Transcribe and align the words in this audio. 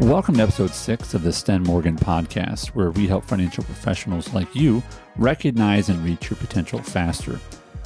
Welcome 0.00 0.36
to 0.36 0.42
episode 0.44 0.70
six 0.70 1.12
of 1.12 1.22
the 1.22 1.32
Sten 1.32 1.62
Morgan 1.62 1.94
podcast, 1.94 2.68
where 2.68 2.90
we 2.90 3.06
help 3.06 3.22
financial 3.22 3.62
professionals 3.64 4.32
like 4.32 4.56
you 4.56 4.82
recognize 5.16 5.90
and 5.90 6.02
reach 6.02 6.30
your 6.30 6.38
potential 6.38 6.82
faster. 6.82 7.38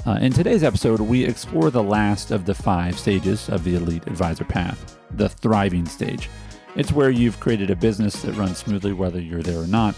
Uh, 0.06 0.18
in 0.20 0.32
today's 0.32 0.62
episode, 0.62 1.00
we 1.00 1.24
explore 1.24 1.72
the 1.72 1.82
last 1.82 2.30
of 2.30 2.46
the 2.46 2.54
five 2.54 2.96
stages 2.96 3.48
of 3.48 3.64
the 3.64 3.74
elite 3.74 4.06
advisor 4.06 4.44
path, 4.44 4.96
the 5.10 5.28
thriving 5.28 5.86
stage. 5.86 6.30
It's 6.76 6.92
where 6.92 7.10
you've 7.10 7.40
created 7.40 7.70
a 7.70 7.76
business 7.76 8.22
that 8.22 8.36
runs 8.36 8.58
smoothly 8.58 8.92
whether 8.92 9.20
you're 9.20 9.42
there 9.42 9.60
or 9.60 9.66
not, 9.66 9.96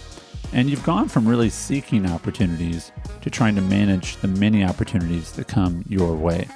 and 0.55 0.71
you've 0.71 0.85
gone 0.85 1.09
from 1.09 1.29
really 1.29 1.51
seeking 1.51 2.11
opportunities 2.11 2.93
to 3.21 3.29
trying 3.29 3.57
to 3.57 3.63
manage 3.63 4.17
the 4.17 4.29
many 4.29 4.65
opportunities 4.65 5.33
that 5.33 5.49
come 5.49 5.85
your 5.87 6.15
way. 6.15 6.49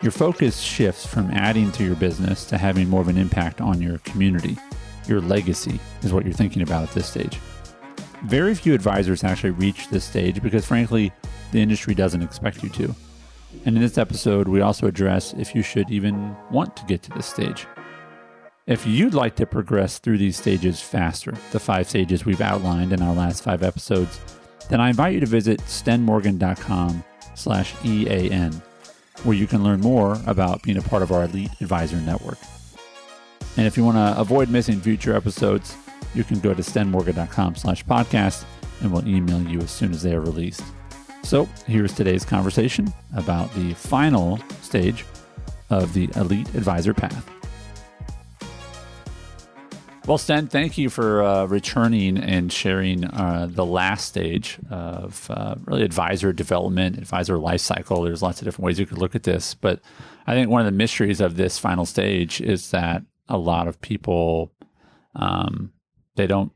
Your 0.00 0.12
focus 0.12 0.60
shifts 0.60 1.04
from 1.04 1.32
adding 1.32 1.72
to 1.72 1.84
your 1.84 1.96
business 1.96 2.44
to 2.46 2.56
having 2.56 2.88
more 2.88 3.00
of 3.00 3.08
an 3.08 3.18
impact 3.18 3.60
on 3.60 3.82
your 3.82 3.98
community. 3.98 4.56
Your 5.06 5.20
legacy 5.20 5.80
is 6.02 6.12
what 6.12 6.24
you're 6.24 6.34
thinking 6.34 6.62
about 6.62 6.82
at 6.82 6.90
this 6.92 7.08
stage. 7.08 7.38
Very 8.24 8.54
few 8.54 8.72
advisors 8.72 9.24
actually 9.24 9.50
reach 9.50 9.88
this 9.88 10.04
stage 10.04 10.42
because, 10.42 10.64
frankly, 10.64 11.12
the 11.50 11.60
industry 11.60 11.94
doesn't 11.94 12.22
expect 12.22 12.62
you 12.62 12.68
to. 12.70 12.94
And 13.64 13.76
in 13.76 13.82
this 13.82 13.98
episode, 13.98 14.48
we 14.48 14.60
also 14.60 14.86
address 14.86 15.34
if 15.34 15.54
you 15.54 15.62
should 15.62 15.90
even 15.90 16.34
want 16.50 16.76
to 16.76 16.86
get 16.86 17.02
to 17.02 17.10
this 17.10 17.26
stage. 17.26 17.66
If 18.66 18.86
you'd 18.86 19.14
like 19.14 19.34
to 19.36 19.46
progress 19.46 19.98
through 19.98 20.18
these 20.18 20.36
stages 20.36 20.80
faster, 20.80 21.34
the 21.50 21.58
five 21.58 21.88
stages 21.88 22.24
we've 22.24 22.40
outlined 22.40 22.92
in 22.92 23.02
our 23.02 23.14
last 23.14 23.42
five 23.42 23.62
episodes, 23.62 24.20
then 24.70 24.80
I 24.80 24.88
invite 24.88 25.14
you 25.14 25.20
to 25.20 25.26
visit 25.26 25.58
stenmorgan.com 25.62 27.02
slash 27.34 27.74
EAN, 27.84 28.52
where 29.24 29.36
you 29.36 29.48
can 29.48 29.64
learn 29.64 29.80
more 29.80 30.16
about 30.26 30.62
being 30.62 30.78
a 30.78 30.82
part 30.82 31.02
of 31.02 31.10
our 31.10 31.24
elite 31.24 31.50
advisor 31.60 31.96
network. 31.96 32.38
And 33.56 33.66
if 33.66 33.76
you 33.76 33.84
want 33.84 33.96
to 33.96 34.20
avoid 34.20 34.48
missing 34.48 34.80
future 34.80 35.14
episodes, 35.14 35.76
you 36.14 36.24
can 36.24 36.40
go 36.40 36.54
to 36.54 36.62
stenmorgan.com 36.62 37.56
slash 37.56 37.84
podcast 37.84 38.44
and 38.80 38.92
we'll 38.92 39.06
email 39.06 39.40
you 39.42 39.60
as 39.60 39.70
soon 39.70 39.92
as 39.92 40.02
they 40.02 40.14
are 40.14 40.20
released. 40.20 40.62
So 41.22 41.44
here's 41.66 41.94
today's 41.94 42.24
conversation 42.24 42.92
about 43.16 43.52
the 43.54 43.74
final 43.74 44.38
stage 44.60 45.04
of 45.70 45.94
the 45.94 46.10
Elite 46.16 46.48
Advisor 46.54 46.92
Path. 46.92 47.28
Well, 50.04 50.18
Sten, 50.18 50.48
thank 50.48 50.78
you 50.78 50.90
for 50.90 51.22
uh, 51.22 51.44
returning 51.44 52.18
and 52.18 52.52
sharing 52.52 53.04
uh, 53.04 53.46
the 53.48 53.64
last 53.64 54.08
stage 54.08 54.58
of 54.68 55.30
uh, 55.30 55.54
really 55.64 55.84
advisor 55.84 56.32
development, 56.32 56.98
advisor 56.98 57.38
life 57.38 57.60
cycle. 57.60 58.02
There's 58.02 58.20
lots 58.20 58.40
of 58.40 58.46
different 58.46 58.66
ways 58.66 58.80
you 58.80 58.86
could 58.86 58.98
look 58.98 59.14
at 59.14 59.22
this, 59.22 59.54
but 59.54 59.80
I 60.26 60.34
think 60.34 60.50
one 60.50 60.60
of 60.60 60.66
the 60.66 60.76
mysteries 60.76 61.20
of 61.20 61.36
this 61.36 61.56
final 61.56 61.86
stage 61.86 62.40
is 62.40 62.72
that 62.72 63.04
a 63.32 63.38
lot 63.38 63.66
of 63.66 63.80
people 63.80 64.52
um, 65.16 65.72
they 66.16 66.26
don't 66.26 66.52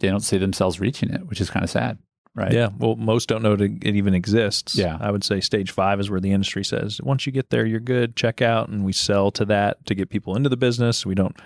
they 0.00 0.08
don't 0.08 0.20
see 0.20 0.38
themselves 0.38 0.80
reaching 0.80 1.10
it, 1.10 1.26
which 1.26 1.40
is 1.40 1.50
kind 1.50 1.62
of 1.62 1.70
sad, 1.70 1.98
right? 2.34 2.52
Yeah. 2.52 2.70
Well, 2.78 2.96
most 2.96 3.28
don't 3.28 3.42
know 3.42 3.52
it 3.52 3.84
even 3.84 4.14
exists. 4.14 4.74
Yeah. 4.74 4.98
I 5.00 5.10
would 5.10 5.24
say 5.24 5.40
stage 5.40 5.70
five 5.70 6.00
is 6.00 6.10
where 6.10 6.20
the 6.20 6.32
industry 6.32 6.64
says 6.64 7.00
once 7.00 7.26
you 7.26 7.32
get 7.32 7.50
there, 7.50 7.64
you're 7.64 7.80
good. 7.80 8.16
Check 8.16 8.42
out, 8.42 8.68
and 8.68 8.84
we 8.84 8.92
sell 8.92 9.30
to 9.32 9.44
that 9.46 9.86
to 9.86 9.94
get 9.94 10.10
people 10.10 10.36
into 10.36 10.48
the 10.48 10.56
business. 10.56 11.06
We 11.06 11.14
don't 11.14 11.36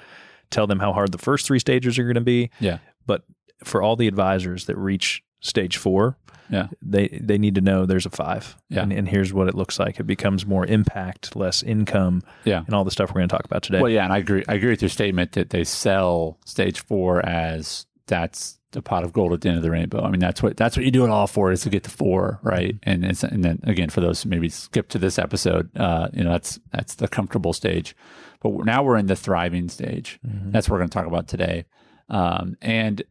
tell 0.50 0.66
them 0.66 0.80
how 0.80 0.92
hard 0.92 1.12
the 1.12 1.18
first 1.18 1.46
three 1.46 1.58
stages 1.58 1.98
are 1.98 2.04
going 2.04 2.14
to 2.14 2.20
be. 2.20 2.50
Yeah. 2.60 2.78
But 3.06 3.24
for 3.62 3.82
all 3.82 3.96
the 3.96 4.08
advisors 4.08 4.66
that 4.66 4.76
reach 4.76 5.22
stage 5.44 5.76
four, 5.76 6.16
Yeah. 6.50 6.68
they 6.82 7.20
they 7.22 7.38
need 7.38 7.54
to 7.54 7.60
know 7.60 7.86
there's 7.86 8.06
a 8.06 8.10
five. 8.10 8.56
Yeah. 8.68 8.82
And, 8.82 8.92
and 8.92 9.08
here's 9.08 9.32
what 9.32 9.46
it 9.48 9.54
looks 9.54 9.78
like. 9.78 10.00
It 10.00 10.04
becomes 10.06 10.44
more 10.46 10.66
impact, 10.66 11.36
less 11.36 11.62
income, 11.62 12.22
Yeah. 12.44 12.62
and 12.66 12.74
all 12.74 12.84
the 12.84 12.90
stuff 12.90 13.10
we're 13.10 13.20
going 13.20 13.28
to 13.28 13.36
talk 13.36 13.44
about 13.44 13.62
today. 13.62 13.80
Well, 13.80 13.90
yeah, 13.92 14.04
and 14.04 14.12
I 14.12 14.18
agree. 14.18 14.42
I 14.48 14.54
agree 14.54 14.70
with 14.70 14.82
your 14.82 14.88
statement 14.88 15.32
that 15.32 15.50
they 15.50 15.64
sell 15.64 16.38
stage 16.46 16.80
four 16.80 17.24
as 17.24 17.86
that's 18.06 18.58
the 18.72 18.82
pot 18.82 19.04
of 19.04 19.12
gold 19.12 19.32
at 19.32 19.40
the 19.42 19.48
end 19.48 19.56
of 19.56 19.62
the 19.62 19.70
rainbow. 19.70 20.02
I 20.02 20.10
mean, 20.10 20.18
that's 20.20 20.42
what 20.42 20.56
that's 20.56 20.76
what 20.76 20.84
you 20.84 20.90
do 20.90 21.04
it 21.04 21.10
all 21.10 21.26
for 21.28 21.52
is 21.52 21.60
to 21.62 21.70
get 21.70 21.84
to 21.84 21.90
four, 21.90 22.40
right? 22.42 22.76
And 22.82 23.04
it's, 23.04 23.22
and 23.22 23.44
then 23.44 23.60
again 23.64 23.88
for 23.90 24.00
those 24.00 24.22
who 24.22 24.28
maybe 24.30 24.48
skip 24.48 24.88
to 24.88 24.98
this 24.98 25.18
episode, 25.18 25.70
uh, 25.76 26.08
you 26.12 26.24
know, 26.24 26.32
that's 26.32 26.58
that's 26.72 26.94
the 26.96 27.06
comfortable 27.06 27.52
stage. 27.52 27.94
But 28.42 28.64
now 28.64 28.82
we're 28.82 28.96
in 28.96 29.06
the 29.06 29.14
thriving 29.16 29.68
stage. 29.68 30.18
That's 30.24 30.68
what 30.68 30.74
we're 30.74 30.80
going 30.80 30.90
to 30.90 30.94
talk 30.98 31.06
about 31.06 31.28
today. 31.28 31.64
Um, 32.10 32.56
and 32.60 33.02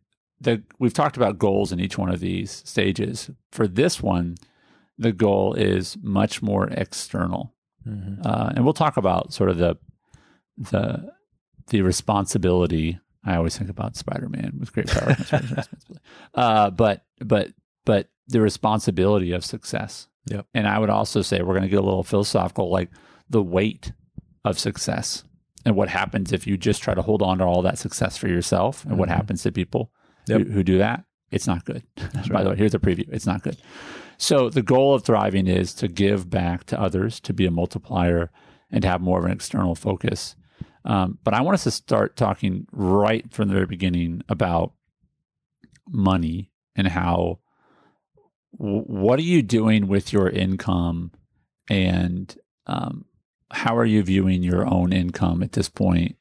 the 0.44 0.62
we've 0.80 0.94
talked 0.94 1.18
about 1.18 1.38
goals 1.40 1.72
in 1.72 1.80
each 1.80 1.98
one 1.98 2.10
of 2.10 2.20
these 2.20 2.52
stages. 2.66 3.30
For 3.52 3.68
this 3.68 4.02
one, 4.02 4.36
the 4.98 5.12
goal 5.12 5.54
is 5.56 5.98
much 6.02 6.42
more 6.42 6.68
external 6.68 7.54
Mhm. 7.88 8.26
uh, 8.26 8.54
and 8.56 8.64
we'll 8.64 8.74
talk 8.74 8.96
about 8.98 9.34
sort 9.34 9.50
of 9.50 9.58
the 9.58 9.76
the 10.58 11.12
the 11.68 11.82
responsibility. 11.82 13.00
I 13.26 13.36
always 13.36 13.58
think 13.58 13.70
about 13.70 13.96
Spider 13.96 14.30
Man 14.30 14.54
with 14.60 14.74
great 14.74 14.88
power 14.88 15.16
comes 15.16 15.30
great 15.30 15.42
responsibility. 15.44 16.02
Uh, 16.34 16.70
but 16.70 17.06
but 17.20 17.50
but 17.86 18.10
the 18.28 18.42
responsibility 18.42 19.32
of 19.34 19.44
success. 19.44 20.08
Yep. 20.28 20.46
And 20.54 20.68
I 20.68 20.80
would 20.80 20.90
also 20.90 21.22
say 21.22 21.42
we're 21.42 21.54
going 21.56 21.64
to 21.64 21.70
get 21.70 21.80
a 21.80 21.84
little 21.84 22.04
philosophical, 22.04 22.70
like 22.72 22.90
the 23.30 23.44
weight 23.44 23.92
of 24.46 24.58
success 24.58 25.26
and 25.66 25.76
what 25.76 25.90
happens 25.90 26.32
if 26.32 26.48
you 26.48 26.56
just 26.58 26.82
try 26.82 26.94
to 26.94 27.02
hold 27.02 27.22
on 27.22 27.40
to 27.40 27.44
all 27.44 27.62
that 27.64 27.78
success 27.78 28.16
for 28.18 28.28
yourself, 28.30 28.86
and 28.86 28.98
what 28.98 29.10
Mhm. 29.10 29.16
happens 29.16 29.44
to 29.44 29.52
people 29.52 29.92
Yep. 30.28 30.42
who, 30.42 30.52
who 30.52 30.64
do 30.64 30.78
that. 30.80 31.06
It's 31.32 31.48
not 31.48 31.66
good. 31.66 31.84
By 32.30 32.44
the 32.44 32.52
way, 32.52 32.56
here's 32.56 32.76
a 32.76 32.80
preview. 32.80 33.08
It's 33.12 33.26
not 33.26 33.44
good. 33.44 33.58
So 34.18 34.50
the 34.50 34.62
goal 34.62 34.94
of 34.94 35.04
thriving 35.04 35.48
is 35.48 35.74
to 35.76 35.88
give 35.88 36.30
back 36.30 36.66
to 36.66 36.80
others, 36.80 37.20
to 37.22 37.34
be 37.34 37.46
a 37.46 37.52
multiplier, 37.52 38.30
and 38.72 38.82
to 38.84 38.88
have 38.88 39.02
more 39.02 39.20
of 39.20 39.26
an 39.26 39.32
external 39.32 39.76
focus. 39.76 40.36
Um, 40.86 41.18
but 41.24 41.34
I 41.34 41.42
want 41.42 41.56
us 41.56 41.64
to 41.64 41.72
start 41.72 42.16
talking 42.16 42.68
right 42.72 43.32
from 43.32 43.48
the 43.48 43.54
very 43.54 43.66
beginning 43.66 44.22
about 44.30 44.74
money 45.90 46.52
and 46.76 46.88
how 46.88 47.40
what 48.52 49.18
are 49.20 49.24
you 49.24 49.42
doing 49.42 49.88
with 49.88 50.14
your 50.14 50.30
income 50.30 51.12
and 51.70 52.38
um, 52.68 53.06
how 53.52 53.76
are 53.76 53.86
you 53.86 54.04
viewing 54.04 54.44
your 54.44 54.68
own 54.68 54.94
income 54.94 55.42
at 55.42 55.54
this 55.54 55.70
point? 55.70 56.16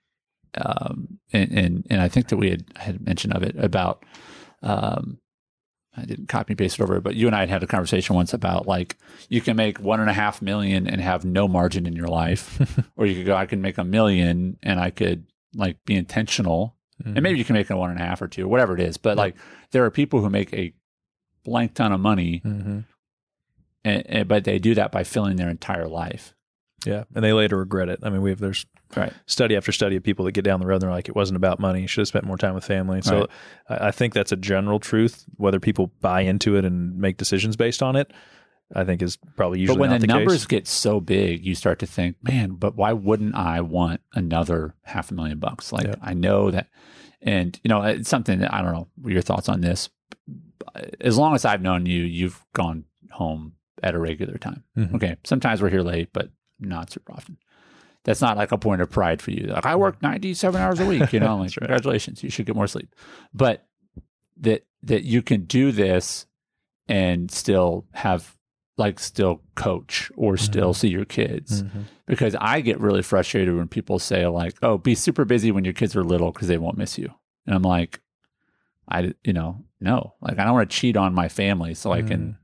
Um, 0.56 1.18
and, 1.32 1.52
and 1.52 1.86
and 1.88 2.00
I 2.00 2.08
think 2.08 2.28
that 2.28 2.36
we 2.36 2.50
had 2.50 2.64
had 2.76 3.00
mention 3.04 3.32
of 3.32 3.42
it 3.42 3.56
about 3.56 4.04
um, 4.62 5.18
I 5.96 6.04
didn't 6.04 6.28
copy 6.28 6.52
and 6.52 6.58
paste 6.58 6.78
it 6.78 6.82
over, 6.82 7.00
but 7.00 7.14
you 7.16 7.26
and 7.26 7.34
I 7.36 7.40
had 7.40 7.50
had 7.50 7.62
a 7.62 7.66
conversation 7.66 8.14
once 8.16 8.32
about 8.34 8.66
like 8.66 8.96
you 9.28 9.40
can 9.40 9.56
make 9.56 9.78
one 9.78 10.00
and 10.00 10.08
a 10.10 10.14
half 10.14 10.40
million 10.42 10.86
and 10.86 11.00
have 11.00 11.24
no 11.24 11.48
margin 11.48 11.86
in 11.86 11.94
your 11.94 12.08
life, 12.08 12.58
or 12.96 13.06
you 13.06 13.14
could 13.14 13.26
go, 13.26 13.36
I 13.36 13.46
can 13.46 13.60
make 13.62 13.78
a 13.78 13.84
million 13.84 14.58
and 14.62 14.78
I 14.80 14.90
could 14.90 15.26
like 15.54 15.82
be 15.84 15.94
intentional, 15.94 16.76
Mhm. 17.02 17.14
and 17.16 17.22
maybe 17.22 17.38
you 17.38 17.44
can 17.44 17.54
make 17.54 17.68
a 17.70 17.76
one 17.76 17.90
and 17.90 17.98
a 18.00 18.04
half 18.04 18.20
or 18.22 18.28
two, 18.28 18.44
or 18.44 18.48
whatever 18.48 18.74
it 18.74 18.80
is. 18.80 18.96
But 18.98 19.16
like 19.16 19.36
there 19.70 19.84
are 19.84 19.90
people 19.90 20.20
who 20.20 20.30
make 20.30 20.52
a 20.54 20.72
blank 21.44 21.74
ton 21.74 21.92
of 21.92 22.00
money, 22.00 22.40
Mhm. 22.44 22.84
and, 23.84 24.06
and, 24.06 24.28
but 24.28 24.44
they 24.44 24.58
do 24.58 24.74
that 24.74 24.92
by 24.92 25.02
filling 25.04 25.36
their 25.36 25.48
entire 25.50 25.88
life. 25.88 26.34
Yeah. 26.86 27.04
And 27.14 27.24
they 27.24 27.32
later 27.32 27.56
regret 27.58 27.88
it. 27.88 28.00
I 28.02 28.10
mean, 28.10 28.22
we 28.22 28.30
have 28.30 28.40
there's 28.40 28.66
Right. 28.96 29.12
study 29.26 29.56
after 29.56 29.72
study 29.72 29.96
of 29.96 30.02
people 30.02 30.26
that 30.26 30.32
get 30.32 30.44
down 30.44 30.60
the 30.60 30.66
road 30.66 30.74
and 30.74 30.82
they're 30.82 30.90
like, 30.90 31.08
it 31.08 31.16
wasn't 31.16 31.36
about 31.36 31.58
money. 31.58 31.86
Should 31.86 32.02
have 32.02 32.08
spent 32.08 32.26
more 32.26 32.36
time 32.36 32.54
with 32.54 32.64
family. 32.64 33.00
So 33.00 33.20
Right. 33.20 33.80
I, 33.80 33.88
I 33.88 33.90
think 33.90 34.12
that's 34.12 34.32
a 34.32 34.36
general 34.36 34.78
truth. 34.78 35.24
Whether 35.36 35.60
people 35.60 35.92
buy 36.00 36.20
into 36.22 36.56
it 36.56 36.64
and 36.66 36.98
make 36.98 37.16
decisions 37.16 37.56
based 37.56 37.82
on 37.82 37.96
it, 37.96 38.12
I 38.74 38.84
think 38.84 39.00
is 39.00 39.16
probably 39.36 39.60
usually 39.60 39.76
but 39.76 39.80
when 39.80 39.90
the, 39.90 39.98
the, 39.98 40.06
numbers 40.06 40.42
case. 40.42 40.46
get 40.46 40.66
so 40.68 41.00
big, 41.00 41.44
you 41.44 41.54
start 41.54 41.78
to 41.78 41.86
think, 41.86 42.16
man, 42.22 42.50
but 42.52 42.76
why 42.76 42.92
wouldn't 42.92 43.34
I 43.34 43.60
want 43.62 44.00
another 44.14 44.74
half 44.82 45.10
a 45.10 45.14
million 45.14 45.38
bucks? 45.38 45.72
Like 45.72 45.86
Yeah. 45.86 45.94
I 46.02 46.12
know 46.14 46.50
that, 46.50 46.68
and 47.22 47.58
you 47.64 47.68
know, 47.68 47.80
it's 47.82 48.08
something 48.10 48.40
that 48.40 48.52
I 48.52 48.60
don't 48.62 48.72
know 48.72 48.88
your 49.06 49.22
thoughts 49.22 49.48
on 49.48 49.60
this. 49.62 49.88
As 51.00 51.18
long 51.18 51.34
as 51.34 51.44
I've 51.44 51.62
known 51.62 51.86
you, 51.86 52.02
you've 52.02 52.44
gone 52.54 52.84
home 53.10 53.54
at 53.82 53.94
a 53.94 53.98
regular 53.98 54.38
time. 54.38 54.64
Mhm. 54.76 54.94
Okay, 54.94 55.16
sometimes 55.24 55.60
we're 55.62 55.70
here 55.70 55.82
late, 55.82 56.10
but 56.12 56.30
not 56.62 56.90
super 56.90 57.12
often. 57.12 57.36
That's 58.04 58.20
not 58.20 58.36
like 58.36 58.50
a 58.52 58.58
point 58.58 58.82
of 58.82 58.90
pride 58.90 59.22
for 59.22 59.30
you. 59.30 59.46
Like 59.46 59.66
I 59.66 59.76
work 59.76 60.02
ninety-seven 60.02 60.60
hours 60.60 60.80
a 60.80 60.86
week. 60.86 61.12
You 61.12 61.20
know, 61.20 61.36
like 61.38 61.50
right. 61.50 61.54
congratulations, 61.58 62.22
you 62.22 62.30
should 62.30 62.46
get 62.46 62.56
more 62.56 62.66
sleep. 62.66 62.94
But 63.32 63.66
that 64.38 64.64
that 64.82 65.04
you 65.04 65.22
can 65.22 65.44
do 65.44 65.70
this 65.70 66.26
and 66.88 67.30
still 67.30 67.86
have 67.92 68.36
like 68.78 68.98
still 68.98 69.42
coach 69.54 70.10
or 70.16 70.36
still 70.36 70.72
see 70.74 70.88
your 70.88 71.04
kids 71.04 71.62
Mhm. 71.62 71.84
because 72.06 72.34
I 72.40 72.60
get 72.62 72.80
really 72.80 73.02
frustrated 73.02 73.54
when 73.54 73.68
people 73.68 73.98
say 73.98 74.26
like, 74.26 74.56
"Oh, 74.62 74.78
be 74.78 74.94
super 74.96 75.24
busy 75.24 75.52
when 75.52 75.64
your 75.64 75.74
kids 75.74 75.94
are 75.94 76.02
little 76.02 76.32
because 76.32 76.48
they 76.48 76.58
won't 76.58 76.78
miss 76.78 76.98
you," 76.98 77.12
and 77.46 77.54
I'm 77.54 77.62
like, 77.62 78.00
I 78.88 79.12
you 79.24 79.32
know 79.32 79.64
no, 79.80 80.14
like 80.20 80.38
I 80.38 80.44
don't 80.44 80.54
want 80.54 80.70
to 80.70 80.76
cheat 80.76 80.96
on 80.96 81.14
my 81.14 81.28
family 81.28 81.74
so 81.74 81.92
I 81.92 82.02
can 82.02 82.36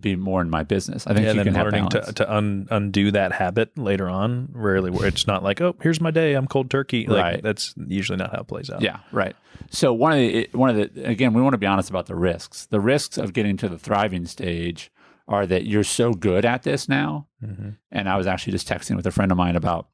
be 0.00 0.16
more 0.16 0.40
in 0.42 0.50
my 0.50 0.62
business. 0.62 1.06
I 1.06 1.14
think 1.14 1.26
Yeah, 1.26 1.32
you 1.32 1.44
can 1.44 1.54
have 1.54 1.66
learning 1.66 1.88
balance. 1.88 2.06
to, 2.08 2.12
to 2.14 2.32
un, 2.34 2.66
undo 2.70 3.10
that 3.12 3.32
habit 3.32 3.76
later 3.78 4.08
on, 4.08 4.48
rarely 4.52 4.90
where 4.90 5.06
it's 5.06 5.26
not 5.26 5.42
like, 5.42 5.60
oh, 5.60 5.76
here's 5.82 6.00
my 6.00 6.10
day, 6.10 6.34
I'm 6.34 6.46
cold 6.46 6.70
turkey. 6.70 7.06
Like, 7.06 7.22
Right. 7.22 7.42
That's 7.42 7.74
usually 7.86 8.16
not 8.16 8.32
how 8.32 8.40
it 8.42 8.48
plays 8.48 8.70
out. 8.70 8.82
Yeah, 8.82 9.00
right. 9.12 9.36
So 9.70 9.92
one 9.92 10.12
of 10.12 10.18
the 10.18 10.48
one 10.52 10.70
of 10.70 10.76
the 10.94 11.04
again, 11.04 11.32
we 11.34 11.42
want 11.42 11.54
to 11.54 11.58
be 11.58 11.66
honest 11.66 11.90
about 11.90 12.06
the 12.06 12.16
risks. 12.16 12.66
The 12.66 12.80
risks 12.80 13.18
of 13.18 13.32
getting 13.32 13.56
to 13.58 13.68
the 13.68 13.78
thriving 13.78 14.26
stage 14.26 14.90
are 15.28 15.46
that 15.46 15.64
you're 15.66 15.84
so 15.84 16.12
good 16.12 16.44
at 16.44 16.62
this 16.64 16.88
now. 16.88 17.28
Mhm. 17.44 17.76
And 17.92 18.08
I 18.08 18.16
was 18.16 18.26
actually 18.26 18.52
just 18.52 18.68
texting 18.68 18.96
with 18.96 19.06
a 19.06 19.12
friend 19.12 19.30
of 19.30 19.38
mine 19.38 19.54
about 19.56 19.88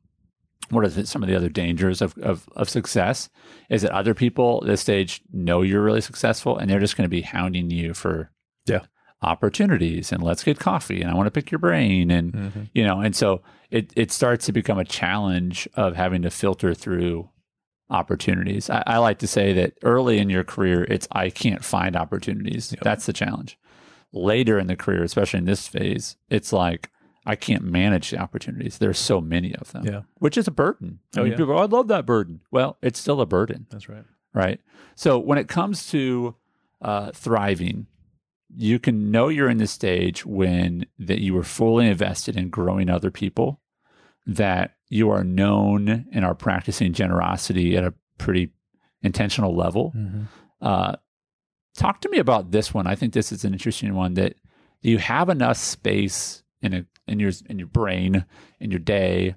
what 0.71 0.83
are 0.85 0.89
the, 0.89 1.07
some 1.07 1.23
of 1.23 1.29
the 1.29 1.37
other 1.37 1.49
dangers 1.51 2.01
of, 2.03 2.17
of, 2.19 2.49
of 2.57 2.69
success 2.69 3.29
is 3.71 3.83
that 3.83 3.93
other 3.93 4.15
people 4.15 4.61
at 4.63 4.67
this 4.69 4.81
stage 4.81 5.21
know 5.33 5.63
you're 5.63 5.83
really 5.83 6.01
successful 6.01 6.57
and 6.59 6.69
they're 6.71 6.81
just 6.81 6.97
going 6.97 7.05
to 7.05 7.09
be 7.11 7.21
hounding 7.21 7.71
you 7.71 7.93
for 7.95 8.31
Yeah. 8.67 8.81
Opportunities 9.27 10.13
and 10.13 10.23
let's 10.23 10.45
get 10.45 10.59
coffee 10.59 11.01
and 11.03 11.11
I 11.11 11.15
want 11.15 11.27
to 11.27 11.31
pick 11.31 11.51
your 11.51 11.59
brain 11.59 12.11
and 12.11 12.69
you 12.75 12.85
know 12.85 13.01
and 13.01 13.15
so 13.15 13.43
it 13.71 13.93
it 13.97 14.13
starts 14.13 14.47
to 14.47 14.53
become 14.53 14.79
a 14.79 14.85
challenge 14.85 15.69
of 15.75 15.97
having 15.97 16.23
to 16.23 16.31
filter 16.31 16.73
through 16.75 17.29
opportunities. 17.91 18.69
I, 18.71 18.83
I 18.87 18.99
like 18.99 19.19
to 19.21 19.27
say 19.27 19.53
that 19.55 19.75
early 19.83 20.19
in 20.19 20.31
your 20.31 20.45
career 20.45 20.85
it's 20.85 21.07
I 21.13 21.31
can't 21.31 21.65
find 21.65 21.97
opportunities. 21.97 22.75
That's 22.83 23.07
the 23.07 23.13
challenge. 23.13 23.59
Later 24.13 24.59
in 24.59 24.67
the 24.67 24.77
career, 24.77 25.03
especially 25.03 25.39
in 25.39 25.45
this 25.45 25.69
phase, 25.69 26.17
it's 26.31 26.53
like 26.53 26.91
I 27.27 27.35
can't 27.35 27.65
manage 27.65 28.11
the 28.11 28.19
opportunities. 28.19 28.79
There's 28.79 28.99
so 28.99 29.21
many 29.21 29.55
of 29.57 29.73
them 29.73 29.85
Yeah, 29.85 30.03
which 30.19 30.39
is 30.39 30.47
a 30.47 30.53
burden. 30.53 31.01
I 31.17 31.21
Oh, 31.21 31.23
mean, 31.25 31.33
yeah. 31.33 31.39
people, 31.39 31.55
"Oh, 31.55 31.63
I 31.63 31.67
love 31.67 31.89
that 31.89 32.07
burden. 32.07 32.41
Well, 32.53 32.77
it's 32.83 33.01
still 33.01 33.21
a 33.21 33.27
burden, 33.27 33.67
that's 33.71 33.89
right. 33.89 34.05
right? 34.33 34.61
So 34.95 35.19
when 35.19 35.37
it 35.39 35.49
comes 35.49 35.89
to 35.91 36.37
uh, 36.81 37.11
thriving, 37.13 37.87
you 38.55 38.79
can 38.79 39.11
know 39.11 39.29
you're 39.29 39.49
in 39.51 39.59
the 39.59 39.67
stage 39.67 40.25
when 40.25 40.87
that 40.99 41.21
you 41.21 41.35
were 41.35 41.43
fully 41.43 41.89
invested 41.89 42.37
in 42.37 42.49
growing 42.51 42.89
other 42.89 43.11
people, 43.11 43.61
that 44.27 44.77
you 44.89 45.11
are 45.11 45.25
known 45.25 46.07
and 46.13 46.25
are 46.25 46.35
practicing 46.35 46.93
generosity 46.93 47.77
at 47.77 47.85
a 47.85 47.95
pretty 48.19 48.51
intentional 49.03 49.55
level. 49.55 49.93
Uh, 50.61 50.97
talk 51.77 52.01
to 52.01 52.09
me 52.09 52.19
about 52.19 52.51
this 52.51 52.73
one. 52.73 52.87
I 52.87 52.95
think 52.95 53.13
this 53.13 53.33
is 53.33 53.45
an 53.45 53.53
interesting 53.53 53.95
one. 53.95 54.15
That 54.15 54.35
you 54.81 54.99
have 54.99 55.29
enough 55.29 55.57
space 55.57 56.43
in 56.63 56.73
a 56.73 56.87
in 57.09 57.19
your 57.21 57.33
in 57.49 57.59
your 57.59 57.69
brain 57.69 58.25
in 58.61 58.71
your 58.71 58.81
day 58.81 59.35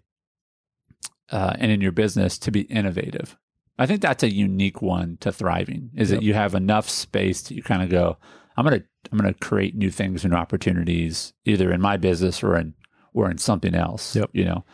uh, 1.32 1.54
and 1.60 1.72
in 1.72 1.82
your 1.82 1.92
business 1.92 2.38
to 2.40 2.52
be 2.52 2.62
innovative. 2.62 3.38
I 3.78 3.86
think 3.86 4.02
that's 4.02 4.24
a 4.24 4.34
unique 4.34 4.82
one 4.82 5.18
to 5.22 5.32
thriving. 5.32 5.92
Is 5.96 6.12
Yep. 6.12 6.20
that 6.20 6.26
you 6.26 6.34
have 6.34 6.54
enough 6.56 6.90
space 6.90 7.42
to 7.44 7.54
you 7.54 7.64
kind 7.64 7.82
of 7.84 7.90
go. 7.90 8.18
I'm 8.60 8.66
gonna 8.66 8.84
I'm 9.12 9.18
gonna 9.18 9.34
create 9.34 9.76
new 9.76 9.90
things 9.90 10.26
and 10.26 10.34
opportunities 10.34 11.34
either 11.46 11.72
in 11.72 11.80
my 11.82 11.96
business 11.98 12.44
or 12.44 12.56
in 12.58 12.74
or 13.14 13.32
in 13.32 13.38
something 13.38 13.74
else. 13.74 14.16
Yep. 14.16 14.32
You 14.34 14.46
know, 14.46 14.66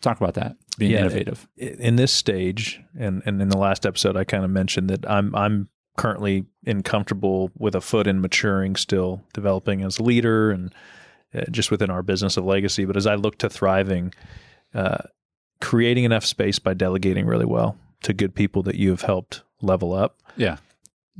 talk 0.00 0.20
about 0.20 0.34
that 0.34 0.56
being 0.78 0.92
Yeah, 0.92 1.00
innovative. 1.00 1.48
in 1.56 1.96
this 1.96 2.12
stage, 2.12 2.80
and, 2.98 3.22
and 3.26 3.40
in 3.42 3.48
the 3.48 3.58
last 3.58 3.84
episode, 3.86 4.16
I 4.16 4.24
kind 4.24 4.44
of 4.44 4.50
mentioned 4.50 4.90
that 4.90 5.08
I'm 5.10 5.34
I'm 5.34 5.68
currently 5.96 6.44
incomfortable 6.64 7.50
with 7.58 7.74
a 7.74 7.80
foot 7.80 8.06
in 8.06 8.20
maturing, 8.20 8.76
still 8.76 9.22
developing 9.32 9.82
as 9.82 9.98
a 9.98 10.02
leader, 10.02 10.50
and 10.50 10.74
uh, 11.34 11.42
just 11.50 11.70
within 11.70 11.90
our 11.90 12.02
business 12.02 12.36
of 12.36 12.44
legacy. 12.44 12.84
But 12.84 12.96
as 12.96 13.06
I 13.06 13.14
look 13.16 13.38
to 13.38 13.50
thriving, 13.50 14.12
uh, 14.72 14.98
creating 15.60 16.04
enough 16.04 16.24
space 16.24 16.58
by 16.58 16.74
delegating 16.74 17.26
really 17.26 17.44
well 17.46 17.76
to 18.02 18.12
good 18.12 18.34
people 18.34 18.62
that 18.64 18.74
you 18.76 18.90
have 18.90 19.02
helped 19.02 19.42
level 19.62 19.94
up 19.94 20.18
Yeah. 20.36 20.56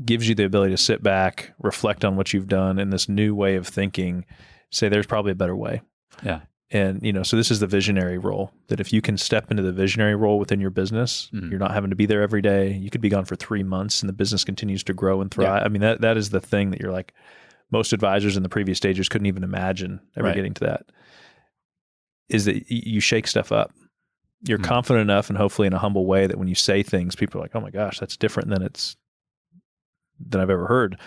Gives 0.04 0.28
you 0.28 0.34
the 0.34 0.44
ability 0.44 0.72
to 0.72 0.76
sit 0.82 1.02
back, 1.02 1.52
reflect 1.60 2.04
on 2.04 2.16
what 2.16 2.32
you've 2.32 2.48
done, 2.48 2.78
and 2.78 2.92
this 2.92 3.08
new 3.08 3.34
way 3.34 3.56
of 3.56 3.66
thinking. 3.66 4.24
Say, 4.70 4.88
there's 4.88 5.06
probably 5.06 5.32
a 5.32 5.36
better 5.36 5.54
way. 5.56 5.82
Yeah. 6.24 6.40
And 6.70 7.00
you 7.02 7.12
know, 7.12 7.22
so 7.22 7.36
this 7.36 7.50
is 7.50 7.60
the 7.60 7.66
visionary 7.68 8.18
role. 8.18 8.50
That 8.68 8.80
if 8.80 8.92
you 8.92 9.00
can 9.00 9.16
step 9.18 9.50
into 9.50 9.62
the 9.62 9.70
visionary 9.72 10.16
role 10.16 10.38
within 10.38 10.60
your 10.60 10.70
business, 10.70 11.30
Mhm. 11.32 11.50
you're 11.50 11.60
not 11.60 11.70
having 11.72 11.90
to 11.90 11.96
be 11.96 12.06
there 12.06 12.22
every 12.22 12.42
day. 12.42 12.72
You 12.72 12.90
could 12.90 13.00
be 13.02 13.08
gone 13.10 13.24
for 13.26 13.36
three 13.36 13.62
months, 13.62 14.00
and 14.02 14.08
the 14.08 14.12
business 14.14 14.42
continues 14.42 14.82
to 14.84 14.94
grow 14.94 15.20
and 15.20 15.30
thrive. 15.30 15.62
I 15.64 15.68
mean, 15.68 15.82
that 15.82 16.00
that 16.00 16.16
is 16.16 16.30
the 16.30 16.40
thing 16.40 16.70
that 16.70 16.80
you're 16.80 16.90
like. 16.92 17.12
Most 17.70 17.92
advisors 17.92 18.36
in 18.36 18.42
the 18.42 18.48
previous 18.48 18.78
stages 18.78 19.08
couldn't 19.08 19.26
even 19.26 19.42
imagine 19.44 20.00
ever 20.16 20.26
Right. 20.28 20.34
getting 20.34 20.54
to 20.54 20.64
that. 20.64 20.86
Is 22.28 22.44
that 22.46 22.70
you 22.70 23.00
shake 23.00 23.26
stuff 23.26 23.52
up? 23.52 23.72
You're 24.46 24.58
Mhm. 24.58 24.64
confident 24.64 25.02
enough, 25.02 25.28
and 25.28 25.36
hopefully 25.38 25.66
in 25.66 25.72
a 25.72 25.78
humble 25.78 26.06
way, 26.06 26.26
that 26.26 26.38
when 26.38 26.48
you 26.48 26.54
say 26.54 26.82
things, 26.82 27.14
people 27.16 27.40
are 27.40 27.44
like, 27.44 27.54
"Oh 27.54 27.60
my 27.60 27.70
gosh, 27.70 27.98
that's 28.00 28.16
different 28.16 28.48
than 28.50 28.62
it's 28.62 28.96
than 30.18 30.40
I've 30.40 30.50
ever 30.50 30.66
heard." 30.66 30.98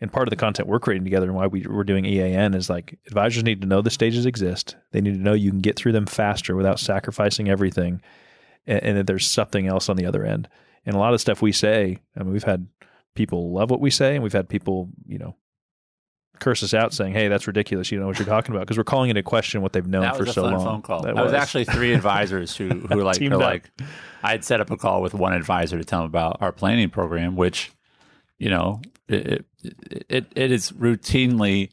And 0.00 0.12
part 0.12 0.26
of 0.26 0.30
the 0.30 0.36
content 0.36 0.68
we're 0.68 0.80
creating 0.80 1.04
together 1.04 1.26
and 1.26 1.36
why 1.36 1.46
we, 1.46 1.64
we're 1.64 1.84
doing 1.84 2.04
EAN 2.04 2.54
is 2.54 2.68
like 2.68 2.98
advisors 3.06 3.44
need 3.44 3.60
to 3.60 3.68
know 3.68 3.82
the 3.82 3.90
stages 3.90 4.26
exist. 4.26 4.74
They 4.90 5.00
need 5.00 5.14
to 5.14 5.20
know 5.20 5.32
you 5.32 5.50
can 5.50 5.60
get 5.60 5.76
through 5.76 5.92
them 5.92 6.06
faster 6.06 6.56
without 6.56 6.80
sacrificing 6.80 7.48
everything, 7.48 8.02
and, 8.66 8.82
and 8.82 8.98
that 8.98 9.06
there's 9.06 9.30
something 9.30 9.68
else 9.68 9.88
on 9.88 9.96
the 9.96 10.06
other 10.06 10.24
end. 10.24 10.48
And 10.84 10.96
a 10.96 10.98
lot 10.98 11.14
of 11.14 11.20
stuff 11.20 11.40
we 11.40 11.52
say, 11.52 11.98
I 12.16 12.22
mean, 12.24 12.32
we've 12.32 12.42
had 12.42 12.66
people 13.14 13.52
love 13.52 13.70
what 13.70 13.80
we 13.80 13.90
say, 13.90 14.14
and 14.14 14.24
we've 14.24 14.32
had 14.32 14.48
people, 14.48 14.88
you 15.06 15.18
know, 15.18 15.36
curse 16.40 16.64
us 16.64 16.74
out 16.74 16.92
saying, 16.92 17.12
"Hey, 17.12 17.28
that's 17.28 17.46
ridiculous. 17.46 17.92
You 17.92 18.00
know 18.00 18.08
what 18.08 18.18
you're 18.18 18.26
talking 18.26 18.54
about?" 18.54 18.62
Because 18.66 18.78
we're 18.78 18.84
calling 18.84 19.10
into 19.10 19.22
question 19.22 19.62
what 19.62 19.72
they've 19.72 19.86
known 19.86 20.02
that 20.02 20.16
for 20.16 20.24
was 20.24 20.34
so 20.34 20.42
long. 20.42 20.64
phone 20.64 20.82
call. 20.82 21.02
That 21.02 21.16
I 21.16 21.22
was 21.22 21.32
actually 21.32 21.64
three 21.64 21.92
advisors 21.94 22.56
who 22.56 22.68
who 22.68 23.02
like 23.02 23.22
are 23.22 23.34
up. 23.34 23.40
like 23.40 23.70
I 24.22 24.32
had 24.32 24.44
set 24.44 24.60
up 24.60 24.70
a 24.70 24.76
call 24.76 25.00
with 25.00 25.14
one 25.14 25.32
advisor 25.32 25.78
to 25.78 25.84
tell 25.84 26.00
him 26.00 26.06
about 26.06 26.38
our 26.40 26.50
planning 26.50 26.90
program, 26.90 27.36
which 27.36 27.70
you 28.42 28.50
know 28.50 28.80
it 29.08 29.22
it 29.30 29.44
it, 30.08 30.24
it 30.34 30.50
is 30.52 30.72
routinely 30.72 31.70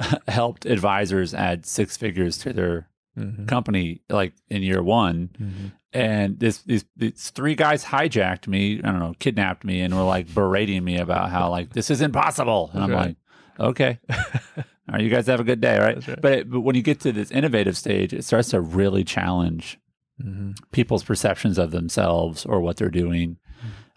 helped 0.28 0.66
advisors 0.66 1.34
add 1.34 1.66
six 1.66 1.96
figures 1.96 2.38
to 2.38 2.52
their 2.52 2.88
Mhm. 3.18 3.48
company 3.48 4.00
like 4.08 4.32
in 4.48 4.62
year 4.62 4.80
one. 4.80 5.30
Mhm. 5.42 5.72
And 5.92 6.38
this 6.38 6.58
these, 6.62 6.84
these 6.96 7.30
three 7.30 7.56
guys 7.56 7.84
hijacked 7.84 8.46
me, 8.46 8.78
I 8.78 8.92
don't 8.92 9.00
know, 9.00 9.14
kidnapped 9.18 9.64
me, 9.64 9.80
and 9.80 9.92
were 9.92 10.04
like 10.16 10.32
berating 10.32 10.84
me 10.84 10.98
about 10.98 11.30
how 11.30 11.50
like 11.50 11.72
this 11.72 11.90
is 11.90 12.00
impossible. 12.00 12.70
And 12.72 12.84
I'm 12.84 12.92
like, 12.92 13.16
okay, 13.58 13.98
all 14.08 14.64
right, 14.92 15.00
you 15.02 15.10
guys 15.10 15.26
have 15.26 15.40
a 15.40 15.44
good 15.50 15.60
day, 15.60 15.78
right? 15.80 15.98
Right. 16.06 16.20
But 16.22 16.32
it, 16.32 16.50
but 16.50 16.60
when 16.60 16.76
you 16.76 16.82
get 16.82 17.00
to 17.00 17.10
this 17.12 17.32
innovative 17.32 17.76
stage, 17.76 18.12
it 18.12 18.22
starts 18.24 18.50
to 18.50 18.60
really 18.60 19.02
challenge 19.02 19.78
Mhm. 20.22 20.54
people's 20.70 21.02
perceptions 21.02 21.58
of 21.58 21.72
themselves 21.72 22.46
or 22.46 22.60
what 22.60 22.76
they're 22.76 22.88
doing. 23.04 23.38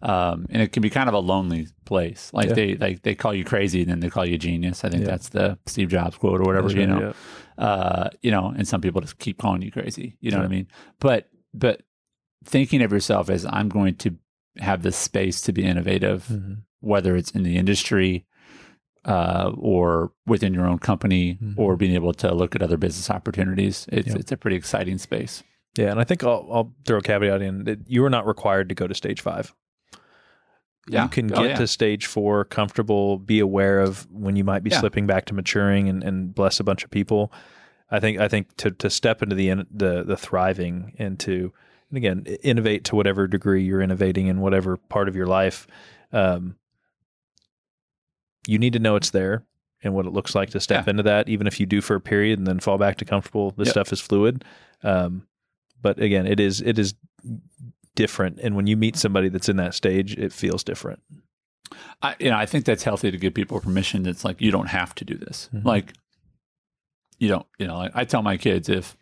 Um, 0.03 0.47
and 0.49 0.61
it 0.61 0.71
can 0.71 0.81
be 0.81 0.89
kind 0.89 1.07
of 1.07 1.13
a 1.13 1.19
lonely 1.19 1.67
place. 1.85 2.31
Like 2.33 2.49
Yeah. 2.49 2.53
they 2.55 2.75
like 2.75 3.03
they 3.03 3.13
call 3.15 3.33
you 3.33 3.43
crazy, 3.45 3.81
and 3.81 3.89
then 3.91 3.99
they 3.99 4.09
call 4.09 4.25
you 4.25 4.37
genius. 4.37 4.83
I 4.83 4.89
think 4.89 5.03
Yeah. 5.03 5.09
that's 5.11 5.29
the 5.29 5.59
Steve 5.67 5.89
Jobs 5.89 6.17
quote 6.17 6.39
or 6.41 6.43
whatever. 6.43 6.67
That's 6.69 6.79
you 6.79 6.87
know, 6.87 7.13
yeah. 7.57 7.63
uh, 7.63 8.09
you 8.21 8.31
know, 8.31 8.47
and 8.55 8.67
some 8.67 8.81
people 8.81 9.01
just 9.01 9.19
keep 9.19 9.37
calling 9.37 9.61
you 9.61 9.71
crazy. 9.71 10.17
You 10.19 10.31
know 10.31 10.37
what 10.37 10.45
I 10.45 10.49
mean? 10.49 10.67
But 10.99 11.29
but 11.53 11.83
thinking 12.43 12.81
of 12.81 12.91
yourself 12.91 13.29
as 13.29 13.45
I'm 13.45 13.69
going 13.69 13.95
to 13.97 14.15
have 14.57 14.81
this 14.81 14.97
space 14.97 15.39
to 15.41 15.53
be 15.53 15.63
innovative, 15.63 16.27
Mhm. 16.31 16.63
whether 16.79 17.15
it's 17.15 17.31
in 17.31 17.43
the 17.43 17.57
industry 17.57 18.25
uh, 19.05 19.51
or 19.57 20.11
within 20.27 20.53
your 20.53 20.67
own 20.67 20.77
company, 20.77 21.35
Mhm. 21.41 21.53
or 21.57 21.75
being 21.75 21.93
able 21.95 22.13
to 22.13 22.33
look 22.35 22.55
at 22.55 22.61
other 22.61 22.77
business 22.77 23.09
opportunities, 23.09 23.87
it's 23.91 24.13
it's 24.13 24.31
a 24.31 24.37
pretty 24.37 24.55
exciting 24.55 24.97
space. 24.99 25.41
Yeah, 25.77 25.89
and 25.91 25.99
I 25.99 26.03
think 26.03 26.23
I'll, 26.23 26.47
I'll 26.51 26.75
throw 26.85 26.97
a 26.97 27.01
caveat 27.01 27.41
in 27.41 27.63
that 27.63 27.89
you 27.89 28.03
are 28.05 28.09
not 28.11 28.27
required 28.27 28.69
to 28.69 28.75
go 28.75 28.87
to 28.87 28.93
stage 28.93 29.21
five. 29.21 29.55
Yeah. 30.89 31.03
You 31.03 31.09
can 31.09 31.31
Oh, 31.33 31.41
get 31.43 31.49
yeah. 31.51 31.55
to 31.57 31.67
stage 31.67 32.05
four 32.07 32.43
comfortable, 32.45 33.17
be 33.19 33.39
aware 33.39 33.79
of 33.79 34.09
when 34.11 34.35
you 34.35 34.43
might 34.43 34.63
be 34.63 34.71
Yeah. 34.71 34.79
slipping 34.79 35.05
back 35.05 35.25
to 35.25 35.33
maturing 35.33 35.87
and, 35.87 36.03
and 36.03 36.33
bless 36.33 36.59
a 36.59 36.63
bunch 36.63 36.83
of 36.83 36.89
people. 36.89 37.31
I 37.91 37.99
think 37.99 38.19
I 38.19 38.27
think 38.27 38.55
to 38.57 38.71
to 38.71 38.89
step 38.89 39.21
into 39.21 39.35
the 39.35 39.49
in- 39.49 39.67
the 39.69 40.03
the 40.03 40.17
thriving 40.17 40.93
and 40.97 41.19
to 41.19 41.53
and 41.89 41.97
again 41.97 42.25
innovate 42.41 42.83
to 42.85 42.95
whatever 42.95 43.27
degree 43.27 43.63
you're 43.63 43.81
innovating 43.81 44.27
in 44.27 44.39
whatever 44.39 44.77
part 44.77 45.07
of 45.09 45.15
your 45.15 45.27
life, 45.27 45.67
um, 46.13 46.55
you 48.47 48.57
need 48.57 48.73
to 48.73 48.79
know 48.79 48.95
it's 48.95 49.11
there 49.11 49.43
and 49.83 49.93
what 49.93 50.05
it 50.05 50.13
looks 50.13 50.33
like 50.35 50.49
to 50.51 50.59
step 50.59 50.85
Yeah. 50.87 50.91
into 50.91 51.03
that. 51.03 51.29
Even 51.29 51.47
if 51.47 51.59
you 51.59 51.65
do 51.65 51.81
for 51.81 51.95
a 51.95 52.01
period 52.01 52.39
and 52.39 52.47
then 52.47 52.59
fall 52.59 52.77
back 52.77 52.97
to 52.97 53.05
comfortable, 53.05 53.51
this 53.51 53.67
Yep. 53.67 53.73
stuff 53.73 53.93
is 53.93 54.01
fluid. 54.01 54.43
Um, 54.83 55.27
but 55.81 55.99
again, 55.99 56.25
it 56.25 56.39
is 56.39 56.61
it 56.61 56.79
is 56.79 56.95
different, 57.95 58.39
and 58.41 58.55
when 58.55 58.67
you 58.67 58.77
meet 58.77 58.95
somebody 58.95 59.29
that's 59.29 59.49
in 59.49 59.57
that 59.57 59.73
stage, 59.73 60.17
it 60.17 60.31
feels 60.33 60.63
different. 60.63 61.01
I, 62.01 62.15
you 62.19 62.29
know, 62.29 62.37
I 62.37 62.45
think 62.45 62.65
that's 62.65 62.83
healthy 62.83 63.11
to 63.11 63.17
give 63.17 63.33
people 63.33 63.59
permission. 63.61 64.03
That's 64.03 64.25
like 64.25 64.41
you 64.41 64.51
don't 64.51 64.67
have 64.67 64.93
to 64.95 65.05
do 65.05 65.15
this. 65.17 65.49
Mhm. 65.53 65.63
Like 65.65 65.93
you 67.19 67.29
don't, 67.29 67.45
you 67.59 67.67
know. 67.67 67.77
Like 67.77 67.91
I 67.95 68.03
tell 68.03 68.21
my 68.23 68.37
kids 68.37 68.67
if 68.69 68.97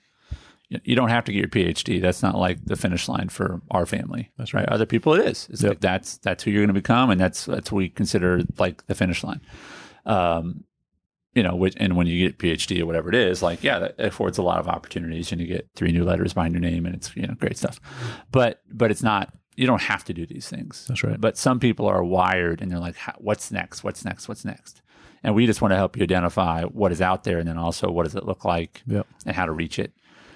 you 0.84 0.96
don't 0.96 1.10
have 1.10 1.25
to 1.25 1.31
get 1.31 1.39
your 1.39 1.48
PhD. 1.48 2.00
That's 2.00 2.22
not 2.22 2.36
like 2.38 2.63
the 2.65 2.75
finish 2.75 3.08
line 3.10 3.29
for 3.29 3.60
our 3.72 3.88
family. 3.88 4.29
That's 4.38 4.53
right. 4.53 4.62
right. 4.62 4.69
Other 4.69 4.86
people, 4.86 5.15
it 5.15 5.25
is. 5.25 5.48
It's 5.50 5.63
Yep. 5.63 5.69
like 5.69 5.79
that's 5.79 6.17
that's 6.17 6.43
who 6.43 6.51
you're 6.51 6.62
going 6.62 6.67
to 6.67 6.74
become, 6.74 7.10
and 7.10 7.19
that's 7.19 7.46
that's 7.46 7.72
what 7.72 7.77
we 7.79 7.89
consider 7.89 8.41
like 8.60 8.86
the 8.86 8.93
finish 8.96 9.24
line. 9.24 9.41
Um, 10.05 10.63
you 11.39 11.43
know, 11.43 11.55
which, 11.55 11.74
and 11.77 11.96
when 11.96 12.05
you 12.08 12.27
get 12.27 12.38
PhD 12.38 12.81
or 12.81 12.86
whatever 12.86 13.08
it 13.08 13.15
is, 13.15 13.41
like 13.41 13.63
yeah, 13.63 13.79
that 13.79 13.96
affords 13.98 14.38
a 14.38 14.41
lot 14.41 14.60
of 14.60 14.67
opportunities, 14.67 15.31
and 15.31 15.39
you 15.39 15.48
get 15.48 15.69
three 15.77 15.93
new 15.93 16.03
letters 16.03 16.34
behind 16.34 16.53
your 16.53 16.60
name, 16.62 16.86
and 16.86 16.93
it's 16.96 17.15
you 17.15 17.25
know 17.25 17.36
great 17.36 17.58
stuff. 17.58 17.79
But 18.31 18.62
but 18.72 18.91
it's 18.91 19.01
not. 19.03 19.34
You 19.55 19.67
don't 19.67 19.81
have 19.81 20.03
to 20.05 20.13
do 20.13 20.25
these 20.25 20.48
things. 20.50 20.86
That's 20.88 21.03
right. 21.03 21.19
But 21.19 21.38
some 21.38 21.60
people 21.60 21.86
are 21.88 22.03
wired, 22.03 22.62
and 22.62 22.69
they're 22.72 22.79
like, 22.89 22.96
"What's 23.17 23.51
next? 23.51 23.84
What's 23.86 24.03
next? 24.03 24.27
What's 24.27 24.43
next?" 24.43 24.81
And 25.24 25.36
we 25.36 25.46
just 25.46 25.62
want 25.62 25.72
to 25.72 25.75
help 25.75 25.98
you 25.98 26.03
identify 26.03 26.63
what 26.63 26.91
is 26.91 27.01
out 27.01 27.24
there, 27.24 27.39
and 27.39 27.48
then 27.48 27.58
also 27.58 27.89
what 27.91 28.03
does 28.03 28.15
it 28.15 28.25
look 28.25 28.43
like, 28.46 28.81
Yep. 28.88 29.05
and 29.25 29.36
how 29.36 29.46
to 29.46 29.51
reach 29.53 29.79
it. 29.79 29.91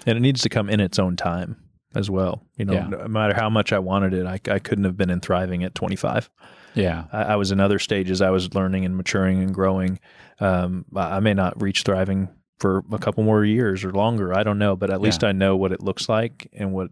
and 0.05 0.17
it 0.17 0.21
needs 0.21 0.41
to 0.41 0.49
come 0.49 0.69
in 0.69 0.79
its 0.81 0.99
own 0.99 1.15
time 1.15 1.55
as 1.95 2.09
well. 2.09 2.43
You 2.57 2.65
know, 2.65 2.73
Yeah. 2.73 2.87
no 2.87 3.07
matter 3.07 3.33
how 3.33 3.49
much 3.49 3.71
I 3.71 3.79
wanted 3.79 4.13
it, 4.13 4.25
I, 4.25 4.39
I 4.53 4.59
couldn't 4.59 4.83
have 4.83 4.97
been 4.97 5.09
in 5.09 5.21
thriving 5.21 5.63
at 5.63 5.73
25. 5.75 6.29
Yeah, 6.75 7.05
I, 7.11 7.23
I 7.23 7.35
was 7.35 7.51
in 7.51 7.59
other 7.59 7.79
stages. 7.79 8.21
I 8.21 8.29
was 8.29 8.53
learning 8.53 8.85
and 8.85 8.95
maturing 8.95 9.41
and 9.41 9.53
growing. 9.53 9.99
Um, 10.39 10.85
I 10.95 11.17
I 11.17 11.19
may 11.19 11.33
not 11.33 11.61
reach 11.61 11.83
thriving 11.83 12.29
for 12.59 12.83
a 12.91 12.97
couple 12.97 13.23
more 13.23 13.43
years 13.43 13.83
or 13.83 13.91
longer. 13.91 14.37
I 14.37 14.43
don't 14.43 14.59
know, 14.59 14.75
but 14.75 14.89
at 14.89 15.01
least 15.01 15.23
I 15.23 15.31
know 15.31 15.55
what 15.55 15.71
it 15.71 15.83
looks 15.83 16.07
like 16.07 16.47
and 16.53 16.71
what 16.71 16.89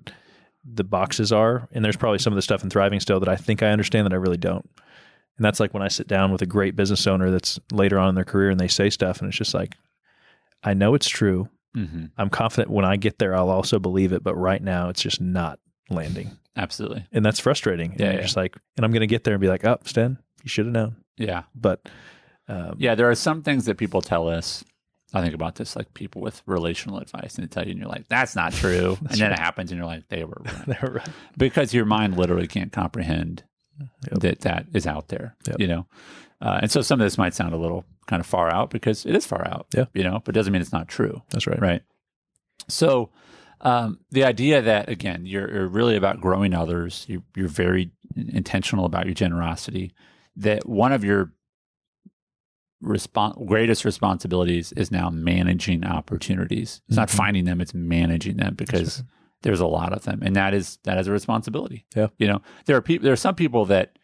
the 0.65 0.83
boxes 0.83 1.31
are. 1.31 1.67
And 1.71 1.83
there's 1.83 1.95
probably 1.95 2.19
some 2.19 2.33
of 2.33 2.35
the 2.35 2.41
stuff 2.41 2.63
in 2.63 2.69
thriving 2.69 2.99
still 2.99 3.19
that 3.19 3.29
I 3.29 3.35
think 3.35 3.63
I 3.63 3.69
understand 3.69 4.05
that 4.05 4.13
I 4.13 4.17
really 4.17 4.37
don't. 4.37 4.69
And 5.37 5.45
that's 5.45 5.59
like 5.59 5.73
when 5.73 5.83
I 5.83 5.87
sit 5.87 6.07
down 6.07 6.31
with 6.31 6.41
a 6.41 6.45
great 6.45 6.75
business 6.75 7.07
owner 7.07 7.31
that's 7.31 7.59
later 7.71 7.97
on 7.97 8.09
in 8.09 8.15
their 8.15 8.25
career 8.25 8.49
and 8.49 8.59
they 8.59 8.67
say 8.67 8.89
stuff 8.89 9.19
and 9.19 9.29
it's 9.29 9.37
just 9.37 9.53
like, 9.53 9.75
I 10.63 10.73
know 10.73 10.93
it's 10.93 11.09
true. 11.09 11.49
Mm-hmm. 11.75 12.07
I'm 12.17 12.29
confident 12.29 12.69
when 12.69 12.85
I 12.85 12.97
get 12.97 13.17
there, 13.17 13.33
I'll 13.33 13.49
also 13.49 13.79
believe 13.79 14.11
it. 14.11 14.23
But 14.23 14.35
right 14.35 14.61
now, 14.61 14.89
it's 14.89 15.01
just 15.01 15.21
not 15.21 15.59
landing. 15.89 16.37
Absolutely. 16.57 17.05
And 17.11 17.25
that's 17.25 17.39
frustrating. 17.39 17.91
Yeah, 17.91 17.93
And 17.93 17.99
you're 18.01 18.13
yeah. 18.13 18.21
just 18.21 18.35
like, 18.35 18.55
and 18.77 18.85
I'm 18.85 18.91
going 18.91 19.01
to 19.01 19.07
get 19.07 19.23
there 19.23 19.33
and 19.33 19.41
be 19.41 19.47
like, 19.47 19.63
oh, 19.65 19.77
Sten, 19.85 20.17
you 20.43 20.49
should 20.49 20.65
have 20.65 20.73
known. 20.73 20.95
Yeah. 21.17 21.43
But 21.55 21.87
um, 22.47 22.75
Yeah. 22.77 22.95
There 22.95 23.09
are 23.09 23.15
some 23.15 23.41
things 23.43 23.65
that 23.65 23.77
people 23.77 24.01
tell 24.01 24.27
us. 24.27 24.63
I 25.13 25.21
think 25.21 25.33
about 25.35 25.55
this, 25.55 25.75
like 25.75 25.93
people 25.93 26.21
with 26.21 26.41
relational 26.45 26.97
advice, 26.99 27.35
and 27.35 27.43
they 27.43 27.49
tell 27.49 27.65
you, 27.65 27.71
and 27.71 27.79
you're 27.81 27.89
like, 27.89 28.07
"That's 28.07 28.33
not 28.33 28.53
true," 28.53 28.97
and 29.09 29.19
then 29.19 29.33
it 29.33 29.39
happens, 29.39 29.69
and 29.69 29.77
you're 29.77 29.85
like, 29.85 30.07
"They 30.07 30.23
were 30.23 30.37
right," 30.39 30.65
they're 30.67 30.89
right. 30.89 31.09
because 31.37 31.73
your 31.73 31.83
mind 31.83 32.15
literally 32.17 32.47
can't 32.47 32.71
comprehend 32.71 33.43
Yep. 34.09 34.19
that 34.21 34.39
that 34.41 34.65
is 34.73 34.87
out 34.87 35.09
there. 35.09 35.35
Yep. 35.47 35.55
You 35.59 35.67
know, 35.67 35.85
uh, 36.39 36.59
and 36.61 36.71
so 36.71 36.81
some 36.81 37.01
of 37.01 37.05
this 37.05 37.17
might 37.17 37.33
sound 37.33 37.53
a 37.53 37.57
little 37.57 37.83
kind 38.07 38.21
of 38.21 38.25
far 38.25 38.49
out 38.53 38.69
because 38.69 39.05
it 39.05 39.13
is 39.13 39.25
far 39.25 39.45
out. 39.45 39.67
Yeah. 39.75 39.85
You 39.93 40.03
know, 40.05 40.21
but 40.23 40.33
doesn't 40.33 40.53
mean 40.53 40.61
it's 40.61 40.71
not 40.71 40.87
true. 40.87 41.21
That's 41.31 41.45
right. 41.45 41.59
Right. 41.59 41.81
So, 42.69 43.09
um, 43.61 43.99
the 44.11 44.23
idea 44.23 44.61
that 44.61 44.89
again, 44.89 45.25
you're, 45.25 45.49
you're 45.51 45.67
really 45.67 45.95
about 45.95 46.19
growing 46.21 46.53
others. 46.53 47.05
You're, 47.07 47.23
you're 47.35 47.47
very 47.47 47.91
intentional 48.15 48.85
about 48.85 49.05
your 49.05 49.13
generosity. 49.15 49.93
That 50.35 50.67
one 50.67 50.91
of 50.93 51.03
your 51.03 51.31
respon 52.83 53.45
greatest 53.45 53.85
responsibilities 53.85 54.71
is 54.73 54.91
now 54.91 55.09
managing 55.09 55.85
opportunities. 55.85 56.81
It's 56.87 56.97
not 56.97 57.09
Mhm. 57.09 57.15
finding 57.17 57.45
them; 57.45 57.61
it's 57.61 57.73
managing 57.73 58.37
them 58.37 58.55
because 58.55 58.99
right. 58.99 59.07
there's 59.43 59.59
a 59.59 59.67
lot 59.67 59.93
of 59.93 60.03
them, 60.03 60.21
and 60.23 60.35
that 60.35 60.53
is 60.53 60.77
that 60.83 60.97
is 60.97 61.07
a 61.07 61.11
responsibility. 61.11 61.85
Yeah. 61.95 62.07
You 62.17 62.27
know, 62.27 62.41
there 62.65 62.75
are 62.77 62.81
people. 62.81 63.03
There 63.03 63.13
are 63.13 63.17
some 63.17 63.35
people 63.35 63.65
that 63.65 63.97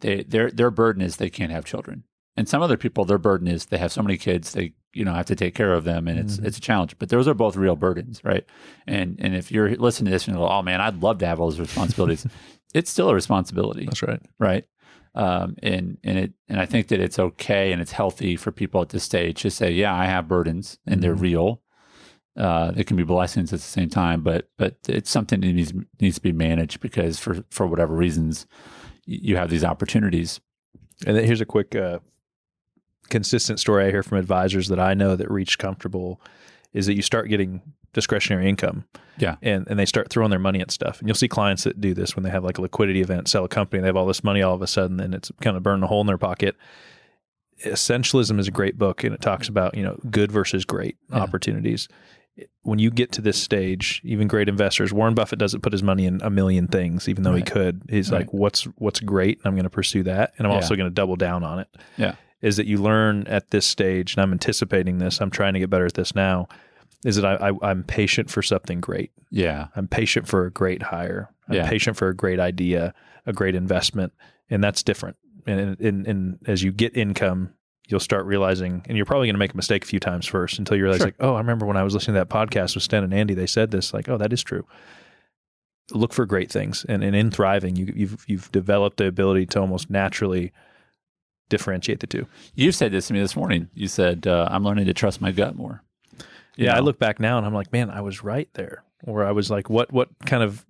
they 0.00 0.22
their 0.22 0.50
their 0.50 0.70
burden 0.70 1.02
is 1.02 1.16
they 1.16 1.30
can't 1.30 1.52
have 1.52 1.64
children, 1.64 2.04
and 2.36 2.48
some 2.48 2.62
other 2.62 2.76
people 2.78 3.04
their 3.04 3.18
burden 3.18 3.48
is 3.48 3.66
they 3.66 3.78
have 3.78 3.92
so 3.92 4.02
many 4.02 4.16
kids 4.16 4.52
they 4.52 4.72
you 4.96 5.04
know 5.04 5.12
have 5.14 5.26
to 5.26 5.36
take 5.36 5.54
care 5.54 5.72
of 5.74 5.84
them, 5.84 6.08
and 6.08 6.18
it's 6.18 6.38
Mhm. 6.38 6.46
it's 6.46 6.58
a 6.58 6.60
challenge. 6.60 6.96
But 6.98 7.08
those 7.10 7.28
are 7.28 7.34
both 7.34 7.56
real 7.56 7.76
burdens, 7.76 8.24
right? 8.24 8.44
And 8.86 9.16
and 9.20 9.34
if 9.36 9.52
you're 9.52 9.76
listening 9.76 10.06
to 10.06 10.10
this 10.12 10.26
and 10.26 10.36
you 10.36 10.42
go, 10.42 10.48
oh 10.48 10.62
man, 10.62 10.80
I'd 10.80 11.02
love 11.02 11.18
to 11.18 11.26
have 11.26 11.40
all 11.40 11.48
those 11.50 11.60
responsibilities, 11.60 12.26
it's 12.74 12.90
still 12.90 13.10
a 13.10 13.14
responsibility, 13.14 13.84
That's 13.86 14.02
right. 14.02 14.20
right? 14.38 14.64
Um, 15.14 15.56
and 15.62 15.98
and 16.04 16.18
it 16.18 16.32
and 16.48 16.60
I 16.60 16.66
think 16.66 16.88
that 16.88 17.00
it's 17.00 17.18
okay 17.18 17.72
and 17.72 17.80
it's 17.82 17.92
healthy 17.92 18.36
for 18.36 18.50
people 18.52 18.80
at 18.82 18.88
this 18.90 19.04
stage 19.04 19.42
to 19.42 19.50
say, 19.50 19.70
yeah, 19.70 19.94
I 19.94 20.06
have 20.06 20.28
burdens 20.28 20.78
and 20.86 21.02
they're 21.02 21.16
Mhm. 21.16 21.20
real. 21.22 21.62
Uh, 22.36 22.70
they 22.72 22.84
can 22.84 22.98
be 22.98 23.02
blessings 23.02 23.50
at 23.52 23.60
the 23.60 23.64
same 23.64 23.88
time, 23.88 24.20
but 24.22 24.50
but 24.58 24.76
it's 24.88 25.10
something 25.10 25.40
that 25.40 25.52
needs 25.52 25.72
needs 26.00 26.16
to 26.16 26.20
be 26.22 26.32
managed 26.32 26.80
because 26.80 27.18
for 27.18 27.44
for 27.50 27.66
whatever 27.66 27.94
reasons 27.96 28.46
you 29.06 29.36
have 29.36 29.48
these 29.48 29.64
opportunities. 29.64 30.40
And 31.06 31.16
then 31.16 31.24
here's 31.24 31.40
a 31.40 31.46
quick, 31.46 31.74
uh, 31.74 32.00
consistent 33.08 33.60
story 33.60 33.84
I 33.86 33.90
hear 33.90 34.02
from 34.02 34.18
advisors 34.18 34.68
that 34.68 34.78
I 34.80 34.94
know 34.94 35.16
that 35.16 35.30
reach 35.30 35.58
comfortable 35.58 36.20
is 36.72 36.86
that 36.86 36.94
you 36.94 37.02
start 37.02 37.28
getting 37.28 37.62
discretionary 37.92 38.48
income. 38.48 38.84
Yeah. 39.18 39.36
And 39.40 39.66
and 39.68 39.78
they 39.78 39.86
start 39.86 40.10
throwing 40.10 40.30
their 40.30 40.38
money 40.38 40.60
at 40.60 40.70
stuff. 40.70 40.98
And 41.00 41.08
you'll 41.08 41.14
see 41.14 41.28
clients 41.28 41.64
that 41.64 41.80
do 41.80 41.94
this 41.94 42.14
when 42.14 42.22
they 42.22 42.30
have 42.30 42.44
like 42.44 42.58
a 42.58 42.62
liquidity 42.62 43.00
event, 43.00 43.28
sell 43.28 43.44
a 43.44 43.48
company, 43.48 43.80
they 43.80 43.86
have 43.86 43.96
all 43.96 44.06
this 44.06 44.22
money 44.22 44.42
all 44.42 44.54
of 44.54 44.60
a 44.62 44.66
sudden, 44.66 45.00
and 45.00 45.14
it's 45.14 45.30
kind 45.40 45.56
of 45.56 45.62
burning 45.62 45.82
a 45.82 45.86
hole 45.86 46.02
in 46.02 46.06
their 46.06 46.18
pocket. 46.18 46.56
Essentialism 47.64 48.38
is 48.38 48.48
a 48.48 48.50
great 48.50 48.76
book 48.76 49.02
and 49.02 49.14
it 49.14 49.22
talks 49.22 49.48
about, 49.48 49.74
you 49.74 49.82
know, 49.82 49.98
good 50.10 50.30
versus 50.30 50.64
great 50.66 50.98
Yeah. 51.10 51.20
opportunities. 51.20 51.88
When 52.60 52.78
you 52.78 52.90
get 52.90 53.12
to 53.12 53.22
this 53.22 53.40
stage, 53.42 54.02
even 54.04 54.28
great 54.28 54.46
investors, 54.50 54.92
Warren 54.92 55.14
Buffett 55.14 55.38
doesn't 55.38 55.62
put 55.62 55.72
his 55.72 55.82
money 55.82 56.04
in 56.04 56.20
a 56.22 56.28
million 56.28 56.68
things, 56.68 57.08
even 57.08 57.22
though 57.24 57.34
he 57.34 57.40
could. 57.42 57.80
He's 57.88 58.10
Right. 58.12 58.18
like, 58.18 58.34
what's 58.34 58.64
what's 58.76 59.00
great, 59.00 59.38
and 59.38 59.46
I'm 59.46 59.54
going 59.54 59.64
to 59.64 59.70
pursue 59.70 60.02
that, 60.02 60.34
and 60.36 60.46
I'm 60.46 60.50
Yeah. 60.50 60.56
also 60.56 60.76
going 60.76 60.90
to 60.90 60.94
double 60.94 61.16
down 61.16 61.42
on 61.42 61.60
it 61.60 61.68
Yeah. 61.96 62.16
Is 62.42 62.56
that 62.58 62.66
you 62.66 62.76
learn 62.78 63.26
at 63.28 63.50
this 63.50 63.66
stage, 63.66 64.14
and 64.14 64.22
I'm 64.22 64.32
anticipating 64.32 64.98
this. 64.98 65.20
I'm 65.20 65.30
trying 65.30 65.54
to 65.54 65.60
get 65.60 65.70
better 65.70 65.86
at 65.86 65.94
this 65.94 66.14
now. 66.14 66.48
Is 67.04 67.16
that 67.16 67.24
I, 67.24 67.48
I 67.48 67.52
I'm 67.70 67.82
patient 67.84 68.30
for 68.30 68.42
something 68.42 68.80
great. 68.80 69.10
Yeah. 69.30 69.68
I'm 69.76 69.88
patient 69.88 70.26
for 70.28 70.44
a 70.46 70.50
great 70.50 70.82
hire. 70.82 71.30
I'm 71.48 71.54
Yeah. 71.56 71.68
patient 71.68 71.96
for 71.96 72.08
a 72.08 72.14
great 72.14 72.38
idea, 72.40 72.94
a 73.26 73.32
great 73.32 73.54
investment, 73.54 74.12
and 74.50 74.62
that's 74.62 74.82
different. 74.82 75.16
And 75.46 75.80
and, 75.80 76.06
and 76.06 76.38
as 76.46 76.62
you 76.62 76.72
get 76.72 76.96
income, 76.96 77.52
you'll 77.88 78.00
start 78.00 78.26
realizing, 78.26 78.82
and 78.88 78.96
you're 78.96 79.06
probably 79.06 79.28
going 79.28 79.34
to 79.34 79.38
make 79.38 79.52
a 79.54 79.56
mistake 79.56 79.84
a 79.84 79.86
few 79.86 80.00
times 80.00 80.26
first 80.26 80.58
until 80.58 80.76
you 80.76 80.82
realize, 80.82 80.98
Sure. 80.98 81.06
like, 81.08 81.16
oh, 81.20 81.34
I 81.34 81.38
remember 81.38 81.64
when 81.66 81.76
I 81.76 81.84
was 81.84 81.94
listening 81.94 82.14
to 82.16 82.20
that 82.20 82.28
podcast 82.28 82.74
with 82.74 82.82
Sten 82.82 83.04
and 83.04 83.14
Andy, 83.14 83.34
they 83.34 83.46
said 83.46 83.70
this, 83.70 83.94
like, 83.94 84.08
oh, 84.08 84.18
that 84.18 84.32
is 84.32 84.42
true. 84.42 84.66
Look 85.92 86.12
for 86.12 86.26
great 86.26 86.50
things, 86.50 86.84
and, 86.88 87.04
and 87.04 87.14
in 87.14 87.30
thriving, 87.30 87.76
you, 87.76 87.92
you've 87.94 88.24
you've 88.26 88.50
developed 88.50 88.96
the 88.96 89.06
ability 89.06 89.46
to 89.46 89.60
almost 89.60 89.88
naturally 89.88 90.52
differentiate 91.48 92.00
the 92.00 92.06
two. 92.06 92.26
You 92.54 92.72
said 92.72 92.92
this 92.92 93.08
to 93.08 93.12
me 93.14 93.20
this 93.20 93.36
morning. 93.36 93.68
You 93.74 93.88
said 93.88 94.26
uh, 94.26 94.48
I'm 94.50 94.64
learning 94.64 94.86
to 94.86 94.94
trust 94.94 95.20
my 95.20 95.32
gut 95.32 95.54
more. 95.56 95.82
Yeah, 96.56 96.74
I 96.76 96.80
look 96.80 96.98
back 96.98 97.20
now 97.20 97.36
and 97.36 97.46
I'm 97.46 97.52
like, 97.54 97.72
man, 97.72 97.90
I 97.90 98.00
was 98.00 98.24
right 98.24 98.48
there. 98.54 98.82
Or 99.04 99.24
I 99.24 99.32
was 99.32 99.50
like, 99.50 99.68
what 99.68 99.92
what 99.92 100.08
kind 100.24 100.42
of 100.42 100.64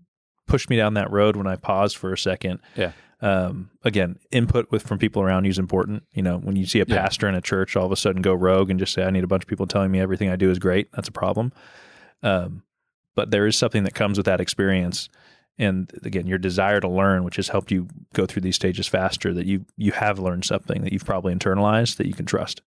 pushed 0.47 0.69
me 0.71 0.77
down 0.77 0.95
that 0.95 1.11
road 1.11 1.37
when 1.37 1.47
I 1.47 1.57
paused 1.57 1.97
for 1.97 2.13
a 2.13 2.19
second? 2.19 2.61
Yeah. 2.77 2.93
Um, 3.23 3.71
again, 3.83 4.19
input 4.31 4.71
with 4.71 4.83
from 4.83 4.99
people 4.99 5.23
around 5.23 5.45
you 5.45 5.51
is 5.51 5.59
important. 5.59 6.03
You 6.13 6.23
know, 6.23 6.39
when 6.39 6.57
you 6.57 6.67
see 6.67 6.81
a 6.81 6.85
Yeah. 6.87 6.99
pastor 7.03 7.29
in 7.29 7.35
a 7.35 7.41
church 7.41 7.75
all 7.77 7.87
of 7.87 7.93
a 7.93 7.97
sudden 7.97 8.21
go 8.21 8.35
rogue 8.35 8.69
and 8.69 8.79
just 8.79 8.93
say, 8.93 9.05
I 9.05 9.11
need 9.11 9.25
a 9.25 9.29
bunch 9.29 9.45
of 9.45 9.49
people 9.49 9.67
telling 9.67 9.91
me 9.91 10.01
everything 10.01 10.29
I 10.29 10.37
do 10.37 10.51
is 10.51 10.59
great, 10.59 10.91
that's 10.93 11.09
a 11.09 11.13
problem. 11.13 11.53
Um, 12.23 12.63
but 13.15 13.31
there 13.31 13.47
is 13.47 13.57
something 13.57 13.85
that 13.85 13.95
comes 13.95 14.19
with 14.19 14.27
that 14.27 14.41
experience. 14.41 15.09
And 15.59 15.91
again, 16.05 16.27
your 16.27 16.39
desire 16.39 16.81
to 16.81 16.89
learn, 16.89 17.25
which 17.25 17.37
has 17.37 17.49
helped 17.49 17.71
you 17.71 17.89
go 18.13 18.27
through 18.27 18.43
these 18.43 18.57
stages 18.57 18.87
faster, 18.87 19.33
that 19.35 19.47
you 19.47 19.65
you 19.77 19.93
have 19.93 20.19
learned 20.19 20.45
something 20.45 20.83
that 20.83 20.93
you've 20.93 21.05
probably 21.07 21.35
internalized 21.35 21.97
that 21.97 22.07
you 22.07 22.13
can 22.15 22.27
trust. 22.27 22.61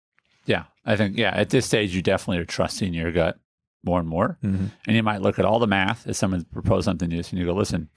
Yeah, 0.45 0.63
I 0.85 0.95
think 0.95 1.15
yeah. 1.17 1.31
At 1.35 1.49
this 1.51 1.65
stage, 1.67 1.93
you 1.95 2.01
definitely 2.01 2.39
are 2.39 2.45
trusting 2.45 2.93
your 2.93 3.11
gut 3.11 3.37
more 3.83 3.99
and 3.99 4.07
more, 4.09 4.37
Mm-hmm. 4.43 4.65
and 4.87 4.95
you 4.95 5.03
might 5.03 5.21
look 5.21 5.37
at 5.39 5.45
all 5.45 5.59
the 5.59 5.67
math 5.67 6.07
as 6.07 6.17
someone 6.17 6.45
proposed 6.51 6.85
something 6.85 7.09
to 7.09 7.15
you, 7.15 7.23
and 7.29 7.39
you 7.39 7.45
go, 7.45 7.53
"Listen." 7.53 7.89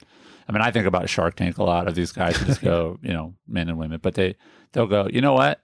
I 0.47 0.51
mean, 0.51 0.61
I 0.61 0.71
think 0.71 0.85
about 0.85 1.07
Shark 1.09 1.35
Tank 1.35 1.57
a 1.57 1.63
lot 1.63 1.87
of 1.87 1.95
these 1.95 2.11
guys 2.11 2.37
just 2.45 2.61
go, 2.61 2.99
you 3.01 3.13
know, 3.13 3.33
men 3.47 3.69
and 3.69 3.77
women, 3.77 3.99
but 4.03 4.13
they 4.15 4.35
they'll 4.73 4.87
go, 4.87 5.07
you 5.09 5.21
know 5.21 5.31
what? 5.33 5.61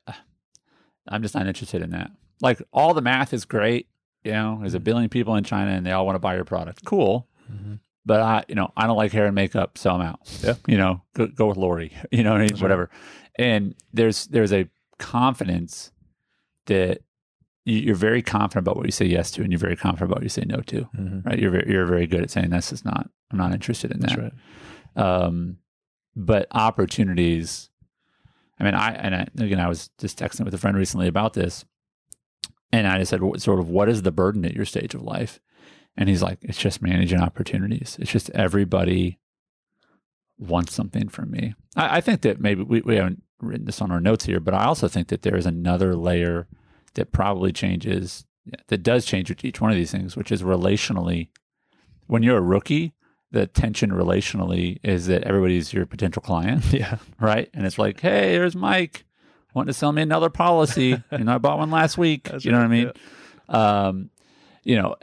I'm 1.08 1.22
just 1.22 1.36
not 1.36 1.48
interested 1.48 1.82
in 1.82 1.90
that. 1.92 2.12
Like 2.42 2.62
all 2.72 2.94
the 2.94 3.02
math 3.02 3.34
is 3.34 3.44
great. 3.44 3.88
You 4.24 4.32
know, 4.32 4.58
there's 4.62 4.76
a 4.76 4.80
billion 4.80 5.10
people 5.10 5.36
in 5.36 5.44
China 5.44 5.72
and 5.72 5.86
they 5.86 5.92
all 5.92 6.06
want 6.06 6.16
to 6.16 6.20
buy 6.20 6.36
your 6.36 6.46
product. 6.46 6.86
Cool. 6.86 7.28
But 8.10 8.22
I, 8.22 8.44
you 8.48 8.56
know, 8.56 8.74
I 8.76 8.88
don't 8.88 8.98
like 8.98 9.12
hair 9.12 9.28
and 9.28 9.36
makeup, 9.36 9.78
so 9.78 9.92
I'm 9.92 10.02
out. 10.02 10.20
Yeah. 10.44 10.56
You 10.66 10.78
know, 10.78 11.02
go, 11.14 11.28
go 11.28 11.46
with 11.46 11.58
Lori. 11.58 11.94
You 12.12 12.24
know, 12.24 12.32
what 12.32 12.38
I 12.38 12.40
mean? 12.40 12.48
That's 12.48 12.60
right. 12.62 12.66
whatever. 12.66 12.90
And 13.38 13.76
there's 13.94 14.26
there's 14.26 14.52
a 14.52 14.68
confidence 14.98 15.92
that 16.66 17.02
you- 17.66 17.82
you're 17.82 17.96
very 18.10 18.24
confident 18.24 18.66
about 18.66 18.78
what 18.78 18.88
you 18.88 18.92
say 18.92 19.06
yes 19.06 19.30
to, 19.32 19.44
and 19.44 19.52
you're 19.52 19.60
very 19.60 19.76
confident 19.76 20.10
about 20.10 20.18
what 20.22 20.24
you 20.24 20.30
say 20.30 20.44
no 20.48 20.60
to. 20.62 20.90
Mm-hmm. 20.98 21.20
Right? 21.30 21.38
You're 21.38 21.52
very, 21.52 21.72
you're 21.72 21.86
very 21.86 22.08
good 22.08 22.24
at 22.24 22.32
saying 22.32 22.50
this 22.50 22.72
is 22.74 22.84
not. 22.84 23.12
I'm 23.30 23.38
not 23.38 23.54
interested 23.54 23.92
in 23.92 24.00
that. 24.00 24.10
That's 24.18 24.20
right. 24.20 24.34
Um, 25.06 25.58
but 26.16 26.48
opportunities. 26.52 27.70
I 28.60 28.64
mean, 28.64 28.74
I 28.74 28.92
and 28.94 29.14
I, 29.16 29.28
again, 29.38 29.60
I 29.60 29.68
was 29.70 29.92
just 30.00 30.18
texting 30.18 30.46
with 30.46 30.54
a 30.56 30.58
friend 30.58 30.76
recently 30.76 31.08
about 31.08 31.34
this, 31.34 31.64
and 32.74 32.88
I 32.88 32.98
just 32.98 33.12
said, 33.12 33.22
sort 33.40 33.60
of, 33.60 33.70
what 33.70 33.88
is 33.88 34.02
the 34.02 34.12
burden 34.12 34.46
at 34.46 34.56
your 34.56 34.66
stage 34.66 34.96
of 34.96 35.04
life? 35.04 35.40
And 36.00 36.08
he's 36.08 36.24
like, 36.24 36.38
it's 36.42 36.58
just 36.58 36.82
managing 36.82 37.20
opportunities. 37.20 37.98
It's 38.00 38.10
just 38.10 38.30
everybody 38.30 39.20
wants 40.38 40.74
something 40.74 41.10
from 41.10 41.30
me. 41.30 41.56
I, 41.76 41.98
I 41.98 42.02
think 42.02 42.22
that 42.22 42.40
maybe 42.40 42.64
we, 42.64 42.80
we 42.80 42.96
haven't 42.96 43.22
written 43.42 43.66
this 43.66 43.82
on 43.82 43.92
our 43.92 44.00
notes 44.00 44.26
here, 44.26 44.40
but 44.40 44.54
I 44.54 44.64
also 44.64 44.88
think 44.88 45.10
that 45.10 45.24
there 45.24 45.36
is 45.36 45.46
another 45.46 45.98
layer 45.98 46.48
that 46.94 47.12
probably 47.12 47.52
changes, 47.52 48.26
that 48.68 48.82
does 48.82 49.06
change 49.06 49.30
with 49.30 49.44
each 49.44 49.60
one 49.60 49.72
of 49.72 49.78
these 49.78 49.92
things, 49.92 50.16
which 50.16 50.32
is 50.32 50.42
relationally. 50.42 51.28
When 52.08 52.24
you're 52.24 52.38
a 52.38 52.42
rookie, 52.42 52.94
the 53.32 53.46
tension 53.46 53.92
relationally 53.92 54.78
is 54.82 55.08
that 55.08 55.24
everybody's 55.24 55.74
your 55.74 55.86
potential 55.86 56.22
client, 56.22 56.64
Yeah. 56.72 57.00
right? 57.20 57.50
And 57.54 57.66
it's 57.66 57.78
like, 57.78 58.00
hey, 58.00 58.38
there's 58.38 58.56
Mike, 58.56 59.04
wanting 59.54 59.68
to 59.68 59.74
sell 59.74 59.92
me 59.92 60.02
another 60.02 60.30
policy. 60.30 61.04
you 61.12 61.26
know, 61.26 61.36
I 61.36 61.38
bought 61.40 61.58
one 61.60 61.72
last 61.72 61.98
week. 61.98 62.30
That's 62.30 62.46
you 62.46 62.54
know 62.54 62.60
what 62.60 62.72
I 62.72 62.84
right, 62.86 62.86
mean? 62.86 62.92
Um, 63.50 64.10
you 64.64 64.76
know, 64.76 64.96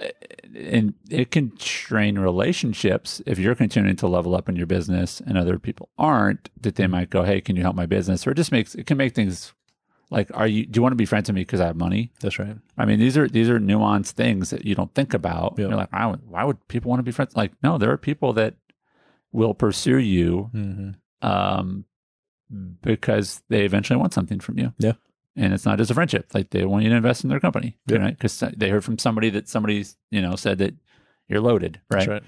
and 0.54 0.94
it 1.10 1.30
can 1.30 1.58
strain 1.58 2.18
relationships 2.18 3.22
if 3.26 3.38
you're 3.38 3.54
continuing 3.54 3.96
to 3.96 4.06
level 4.06 4.34
up 4.34 4.48
in 4.48 4.56
your 4.56 4.66
business 4.66 5.20
and 5.20 5.36
other 5.38 5.58
people 5.58 5.88
aren't. 5.98 6.50
That 6.60 6.76
they 6.76 6.86
might 6.86 7.10
go, 7.10 7.22
hey, 7.22 7.40
can 7.40 7.56
you 7.56 7.62
help 7.62 7.76
my 7.76 7.86
business? 7.86 8.26
Or 8.26 8.30
it 8.32 8.36
just 8.36 8.52
makes 8.52 8.74
it 8.74 8.86
can 8.86 8.96
make 8.96 9.14
things 9.14 9.52
like, 10.10 10.30
are 10.34 10.46
you? 10.46 10.66
Do 10.66 10.78
you 10.78 10.82
want 10.82 10.92
to 10.92 10.96
be 10.96 11.06
friends 11.06 11.28
with 11.28 11.34
me 11.34 11.40
because 11.42 11.60
I 11.60 11.66
have 11.66 11.76
money? 11.76 12.12
That's 12.20 12.38
right. 12.38 12.56
I 12.78 12.84
mean, 12.84 12.98
these 13.00 13.16
are 13.16 13.28
these 13.28 13.48
are 13.48 13.58
nuanced 13.58 14.12
things 14.12 14.50
that 14.50 14.64
you 14.64 14.74
don't 14.74 14.94
think 14.94 15.14
about. 15.14 15.54
Yeah. 15.58 15.66
You're 15.68 15.76
like, 15.76 15.92
why 15.92 16.06
would, 16.06 16.26
why 16.28 16.44
would 16.44 16.68
people 16.68 16.90
want 16.90 17.00
to 17.00 17.04
be 17.04 17.12
friends? 17.12 17.34
Like, 17.34 17.52
no, 17.62 17.78
there 17.78 17.90
are 17.90 17.96
people 17.98 18.32
that 18.34 18.54
will 19.32 19.54
pursue 19.54 19.98
you 19.98 20.50
Mm-hmm. 20.54 21.26
um, 21.26 21.84
because 22.82 23.42
they 23.48 23.64
eventually 23.64 23.98
want 23.98 24.14
something 24.14 24.38
from 24.38 24.58
you. 24.58 24.72
Yeah. 24.78 24.92
And 25.36 25.52
it's 25.52 25.66
not 25.66 25.76
just 25.78 25.90
a 25.90 25.94
friendship. 25.94 26.30
Like 26.34 26.50
they 26.50 26.64
want 26.64 26.84
you 26.84 26.90
to 26.90 26.96
invest 26.96 27.22
in 27.24 27.28
their 27.30 27.40
company, 27.40 27.76
Yeah. 27.86 27.98
right? 27.98 28.16
Because 28.18 28.42
they 28.56 28.70
heard 28.70 28.84
from 28.84 28.98
somebody 28.98 29.28
that 29.30 29.48
somebody's, 29.48 29.96
you 30.10 30.22
know, 30.22 30.34
said 30.36 30.58
that 30.58 30.74
you're 31.28 31.40
loaded, 31.42 31.80
right? 31.90 32.08
That's 32.08 32.08
right. 32.08 32.22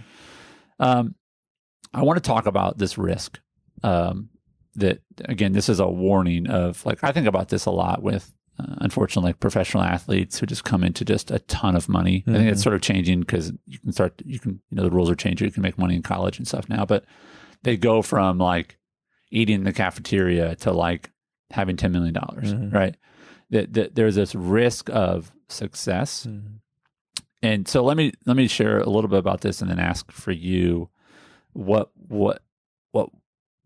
Um, 0.79 1.15
I 1.95 2.03
want 2.03 2.23
to 2.23 2.27
talk 2.27 2.47
about 2.47 2.79
this 2.79 2.99
risk. 2.99 3.41
Um, 3.83 4.29
that 4.75 5.01
again, 5.25 5.53
this 5.53 5.69
is 5.69 5.81
a 5.81 5.89
warning 5.89 6.49
of 6.49 6.85
like 6.87 7.03
I 7.03 7.11
think 7.13 7.27
about 7.27 7.49
this 7.49 7.65
a 7.67 7.71
lot 7.71 8.03
with 8.03 8.33
uh, 8.61 8.75
unfortunately 8.79 9.31
like 9.31 9.41
professional 9.41 9.83
athletes 9.83 10.39
who 10.39 10.47
just 10.47 10.65
come 10.65 10.85
into 10.85 11.05
just 11.05 11.31
a 11.31 11.39
ton 11.41 11.75
of 11.77 11.89
money. 11.89 12.25
I 12.27 12.33
think 12.33 12.51
it's 12.51 12.61
Mhm. 12.61 12.65
sort 12.65 12.75
of 12.77 12.83
changing 12.83 13.21
because 13.21 13.53
you 13.67 13.79
can 13.79 13.93
start 13.93 14.21
you 14.25 14.39
can 14.39 14.61
you 14.71 14.77
know 14.77 14.83
the 14.83 14.91
rules 14.91 15.11
are 15.11 15.15
changing. 15.17 15.47
You 15.47 15.53
can 15.53 15.63
make 15.63 15.79
money 15.79 15.97
in 15.97 16.03
college 16.03 16.39
and 16.39 16.47
stuff 16.47 16.69
now, 16.69 16.85
but 16.85 17.05
they 17.63 17.77
go 17.77 18.03
from 18.03 18.39
like 18.39 18.77
eating 19.31 19.57
in 19.57 19.65
the 19.65 19.73
cafeteria 19.73 20.55
to 20.57 20.73
like 20.73 21.11
having 21.51 21.77
ten 21.77 21.93
million 21.93 22.15
dollars, 22.15 22.53
Mhm. 22.55 22.73
right? 22.73 22.97
That, 23.51 23.73
that 23.75 23.95
there's 23.95 24.15
this 24.17 24.35
risk 24.35 24.91
of 24.91 25.33
success 25.49 26.27
and 27.43 27.67
so 27.67 27.83
let 27.83 27.97
me 27.97 28.13
let 28.27 28.37
me 28.37 28.47
share 28.47 28.79
a 28.81 28.91
little 28.91 29.09
bit 29.09 29.19
about 29.21 29.41
this 29.41 29.63
and 29.63 29.71
then 29.71 29.79
ask 29.79 30.13
for 30.13 30.33
you 30.33 30.91
what 31.55 31.91
what 31.95 32.43
what 32.93 33.09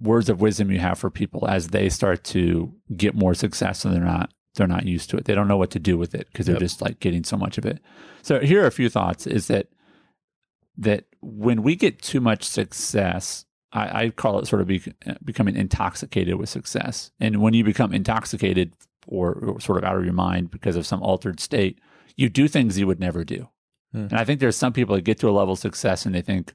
words 0.01 0.29
of 0.29 0.41
wisdom 0.41 0.71
you 0.71 0.79
have 0.79 0.99
for 0.99 1.11
people 1.11 1.49
as 1.49 1.69
they 1.69 1.89
start 1.89 2.23
to 2.25 2.73
get 2.97 3.15
more 3.17 3.35
success 3.35 3.85
and 3.85 3.93
they're 3.93 4.05
not 4.05 4.33
they're 4.55 4.69
not 4.69 4.87
used 4.87 5.11
to 5.11 5.17
it 5.17 5.25
they 5.25 5.35
don't 5.35 5.49
know 5.49 5.57
what 5.57 5.71
to 5.73 5.81
do 5.81 5.99
with 5.99 6.15
it 6.15 6.29
because 6.31 6.47
they're 6.47 6.55
Yep. 6.55 6.61
just 6.61 6.81
like 6.81 7.01
getting 7.01 7.25
so 7.25 7.37
much 7.37 7.59
of 7.59 7.67
it 7.67 7.81
so 8.23 8.39
here 8.39 8.63
are 8.63 8.67
a 8.69 8.71
few 8.71 8.89
thoughts 8.89 9.27
is 9.27 9.49
that 9.49 9.67
that 10.77 11.07
when 11.21 11.63
we 11.63 11.75
get 11.75 12.01
too 12.01 12.21
much 12.21 12.45
success 12.45 13.47
i, 13.73 14.05
I 14.05 14.11
call 14.11 14.39
it 14.39 14.47
sort 14.47 14.63
of 14.63 14.69
be, 14.69 14.83
becoming 15.25 15.57
intoxicated 15.57 16.35
with 16.37 16.49
success 16.49 17.11
and 17.21 17.41
when 17.43 17.55
you 17.55 17.65
become 17.65 17.93
intoxicated 17.93 18.73
or, 19.07 19.33
or 19.35 19.61
sort 19.61 19.79
of 19.79 19.85
out 19.85 19.97
of 19.97 20.05
your 20.05 20.13
mind 20.15 20.51
because 20.51 20.77
of 20.77 20.87
some 20.87 21.03
altered 21.03 21.41
state 21.41 21.79
you 22.17 22.29
do 22.29 22.47
things 22.49 22.79
you 22.79 22.87
would 22.87 23.01
never 23.01 23.25
do 23.25 23.49
Hmm. 23.93 24.05
and 24.11 24.15
I 24.15 24.25
think 24.25 24.41
there's 24.41 24.57
some 24.57 24.73
people 24.73 24.95
that 24.97 25.03
get 25.03 25.19
to 25.19 25.29
a 25.29 25.33
level 25.33 25.53
of 25.53 25.59
success 25.59 26.07
and 26.07 26.15
they 26.15 26.23
think, 26.23 26.55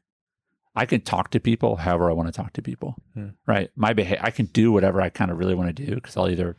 I 0.76 0.88
can 0.88 1.02
talk 1.02 1.30
to 1.32 1.40
people 1.40 1.76
however 1.76 2.10
I 2.10 2.14
want 2.14 2.28
to 2.28 2.32
talk 2.32 2.52
to 2.54 2.64
people, 2.64 2.96
Hmm. 3.14 3.28
right? 3.46 3.70
My 3.76 3.94
behavior, 3.94 4.24
I 4.26 4.32
can 4.32 4.48
do 4.48 4.72
whatever 4.72 5.02
I 5.02 5.10
kind 5.10 5.30
of 5.30 5.38
really 5.38 5.54
want 5.54 5.76
to 5.76 5.86
do 5.86 5.94
because 5.94 6.18
I'll 6.18 6.30
either, 6.30 6.58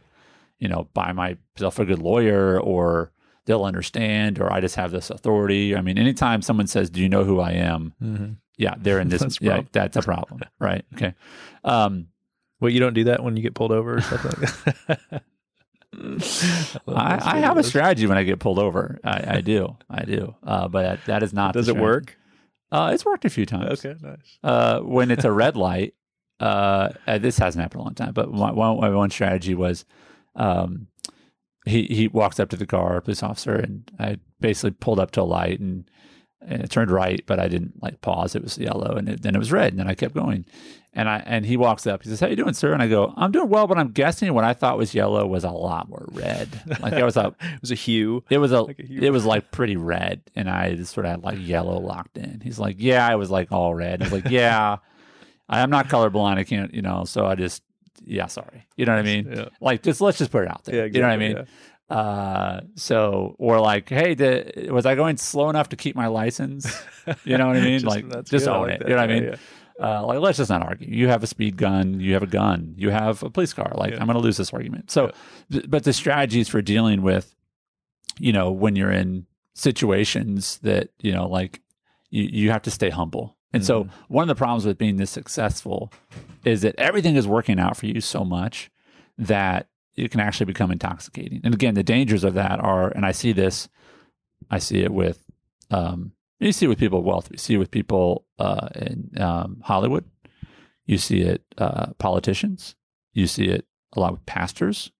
you 0.60 0.68
know, 0.68 0.88
buy 0.94 1.10
myself 1.10 1.80
a 1.80 1.84
good 1.84 1.98
lawyer 1.98 2.60
or 2.60 3.10
they'll 3.46 3.64
understand 3.64 4.38
or 4.40 4.52
I 4.52 4.60
just 4.60 4.76
have 4.76 4.92
this 4.92 5.10
authority. 5.10 5.74
I 5.74 5.80
mean, 5.80 5.98
anytime 5.98 6.42
someone 6.42 6.68
says, 6.68 6.90
"Do 6.90 7.00
you 7.02 7.08
know 7.08 7.24
who 7.24 7.40
I 7.40 7.52
am?" 7.52 7.94
Mm-hmm. 8.00 8.32
Yeah, 8.58 8.74
they're 8.76 9.00
in 9.00 9.08
this. 9.12 9.22
That's 9.22 9.40
a 9.40 9.44
yeah, 9.44 9.50
problem. 9.50 9.68
that's 9.72 9.96
a 9.96 10.02
problem, 10.02 10.40
right? 10.60 10.84
Okay. 10.94 11.14
Um, 11.64 12.08
Well, 12.60 12.70
you 12.70 12.80
don't 12.80 12.94
do 12.94 13.04
that 13.04 13.22
when 13.22 13.36
you 13.36 13.42
get 13.42 13.54
pulled 13.54 13.72
over 13.72 13.96
or 13.96 14.00
something 14.02 14.48
like. 14.90 15.22
I, 16.86 17.36
I 17.36 17.38
have 17.38 17.56
a 17.56 17.62
strategy 17.62 18.06
when 18.06 18.18
I 18.18 18.24
get 18.24 18.38
pulled 18.40 18.58
over. 18.58 18.98
I, 19.02 19.36
I 19.36 19.40
do, 19.40 19.76
I 19.88 20.04
do, 20.04 20.34
uh, 20.46 20.68
but 20.68 20.82
that, 20.82 21.04
that 21.06 21.22
is 21.22 21.32
not. 21.32 21.54
Does 21.54 21.68
it 21.68 21.72
strategy. 21.72 21.82
work? 21.82 22.18
Uh, 22.70 22.90
it's 22.92 23.04
worked 23.06 23.24
a 23.24 23.30
few 23.30 23.46
times. 23.46 23.84
Okay, 23.84 23.98
nice. 24.02 24.38
uh, 24.44 24.80
when 24.80 25.10
it's 25.10 25.24
a 25.24 25.32
red 25.32 25.56
light, 25.56 25.94
uh, 26.40 26.90
uh, 27.06 27.16
this 27.18 27.38
hasn't 27.38 27.62
happened 27.62 27.80
a 27.80 27.84
long 27.84 27.94
time, 27.94 28.12
but 28.12 28.30
one, 28.30 28.54
one, 28.54 28.80
my 28.80 28.90
one 28.90 29.10
strategy 29.10 29.54
was 29.54 29.86
um, 30.36 30.88
he, 31.64 31.84
he 31.84 32.08
walks 32.08 32.38
up 32.38 32.50
to 32.50 32.56
the 32.56 32.66
car, 32.66 33.00
police 33.00 33.22
officer, 33.22 33.54
and 33.54 33.90
I 33.98 34.18
basically 34.40 34.72
pulled 34.72 35.00
up 35.00 35.10
to 35.12 35.22
a 35.22 35.24
light 35.24 35.58
and, 35.60 35.88
and 36.40 36.62
it 36.62 36.70
turned 36.70 36.90
right, 36.90 37.22
but 37.26 37.38
I 37.40 37.48
didn't 37.48 37.82
like 37.82 38.00
pause. 38.00 38.34
It 38.34 38.42
was 38.42 38.56
yellow 38.58 38.96
and 38.96 39.08
it, 39.08 39.22
then 39.22 39.34
it 39.34 39.38
was 39.38 39.52
red 39.52 39.72
and 39.72 39.78
then 39.80 39.88
I 39.88 39.94
kept 39.94 40.14
going. 40.14 40.44
And 40.94 41.08
I, 41.08 41.22
and 41.26 41.44
he 41.46 41.56
walks 41.56 41.86
up, 41.86 42.02
he 42.02 42.08
says, 42.08 42.18
how 42.18 42.26
you 42.26 42.34
doing, 42.34 42.54
sir? 42.54 42.72
And 42.72 42.82
I 42.82 42.88
go, 42.88 43.12
I'm 43.16 43.30
doing 43.30 43.48
well, 43.50 43.66
but 43.68 43.78
I'm 43.78 43.92
guessing 43.92 44.32
what 44.34 44.42
I 44.44 44.52
thought 44.54 44.78
was 44.78 44.94
yellow 44.94 45.26
was 45.26 45.44
a 45.44 45.50
lot 45.50 45.88
more 45.88 46.06
red. 46.12 46.48
Like 46.80 46.94
it 46.94 47.04
was 47.04 47.16
a, 47.16 47.34
It 47.40 47.60
was 47.60 47.70
a 47.70 47.76
hue. 47.76 48.24
it 48.30 48.38
was 48.38 48.50
a, 48.52 48.62
Like 48.62 48.78
a 48.80 48.86
hue. 48.86 49.00
it 49.02 49.10
was 49.10 49.24
like 49.24 49.50
pretty 49.52 49.76
red, 49.76 50.22
and 50.34 50.48
I 50.50 50.74
just 50.74 50.94
sort 50.94 51.04
of 51.06 51.10
had 51.12 51.22
like 51.22 51.38
yellow 51.40 51.78
locked 51.78 52.16
in. 52.18 52.40
He's 52.42 52.58
like, 52.58 52.76
"Yeah, 52.78 53.06
I 53.06 53.14
was 53.16 53.30
like 53.30 53.52
all 53.52 53.74
red." 53.74 54.00
I 54.00 54.06
was 54.06 54.12
like, 54.12 54.30
"Yeah, 54.30 54.78
I'm 55.48 55.70
not 55.70 55.88
colorblind. 55.88 56.38
I 56.38 56.44
can't, 56.44 56.74
you 56.74 56.82
know." 56.82 57.04
So 57.04 57.26
I 57.26 57.34
just, 57.36 57.62
yeah, 58.04 58.26
sorry. 58.26 58.66
You 58.76 58.86
know 58.86 58.92
what 58.92 59.00
I 59.00 59.02
mean? 59.02 59.30
Yeah. 59.30 59.48
Like, 59.60 59.82
just 59.82 60.00
let's 60.00 60.18
just 60.18 60.30
put 60.32 60.44
it 60.44 60.50
out 60.50 60.64
there. 60.64 60.74
Yeah, 60.74 60.84
You 60.86 61.00
know 61.02 61.06
what 61.08 61.12
I 61.14 61.16
mean? 61.18 61.36
yeah. 61.36 61.44
Uh, 61.90 62.60
so 62.74 63.34
or 63.38 63.60
like, 63.60 63.88
hey, 63.88 64.14
the, 64.14 64.68
was 64.70 64.84
I 64.86 64.94
going 64.94 65.16
slow 65.16 65.48
enough 65.48 65.70
to 65.70 65.76
keep 65.76 65.96
my 65.96 66.06
license? 66.08 66.66
You 67.24 67.38
know 67.38 67.46
what 67.46 67.56
I 67.56 67.60
mean? 67.64 67.80
Just- 67.80 67.86
like, 67.86 68.08
just 68.24 68.30
good. 68.44 68.48
Own 68.48 68.62
like 68.68 68.72
it. 68.74 68.78
that. 68.80 68.88
You 68.88 68.94
know 68.94 69.00
what 69.00 69.10
I 69.10 69.14
mean? 69.14 69.24
yeah. 69.24 69.36
Uh, 69.80 70.04
like, 70.06 70.18
let's 70.18 70.38
just 70.38 70.50
not 70.50 70.60
argue. 70.62 70.88
You 70.88 71.06
have 71.08 71.22
a 71.22 71.26
speed 71.28 71.56
gun. 71.56 72.00
You 72.00 72.12
have 72.14 72.22
a 72.24 72.26
gun. 72.26 72.74
You 72.76 72.90
have 72.90 73.22
a 73.22 73.30
police 73.30 73.52
car. 73.52 73.72
Like, 73.76 73.92
Yeah. 73.92 74.00
I'm 74.00 74.06
going 74.06 74.16
to 74.18 74.22
lose 74.22 74.36
this 74.36 74.52
argument. 74.52 74.90
So, 74.90 75.12
but 75.68 75.84
the 75.84 75.92
strategies 75.92 76.48
for 76.48 76.60
dealing 76.60 77.00
with, 77.02 77.32
you 78.18 78.32
know, 78.32 78.50
when 78.50 78.74
you're 78.74 78.90
in 78.90 79.26
situations 79.54 80.58
that 80.62 80.88
you 81.00 81.12
know, 81.12 81.26
like, 81.28 81.60
you 82.10 82.24
you 82.24 82.50
have 82.50 82.62
to 82.62 82.70
stay 82.70 82.90
humble. 82.90 83.36
And 83.52 83.64
so, 83.64 83.84
Mhm. 83.84 83.90
one 84.08 84.22
of 84.22 84.28
the 84.28 84.34
problems 84.38 84.66
with 84.66 84.76
being 84.78 84.96
this 84.96 85.10
successful 85.10 85.92
is 86.44 86.60
that 86.62 86.74
everything 86.76 87.16
is 87.16 87.26
working 87.26 87.58
out 87.58 87.76
for 87.76 87.86
you 87.86 88.00
so 88.00 88.24
much 88.24 88.70
that 89.16 89.68
it 89.98 90.10
can 90.10 90.20
actually 90.20 90.46
become 90.46 90.70
intoxicating. 90.70 91.40
And 91.44 91.54
again, 91.54 91.74
the 91.74 91.82
dangers 91.82 92.24
of 92.24 92.34
that 92.34 92.60
are, 92.60 92.88
and 92.90 93.04
I 93.04 93.12
see 93.12 93.32
this, 93.32 93.68
I 94.50 94.58
see 94.58 94.80
it 94.82 94.92
with, 94.92 95.24
um, 95.70 96.12
you 96.40 96.52
see 96.52 96.66
it 96.66 96.68
with 96.68 96.78
people 96.78 97.00
with 97.00 97.06
wealth. 97.06 97.28
You 97.30 97.38
see 97.38 97.54
it 97.54 97.58
with 97.58 97.70
people 97.70 98.24
uh, 98.38 98.68
in 98.76 99.10
um, 99.20 99.60
Hollywood. 99.64 100.04
You 100.86 100.98
see 100.98 101.22
it 101.22 101.42
uh, 101.58 101.92
politicians. 101.98 102.76
You 103.12 103.26
see 103.26 103.46
it 103.46 103.66
a 103.94 104.00
lot 104.00 104.12
with 104.12 104.24
pastors. 104.24 104.92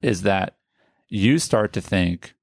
Is 0.00 0.22
that 0.22 0.56
you 1.08 1.38
start 1.38 1.72
to 1.74 1.80
think, 1.80 2.34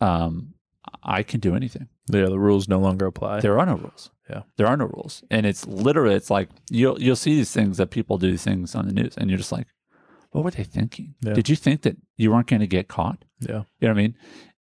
um, 0.00 0.54
I 1.02 1.22
can 1.22 1.38
do 1.38 1.54
anything. 1.54 1.88
Yeah, 2.10 2.26
the 2.26 2.38
rules 2.38 2.68
no 2.68 2.78
longer 2.80 3.06
apply. 3.06 3.40
There 3.40 3.58
are 3.58 3.66
no 3.66 3.76
rules. 3.76 4.10
Yeah. 4.28 4.42
there 4.56 4.66
are 4.66 4.76
no 4.76 4.86
rules, 4.86 5.22
and 5.30 5.44
it's 5.44 5.66
literally 5.66 6.14
it's 6.14 6.30
like 6.30 6.48
you'll 6.70 6.98
you'll 7.00 7.14
see 7.14 7.34
these 7.34 7.52
things 7.52 7.76
that 7.76 7.90
people 7.90 8.16
do 8.16 8.30
these 8.30 8.42
things 8.42 8.74
on 8.74 8.86
the 8.86 8.94
news, 8.94 9.18
and 9.18 9.28
you're 9.28 9.36
just 9.36 9.52
like, 9.52 9.66
what 10.34 10.44
were 10.44 10.50
they 10.50 10.64
thinking? 10.64 11.14
Yeah. 11.22 11.32
Did 11.34 11.48
you 11.48 11.56
think 11.56 11.82
that 11.82 11.96
you 12.16 12.30
weren't 12.32 12.48
going 12.48 12.60
to 12.60 12.66
get 12.66 12.88
caught? 12.88 13.24
yeah. 13.40 13.62
You 13.80 13.88
know 13.88 13.88
what 13.88 13.90
I 13.90 13.94
mean? 13.94 14.14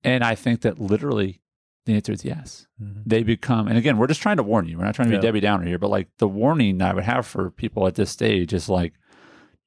And 0.04 0.24
I 0.24 0.36
think 0.36 0.62
that 0.62 0.80
literally 0.80 1.42
the 1.86 1.96
answer 1.96 2.12
is 2.12 2.26
yes. 2.26 2.68
Mhm. 2.82 3.04
They 3.06 3.24
become, 3.24 3.68
and 3.68 3.78
again, 3.78 3.98
we're 3.98 4.08
just 4.08 4.22
trying 4.22 4.38
to 4.38 4.44
warn 4.44 4.68
you. 4.68 4.78
We're 4.78 4.86
not 4.86 4.96
trying 4.96 5.08
to 5.08 5.12
be 5.12 5.16
Yeah. 5.16 5.22
Debbie 5.22 5.40
Downer 5.40 5.66
here, 5.66 5.80
but 5.80 5.90
like 5.90 6.10
the 6.18 6.28
warning 6.28 6.82
I 6.82 6.94
would 6.94 7.04
have 7.06 7.26
for 7.26 7.50
people 7.52 7.88
at 7.88 7.96
this 7.96 8.10
stage 8.12 8.54
is 8.54 8.70
like, 8.70 8.94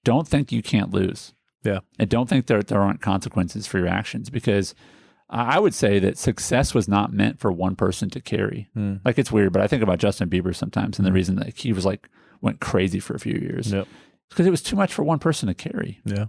don't 0.04 0.28
think 0.28 0.52
you 0.52 0.62
can't 0.62 0.92
lose. 0.92 1.32
Yeah. 1.62 1.80
And 1.98 2.08
don't 2.10 2.28
think 2.28 2.46
there, 2.46 2.62
there 2.62 2.80
aren't 2.80 3.00
consequences 3.00 3.66
for 3.66 3.78
your 3.78 3.88
actions 3.88 4.28
because 4.30 4.74
I 5.30 5.56
I 5.56 5.58
would 5.58 5.74
say 5.74 5.98
that 6.00 6.18
success 6.18 6.74
was 6.74 6.86
not 6.86 7.12
meant 7.12 7.38
for 7.40 7.50
one 7.50 7.74
person 7.76 8.10
to 8.10 8.20
carry. 8.20 8.68
Mm. 8.76 9.00
Like 9.04 9.18
it's 9.18 9.32
weird, 9.32 9.52
but 9.54 9.62
I 9.62 9.66
think 9.66 9.82
about 9.82 9.98
Justin 9.98 10.28
Bieber 10.28 10.54
sometimes 10.54 10.98
and 10.98 11.06
the 11.06 11.12
reason 11.12 11.36
that 11.36 11.56
he 11.58 11.72
was 11.72 11.86
like, 11.86 12.08
went 12.42 12.60
crazy 12.60 13.00
for 13.00 13.14
a 13.14 13.18
few 13.20 13.34
years 13.40 13.72
Yep. 13.72 13.88
Because 14.30 14.46
it 14.46 14.50
was 14.50 14.62
too 14.62 14.76
much 14.76 14.92
for 14.92 15.02
one 15.04 15.18
person 15.18 15.46
to 15.48 15.54
carry 15.54 16.00
Yeah. 16.04 16.26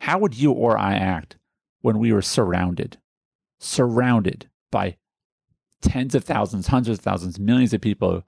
how 0.00 0.18
would 0.18 0.34
you 0.34 0.52
or 0.52 0.78
I 0.78 0.94
act 0.94 1.36
when 1.80 1.98
we 1.98 2.12
were 2.12 2.22
surrounded, 2.22 2.98
surrounded 3.58 4.48
by 4.70 4.96
tens 5.80 6.14
of 6.14 6.24
thousands, 6.24 6.68
hundreds 6.68 6.98
of 6.98 7.04
thousands, 7.04 7.38
millions 7.38 7.72
of 7.72 7.80
people 7.80 8.24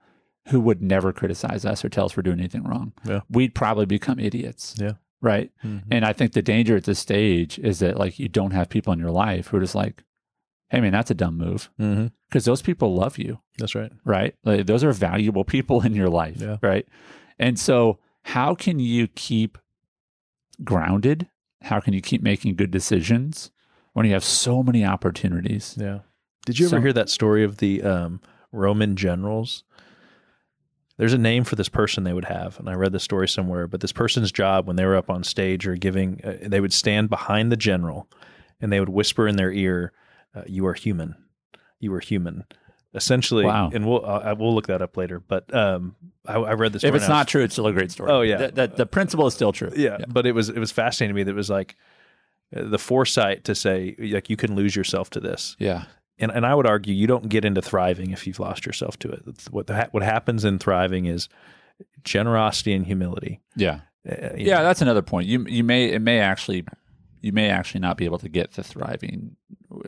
who 0.48 0.60
would 0.60 0.82
never 0.82 1.12
criticize 1.12 1.64
us 1.64 1.84
or 1.84 1.88
tell 1.88 2.04
us 2.06 2.16
we're 2.16 2.22
doing 2.22 2.38
anything 2.38 2.64
wrong? 2.64 2.92
Yeah. 3.04 3.20
We'd 3.30 3.54
probably 3.54 3.86
become 3.86 4.18
idiots. 4.18 4.74
Yeah. 4.78 4.92
Right. 5.20 5.50
Mhm. 5.64 5.84
And 5.90 6.04
I 6.04 6.12
think 6.12 6.32
the 6.32 6.42
danger 6.42 6.76
at 6.76 6.84
this 6.84 6.98
stage 6.98 7.58
is 7.58 7.78
that 7.78 7.96
like 7.98 8.18
you 8.18 8.28
don't 8.28 8.50
have 8.50 8.68
people 8.68 8.92
in 8.92 8.98
your 8.98 9.10
life 9.10 9.48
who 9.48 9.56
are 9.56 9.60
just 9.60 9.74
like, 9.74 10.02
hey 10.68 10.80
man, 10.80 10.92
that's 10.92 11.10
a 11.10 11.14
dumb 11.14 11.36
move. 11.38 11.70
Because 12.28 12.44
those 12.44 12.60
people 12.62 12.94
love 12.94 13.16
you 13.16 13.38
That's 13.58 13.74
right. 13.74 13.92
right? 14.04 14.34
Like, 14.44 14.66
those 14.66 14.82
are 14.84 14.92
valuable 14.92 15.44
people 15.44 15.82
in 15.82 15.94
your 15.94 16.08
life, 16.08 16.40
Yeah. 16.40 16.56
right? 16.62 16.86
And 17.38 17.58
so, 17.58 17.98
how 18.24 18.54
can 18.54 18.78
you 18.78 19.06
keep 19.08 19.58
grounded? 20.62 21.28
How 21.62 21.80
can 21.80 21.94
you 21.94 22.00
keep 22.00 22.22
making 22.22 22.56
good 22.56 22.70
decisions 22.70 23.50
when 23.92 24.06
you 24.06 24.12
have 24.12 24.24
so 24.24 24.62
many 24.62 24.84
opportunities? 24.84 25.76
Yeah. 25.80 26.00
Did 26.46 26.58
you 26.58 26.66
ever 26.66 26.76
So- 26.76 26.80
hear 26.82 26.92
that 26.92 27.08
story 27.08 27.44
of 27.44 27.58
the 27.58 27.82
um, 27.82 28.20
Roman 28.52 28.96
generals? 28.96 29.64
There's 30.96 31.12
a 31.14 31.18
name 31.18 31.42
for 31.42 31.56
this 31.56 31.68
person 31.68 32.04
they 32.04 32.12
would 32.12 32.26
have, 32.26 32.58
and 32.60 32.68
I 32.68 32.74
read 32.74 32.92
the 32.92 33.00
story 33.00 33.26
somewhere. 33.26 33.66
But 33.66 33.80
this 33.80 33.92
person's 33.92 34.30
job, 34.30 34.66
when 34.68 34.76
they 34.76 34.84
were 34.84 34.94
up 34.96 35.10
on 35.10 35.24
stage 35.24 35.66
or 35.66 35.74
giving, 35.74 36.20
uh, 36.22 36.36
they 36.42 36.60
would 36.60 36.72
stand 36.72 37.08
behind 37.10 37.50
the 37.50 37.56
general, 37.56 38.08
and 38.60 38.70
they 38.72 38.78
would 38.78 38.88
whisper 38.90 39.26
in 39.26 39.34
their 39.36 39.50
ear, 39.50 39.92
uh, 40.36 40.42
"You 40.46 40.64
are 40.66 40.74
human. 40.74 41.16
You 41.80 41.92
are 41.94 42.00
human." 42.00 42.44
Essentially, 42.94 43.44
Wow. 43.44 43.70
and 43.74 43.84
we'll 43.86 44.04
uh, 44.06 44.20
I 44.24 44.32
will 44.34 44.54
look 44.54 44.68
that 44.68 44.80
up 44.80 44.96
later. 44.96 45.18
But 45.20 45.52
um, 45.52 45.96
I, 46.26 46.34
I 46.36 46.52
read 46.54 46.72
this. 46.72 46.84
If 46.84 46.94
it's 46.94 47.08
not 47.08 47.26
true, 47.28 47.42
it's 47.42 47.54
still 47.54 47.66
a 47.66 47.72
great 47.72 47.90
story. 47.90 48.10
Oh, 48.12 48.20
yeah. 48.20 48.36
the, 48.36 48.48
the, 48.52 48.66
the 48.68 48.86
principle 48.86 49.26
is 49.26 49.34
still 49.34 49.52
true. 49.52 49.72
yeah, 49.76 49.98
but 50.08 50.26
it 50.26 50.32
was 50.32 50.48
it 50.48 50.58
was 50.58 50.70
fascinating 50.70 51.14
to 51.14 51.16
me 51.16 51.22
that 51.24 51.30
it 51.32 51.34
was 51.34 51.50
like 51.50 51.74
uh, 52.56 52.62
the 52.68 52.78
foresight 52.78 53.44
to 53.44 53.54
say 53.54 53.96
like 53.98 54.30
you 54.30 54.36
can 54.36 54.54
lose 54.54 54.76
yourself 54.76 55.10
to 55.10 55.20
this 55.20 55.56
yeah, 55.58 55.86
and 56.18 56.30
and 56.30 56.46
I 56.46 56.54
would 56.54 56.66
argue 56.66 56.94
you 56.94 57.06
don't 57.08 57.28
get 57.28 57.44
into 57.44 57.60
thriving 57.60 58.12
if 58.12 58.26
you've 58.28 58.38
lost 58.38 58.64
yourself 58.64 58.96
to 59.00 59.10
it. 59.10 59.22
That's 59.26 59.50
what 59.50 59.66
the, 59.66 59.88
what 59.90 60.02
happens 60.04 60.44
in 60.44 60.58
thriving 60.60 61.06
is 61.06 61.28
generosity 62.04 62.72
and 62.72 62.86
humility. 62.86 63.40
yeah, 63.56 63.80
Uh, 64.08 64.28
yeah. 64.36 64.58
know, 64.58 64.64
That's 64.64 64.82
another 64.82 65.02
point. 65.02 65.26
You 65.26 65.44
you 65.48 65.64
may 65.64 65.86
it 65.90 66.00
may 66.00 66.20
actually 66.20 66.64
you 67.24 67.32
may 67.32 67.48
actually 67.48 67.80
not 67.80 67.96
be 67.96 68.04
able 68.04 68.18
to 68.18 68.28
get 68.28 68.52
to 68.52 68.62
thriving 68.62 69.36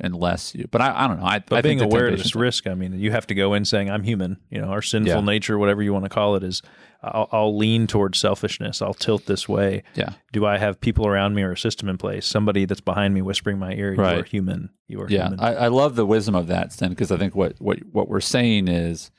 unless 0.01 0.55
you. 0.55 0.67
But 0.71 0.81
I, 0.81 1.05
I 1.05 1.07
don't 1.09 1.21
know. 1.21 1.27
I, 1.27 1.39
But 1.41 1.59
I 1.59 1.63
being 1.63 1.79
think 1.79 1.93
aware 1.93 2.09
of 2.09 2.19
this 2.19 2.35
risk, 2.35 2.67
I 2.67 2.75
mean, 2.75 2.99
you 2.99 3.11
have 3.13 3.27
to 3.29 3.35
go 3.35 3.55
in 3.55 3.65
saying, 3.65 3.91
I'm 3.91 4.03
human. 4.03 4.39
You 4.51 4.61
know, 4.61 4.69
our 4.69 4.83
sinful 4.83 5.13
Yeah. 5.15 5.21
nature, 5.21 5.59
whatever 5.59 5.83
you 5.83 5.93
want 5.93 6.05
to 6.05 6.09
call 6.09 6.35
it, 6.37 6.43
is 6.43 6.63
I'll, 7.03 7.29
I'll 7.31 7.57
lean 7.57 7.87
towards 7.87 8.19
selfishness. 8.19 8.81
I'll 8.83 8.95
tilt 8.95 9.27
this 9.27 9.49
way. 9.49 9.83
Yeah. 9.95 10.11
Do 10.33 10.47
I 10.47 10.59
have 10.59 10.81
people 10.81 11.07
around 11.07 11.35
me 11.35 11.43
or 11.43 11.53
a 11.53 11.59
system 11.59 11.89
in 11.89 11.99
place? 11.99 12.27
Somebody 12.27 12.65
that's 12.65 12.81
behind 12.81 13.13
me 13.15 13.23
whispering 13.23 13.59
my 13.59 13.73
ear, 13.75 13.93
you 13.95 14.03
are 14.03 14.23
human. 14.25 14.71
You 14.89 15.03
are 15.03 15.09
Yeah, 15.11 15.25
human. 15.29 15.41
I, 15.41 15.55
I 15.55 15.69
love 15.69 15.95
the 15.95 16.07
wisdom 16.07 16.35
of 16.35 16.47
that, 16.49 16.73
Sten, 16.73 16.91
because 16.91 17.13
I 17.13 17.17
think 17.19 17.35
what, 17.37 17.55
what 17.59 17.79
what 17.93 18.09
we're 18.09 18.21
saying 18.21 18.67
is 18.69 19.11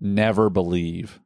never 0.00 0.50
believe. 0.50 1.18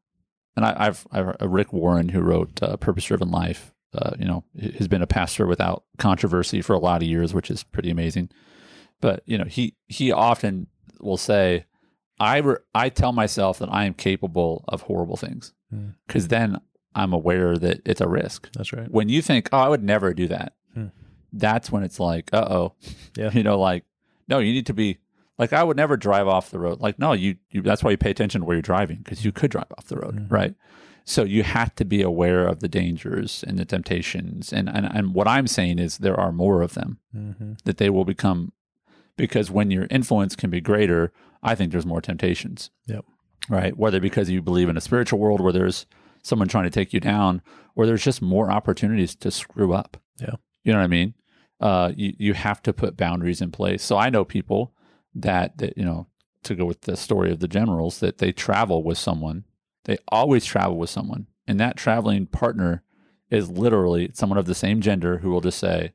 And 0.57 0.65
I, 0.65 0.75
I've, 0.87 1.07
I've 1.11 1.37
uh, 1.41 1.49
Rick 1.49 1.73
Warren, 1.73 2.11
who 2.11 2.21
wrote 2.21 2.63
uh, 2.63 2.77
Purpose 2.77 3.05
Driven 3.05 3.31
Life, 3.31 3.73
uh, 3.95 4.13
you 4.19 4.25
know, 4.25 4.45
has 4.79 4.89
been 4.89 5.03
a 5.03 5.07
pastor 5.07 5.47
without 5.47 5.85
controversy 5.99 6.63
for 6.63 6.73
a 6.75 6.79
lot 6.79 7.03
of 7.03 7.09
years, 7.09 7.35
which 7.35 7.51
is 7.51 7.63
pretty 7.63 7.91
amazing. 7.91 8.31
But 9.01 9.23
you 9.27 9.37
know, 9.39 9.45
he 9.45 9.75
he 9.89 10.13
often 10.13 10.67
will 11.01 11.17
say, 11.17 11.67
"I 12.21 12.39
re- 12.39 12.57
I 12.75 12.89
tell 12.89 13.13
myself 13.13 13.59
that 13.59 13.69
I 13.73 13.85
am 13.85 13.95
capable 13.95 14.65
of 14.69 14.83
horrible 14.83 15.17
things 15.17 15.53
Hmm. 15.71 15.89
because 16.07 16.29
then 16.29 16.61
I'm 16.95 17.13
aware 17.13 17.57
that 17.57 17.81
it's 17.85 18.01
a 18.01 18.09
risk." 18.09 18.51
that's 18.53 18.73
right. 18.73 18.91
when 18.91 19.09
you 19.09 19.21
think, 19.23 19.49
"Oh, 19.53 19.59
I 19.59 19.69
would 19.69 19.83
never 19.83 20.15
do 20.15 20.29
that," 20.29 20.55
Hmm. 20.75 20.87
that's 21.33 21.71
when 21.73 21.83
it's 21.83 21.99
like, 22.01 22.31
"Uh 22.33 22.47
oh," 22.49 22.75
Yeah. 23.17 23.31
you 23.35 23.43
know, 23.43 23.59
like, 23.59 23.85
no, 24.29 24.39
you 24.39 24.53
need 24.53 24.67
to 24.67 24.75
be 24.75 24.99
like, 25.39 25.53
I 25.53 25.65
would 25.65 25.77
never 25.77 25.97
drive 25.97 26.29
off 26.29 26.51
the 26.51 26.59
road. 26.61 26.81
Like, 26.81 26.99
no, 27.01 27.13
you, 27.15 27.37
you 27.51 27.63
that's 27.63 27.83
why 27.83 27.91
you 27.91 27.97
pay 27.97 28.11
attention 28.11 28.43
to 28.43 28.45
where 28.47 28.55
you're 28.55 28.63
driving 28.63 28.99
because 28.99 29.25
you 29.25 29.33
could 29.33 29.51
drive 29.51 29.67
off 29.77 29.87
the 29.87 29.97
road, 29.97 30.15
Mhm. 30.17 30.31
right? 30.31 30.55
So 31.05 31.25
you 31.25 31.43
have 31.43 31.75
to 31.77 31.85
be 31.85 32.01
aware 32.03 32.47
of 32.47 32.61
the 32.61 32.69
dangers 32.69 33.45
and 33.47 33.59
the 33.59 33.65
temptations, 33.65 34.53
and 34.53 34.69
and 34.69 34.87
and 34.87 35.15
what 35.15 35.27
I'm 35.29 35.47
saying 35.47 35.79
is 35.79 35.99
there 35.99 36.19
are 36.19 36.33
more 36.33 36.63
of 36.63 36.75
them 36.75 36.99
Mm-hmm. 37.15 37.53
that 37.65 37.77
they 37.79 37.91
will 37.91 38.05
become 38.05 38.53
because 39.17 39.51
when 39.51 39.71
your 39.71 39.87
influence 39.91 40.35
can 40.37 40.49
be 40.51 40.61
greater, 40.61 41.13
I 41.43 41.55
think 41.55 41.71
there's 41.73 41.85
more 41.87 42.01
temptations. 42.01 42.71
Yep. 42.87 43.05
Right. 43.49 43.77
Whether 43.77 44.01
because 44.01 44.31
you 44.31 44.41
believe 44.43 44.69
in 44.69 44.77
a 44.77 44.81
spiritual 44.81 45.19
world 45.19 45.41
where 45.41 45.53
there's 45.53 45.87
someone 46.23 46.49
trying 46.49 46.65
to 46.65 46.71
take 46.71 46.93
you 46.93 47.01
down, 47.01 47.43
or 47.75 47.85
there's 47.87 48.05
just 48.05 48.23
more 48.23 48.51
opportunities 48.51 49.15
to 49.17 49.31
screw 49.31 49.73
up. 49.75 49.97
Yeah. 50.21 50.37
You 50.65 50.73
know 50.73 50.79
what 50.79 50.85
I 50.85 50.89
mean? 50.89 51.15
Uh, 51.61 51.93
you 51.97 52.15
you 52.19 52.35
have 52.35 52.63
to 52.63 52.73
put 52.73 52.97
boundaries 52.97 53.41
in 53.41 53.51
place. 53.51 53.83
So 53.83 53.97
I 53.99 54.09
know 54.11 54.25
people 54.25 54.73
that 55.15 55.59
that 55.59 55.77
you 55.77 55.85
know 55.85 56.07
to 56.45 56.55
go 56.55 56.65
with 56.65 56.83
the 56.83 56.97
story 56.97 57.31
of 57.33 57.41
the 57.41 57.49
generals 57.49 57.99
that 58.01 58.19
they 58.19 58.33
travel 58.33 58.83
with 58.83 58.99
someone. 58.99 59.45
They 59.85 59.99
always 60.09 60.45
travel 60.45 60.77
with 60.79 60.91
someone, 60.91 61.27
and 61.47 61.59
that 61.61 61.77
traveling 61.77 62.27
partner 62.27 62.83
is 63.31 63.51
literally 63.51 64.11
someone 64.15 64.39
of 64.39 64.47
the 64.47 64.55
same 64.55 64.81
gender 64.81 65.19
who 65.19 65.31
will 65.31 65.41
just 65.41 65.59
say, 65.59 65.93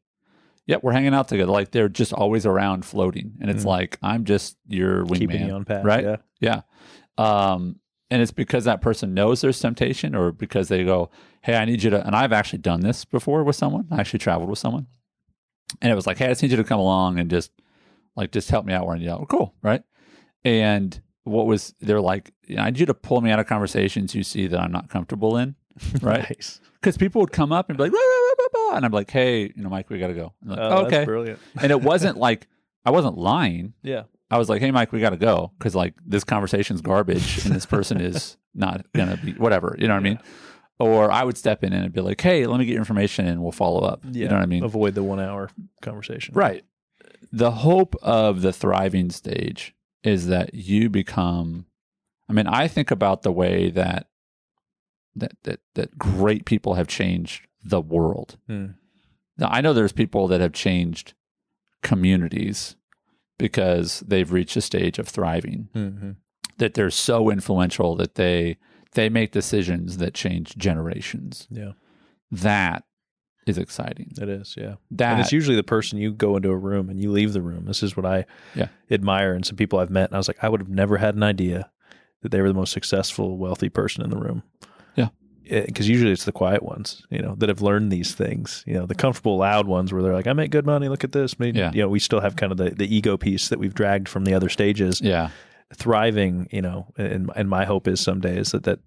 "Yep, 0.66 0.84
we're 0.84 0.92
hanging 0.92 1.14
out 1.14 1.28
together." 1.28 1.52
Like 1.52 1.72
they're 1.72 1.88
just 1.90 2.12
always 2.14 2.46
around 2.46 2.84
floating, 2.86 3.34
and 3.40 3.50
it's 3.50 3.64
Mm. 3.64 3.68
like 3.68 3.98
I'm 4.02 4.26
just 4.26 4.58
your 4.68 5.06
Keeping 5.06 5.32
you 5.42 5.48
wingman, 5.48 5.56
on 5.56 5.66
path. 5.66 5.86
right? 5.86 6.04
Yeah. 6.04 6.16
Yeah. 6.40 6.62
Um, 7.18 7.80
and 8.10 8.22
it's 8.22 8.32
because 8.32 8.64
that 8.66 8.82
person 8.82 9.14
knows 9.14 9.42
there's 9.42 9.60
temptation, 9.60 10.16
or 10.16 10.32
because 10.32 10.68
they 10.70 10.84
go, 10.84 11.10
"Hey, 11.42 11.56
I 11.56 11.66
need 11.66 11.84
you 11.84 11.90
to." 11.92 12.06
And 12.06 12.16
I've 12.16 12.34
actually 12.34 12.60
done 12.60 12.82
this 12.82 13.06
before 13.06 13.44
with 13.44 13.56
someone. 13.56 13.88
I 13.92 14.00
actually 14.00 14.20
traveled 14.20 14.50
with 14.50 14.60
someone, 14.60 14.88
and 15.82 15.92
it 15.92 15.96
was 15.96 16.08
like, 16.08 16.18
"Hey, 16.18 16.26
I 16.26 16.30
just 16.30 16.42
need 16.42 16.52
you 16.52 16.58
to 16.58 16.64
come 16.64 16.80
along 16.80 17.20
and 17.20 17.30
just 17.30 17.52
like 18.16 18.32
just 18.32 18.50
help 18.50 18.66
me 18.66 18.74
out." 18.74 18.86
Where 18.86 18.96
I 18.96 19.00
need 19.00 19.10
out. 19.10 19.28
Cool, 19.30 19.54
right? 19.62 19.84
And 20.44 21.00
what 21.28 21.46
was 21.48 21.74
they're 21.80 22.02
like? 22.02 22.32
I 22.58 22.70
need 22.70 22.80
you 22.80 22.86
to 22.88 22.94
pull 22.94 23.22
me 23.22 23.32
out 23.32 23.40
of 23.40 23.48
conversations 23.48 24.16
you 24.16 24.24
see 24.24 24.48
that 24.48 24.60
I'm 24.60 24.72
not 24.72 24.90
comfortable 24.90 25.38
in, 25.38 25.56
right? 26.02 26.30
Nice. 26.30 26.60
Because 26.82 26.98
people 26.98 27.22
would 27.22 27.32
come 27.32 27.52
up 27.52 27.70
and 27.70 27.78
be 27.78 27.84
like, 27.86 27.92
"Rah, 27.94 28.00
rah, 28.00 28.06
rah, 28.06 28.34
rah, 28.40 28.70
rah," 28.72 28.76
and 28.78 28.86
I'm 28.86 28.92
like, 28.92 29.10
"Hey, 29.12 29.52
you 29.56 29.64
know, 29.64 29.70
Mike, 29.70 29.90
we 29.90 30.00
got 30.00 30.08
to 30.08 30.14
go." 30.14 30.34
Like, 30.46 30.60
Oh, 30.62 30.86
okay, 30.86 31.06
brilliant. 31.06 31.40
and 31.62 31.72
it 31.72 31.82
wasn't 31.82 32.18
like 32.28 32.48
I 32.86 32.92
wasn't 32.92 33.18
lying. 33.18 33.74
Yeah. 33.84 34.04
I 34.30 34.38
was 34.38 34.50
like, 34.50 34.62
"Hey, 34.62 34.72
Mike, 34.72 34.92
we 34.92 35.00
got 35.00 35.10
to 35.12 35.18
go 35.18 35.52
because 35.58 35.74
like 35.76 35.94
this 36.06 36.24
conversation's 36.24 36.82
garbage, 36.82 37.46
and 37.46 37.56
this 37.56 37.66
person 37.66 38.00
is 38.02 38.38
not 38.54 38.86
gonna 38.94 39.18
be 39.18 39.34
whatever." 39.34 39.76
You 39.80 39.88
know 39.88 39.94
what 39.96 40.02
I 40.02 40.04
mean? 40.04 40.20
Or 40.80 41.10
I 41.12 41.24
would 41.24 41.38
step 41.38 41.64
in 41.64 41.74
and 41.74 41.92
be 41.92 42.02
like, 42.02 42.22
"Hey, 42.22 42.46
let 42.46 42.60
me 42.60 42.66
get 42.66 42.74
your 42.74 42.82
information, 42.82 43.26
and 43.28 43.42
we'll 43.42 43.52
follow 43.52 43.82
up." 43.82 44.02
Yeah. 44.06 44.24
You 44.24 44.30
know 44.30 44.36
what 44.36 44.44
I 44.44 44.48
mean? 44.48 44.64
Avoid 44.64 44.94
the 44.96 45.04
one 45.04 45.20
hour 45.20 45.50
conversation. 45.82 46.36
Right. 46.36 46.64
The 47.32 47.52
hope 47.52 47.96
of 48.04 48.42
the 48.42 48.54
thriving 48.54 49.10
stage 49.10 49.74
is 50.04 50.28
that 50.28 50.54
you 50.54 50.90
become. 50.90 51.66
I 52.30 52.34
mean, 52.34 52.48
I 52.48 52.68
think 52.68 52.92
about 52.92 53.22
the 53.24 53.32
way 53.32 53.70
that 53.72 54.08
that 55.16 55.34
that 55.44 55.60
that 55.76 55.98
great 55.98 56.46
people 56.46 56.76
have 56.76 56.88
changed 56.88 57.48
the 57.64 57.82
world. 57.82 58.38
Hmm. 58.48 58.68
Now, 59.38 59.48
I 59.52 59.62
know 59.62 59.74
there's 59.74 59.92
people 59.92 60.28
that 60.30 60.42
have 60.42 60.54
changed 60.54 61.14
communities 61.84 62.76
because 63.38 64.00
they've 64.02 64.32
reached 64.32 64.58
a 64.58 64.62
stage 64.62 64.98
of 65.00 65.08
thriving 65.08 65.70
Mm-hmm. 65.76 66.12
that 66.58 66.74
they're 66.74 66.90
so 66.90 67.30
influential 67.30 67.96
that 67.96 68.16
they 68.16 68.58
they 68.94 69.10
make 69.10 69.32
decisions 69.32 69.98
that 69.98 70.14
change 70.14 70.58
generations. 70.58 71.48
Yeah. 71.52 71.74
That 72.32 72.84
is 73.48 73.58
exciting. 73.58 74.12
It 74.22 74.30
is. 74.30 74.56
Yeah. 74.58 74.76
That 74.92 75.12
and 75.14 75.22
it's 75.22 75.32
usually 75.32 75.56
the 75.56 75.64
person 75.64 75.98
you 76.00 76.12
go 76.12 76.36
into 76.36 76.50
a 76.50 76.58
room 76.58 76.90
and 76.90 77.00
you 77.00 77.12
leave 77.12 77.34
the 77.34 77.42
room. 77.42 77.66
This 77.66 77.82
is 77.84 77.96
what 77.98 78.06
I 78.06 78.26
Yeah. 78.56 78.68
admire 78.92 79.34
in 79.34 79.44
some 79.44 79.56
people 79.56 79.80
I've 79.80 79.90
met. 79.90 80.10
And 80.10 80.16
I 80.16 80.18
was 80.18 80.28
like, 80.28 80.44
I 80.44 80.50
would 80.50 80.62
have 80.62 80.70
never 80.70 80.98
had 80.98 81.16
an 81.16 81.24
idea 81.24 81.70
that 82.22 82.30
they 82.32 82.42
were 82.42 82.48
the 82.48 82.54
most 82.54 82.74
successful, 82.74 83.38
wealthy 83.38 83.70
person 83.70 84.04
in 84.04 84.10
the 84.10 84.18
room. 84.18 84.44
Yeah. 84.96 85.10
Eh, 85.50 85.66
because 85.68 85.88
usually 85.88 86.12
it's 86.12 86.26
the 86.26 86.32
quiet 86.32 86.64
ones, 86.64 87.06
you 87.10 87.22
know, 87.22 87.36
that 87.36 87.48
have 87.50 87.62
learned 87.62 87.92
these 87.92 88.14
things. 88.16 88.64
You 88.68 88.74
know, 88.74 88.86
the 88.86 88.96
comfortable, 88.96 89.38
loud 89.38 89.68
ones 89.68 89.94
where 89.94 90.02
they're 90.02 90.14
like, 90.14 90.28
I 90.28 90.34
make 90.34 90.52
good 90.52 90.66
money. 90.66 90.90
Look 90.90 91.04
at 91.04 91.12
this. 91.12 91.40
Mean, 91.40 91.56
Yeah. 91.56 91.72
You 91.74 91.84
know, 91.84 91.90
we 91.90 92.00
still 92.00 92.20
have 92.22 92.36
kind 92.36 92.52
of 92.52 92.58
the, 92.58 92.72
the 92.72 92.94
ego 92.94 93.18
piece 93.18 93.50
that 93.50 93.60
we've 93.60 93.74
dragged 93.76 94.10
from 94.10 94.26
the 94.26 94.34
other 94.34 94.50
stages. 94.50 95.00
yeah. 95.02 95.30
Thriving, 95.76 96.48
you 96.52 96.62
know, 96.62 96.88
and, 96.98 97.30
and 97.36 97.50
my 97.50 97.66
hope 97.66 97.90
is 97.90 98.00
someday 98.00 98.38
is 98.38 98.52
that, 98.52 98.64
that 98.64 98.80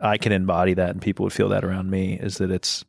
I 0.00 0.18
can 0.18 0.32
embody 0.32 0.74
that 0.74 0.90
and 0.90 1.00
people 1.00 1.22
would 1.24 1.32
feel 1.32 1.48
that 1.50 1.64
around 1.64 1.90
me 1.90 2.14
is 2.14 2.38
that 2.38 2.50
it's, 2.50 2.84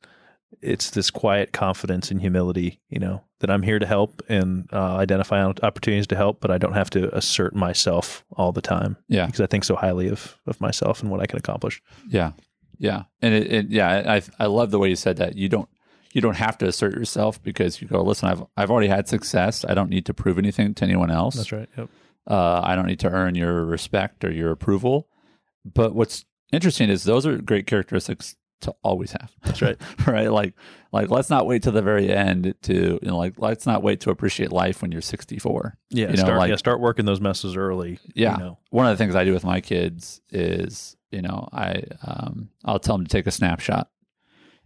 it's 0.61 0.89
this 0.91 1.09
quiet 1.09 1.53
confidence 1.53 2.11
and 2.11 2.19
humility, 2.21 2.79
you 2.89 2.99
know, 2.99 3.23
that 3.39 3.49
I'm 3.49 3.61
here 3.63 3.79
to 3.79 3.85
help 3.85 4.21
and 4.29 4.67
uh, 4.73 4.95
identify 4.97 5.41
opportunities 5.43 6.07
to 6.07 6.15
help, 6.15 6.41
but 6.41 6.51
I 6.51 6.57
don't 6.57 6.73
have 6.73 6.89
to 6.91 7.15
assert 7.15 7.55
myself 7.55 8.23
all 8.33 8.51
the 8.51 8.61
time 8.61 8.97
Yeah. 9.07 9.25
because 9.25 9.41
I 9.41 9.45
think 9.47 9.63
so 9.63 9.75
highly 9.75 10.09
of 10.09 10.37
of 10.45 10.59
myself 10.59 11.01
and 11.01 11.09
what 11.09 11.21
I 11.21 11.25
can 11.25 11.37
accomplish. 11.39 11.81
Yeah, 12.09 12.31
yeah, 12.77 13.03
and 13.21 13.33
it, 13.33 13.51
it 13.53 13.69
yeah, 13.69 14.13
I 14.15 14.21
I 14.43 14.47
love 14.47 14.71
the 14.71 14.79
way 14.79 14.89
you 14.89 14.95
said 14.95 15.17
that. 15.17 15.35
You 15.35 15.47
don't 15.49 15.69
you 16.13 16.21
don't 16.21 16.37
have 16.37 16.57
to 16.57 16.67
assert 16.67 16.93
yourself 16.93 17.41
because 17.43 17.81
you 17.81 17.87
go, 17.87 18.01
listen, 18.01 18.27
I've 18.29 18.43
I've 18.57 18.71
already 18.71 18.87
had 18.89 19.07
success. 19.07 19.63
I 19.63 19.73
don't 19.73 19.89
need 19.89 20.05
to 20.07 20.13
prove 20.13 20.37
anything 20.37 20.73
to 20.75 20.83
anyone 20.83 21.11
else. 21.11 21.35
That's 21.35 21.51
right. 21.51 21.69
Yep. 21.77 21.89
Uh, 22.27 22.61
I 22.63 22.75
don't 22.75 22.85
need 22.87 22.99
to 22.99 23.09
earn 23.09 23.35
your 23.35 23.63
respect 23.65 24.23
or 24.25 24.31
your 24.31 24.51
approval. 24.51 25.07
But 25.65 25.95
what's 25.95 26.25
interesting 26.51 26.89
is 26.89 27.03
those 27.03 27.25
are 27.25 27.37
great 27.37 27.67
characteristics 27.67 28.35
to 28.61 28.73
always 28.83 29.11
have. 29.13 29.31
That's 29.43 29.61
right. 29.61 29.77
right? 30.07 30.31
Like 30.31 30.53
like 30.91 31.09
let's 31.09 31.29
not 31.29 31.45
wait 31.47 31.63
till 31.63 31.71
the 31.71 31.81
very 31.81 32.11
end 32.11 32.53
to 32.63 32.73
you 33.01 33.07
know 33.07 33.17
like 33.17 33.35
let's 33.37 33.65
not 33.65 33.83
wait 33.83 34.01
to 34.01 34.09
appreciate 34.09 34.51
life 34.51 34.81
when 34.81 34.91
you're 34.91 35.01
64. 35.01 35.77
Yeah. 35.89 36.07
You 36.07 36.17
know, 36.17 36.23
start, 36.23 36.37
like- 36.39 36.49
yeah. 36.49 36.55
Start 36.55 36.79
working 36.79 37.05
those 37.05 37.21
messes 37.21 37.55
early. 37.55 37.99
Yeah. 38.13 38.37
You 38.37 38.43
know. 38.43 38.57
one 38.69 38.85
of 38.85 38.97
the 38.97 39.03
things 39.03 39.15
I 39.15 39.23
do 39.25 39.33
with 39.33 39.43
my 39.43 39.61
kids 39.61 40.21
is, 40.29 40.95
you 41.11 41.21
know, 41.21 41.47
I 41.51 41.83
um, 42.05 42.49
I'll 42.65 42.79
tell 42.79 42.97
them 42.97 43.05
to 43.05 43.11
take 43.11 43.27
a 43.27 43.31
snapshot, 43.31 43.89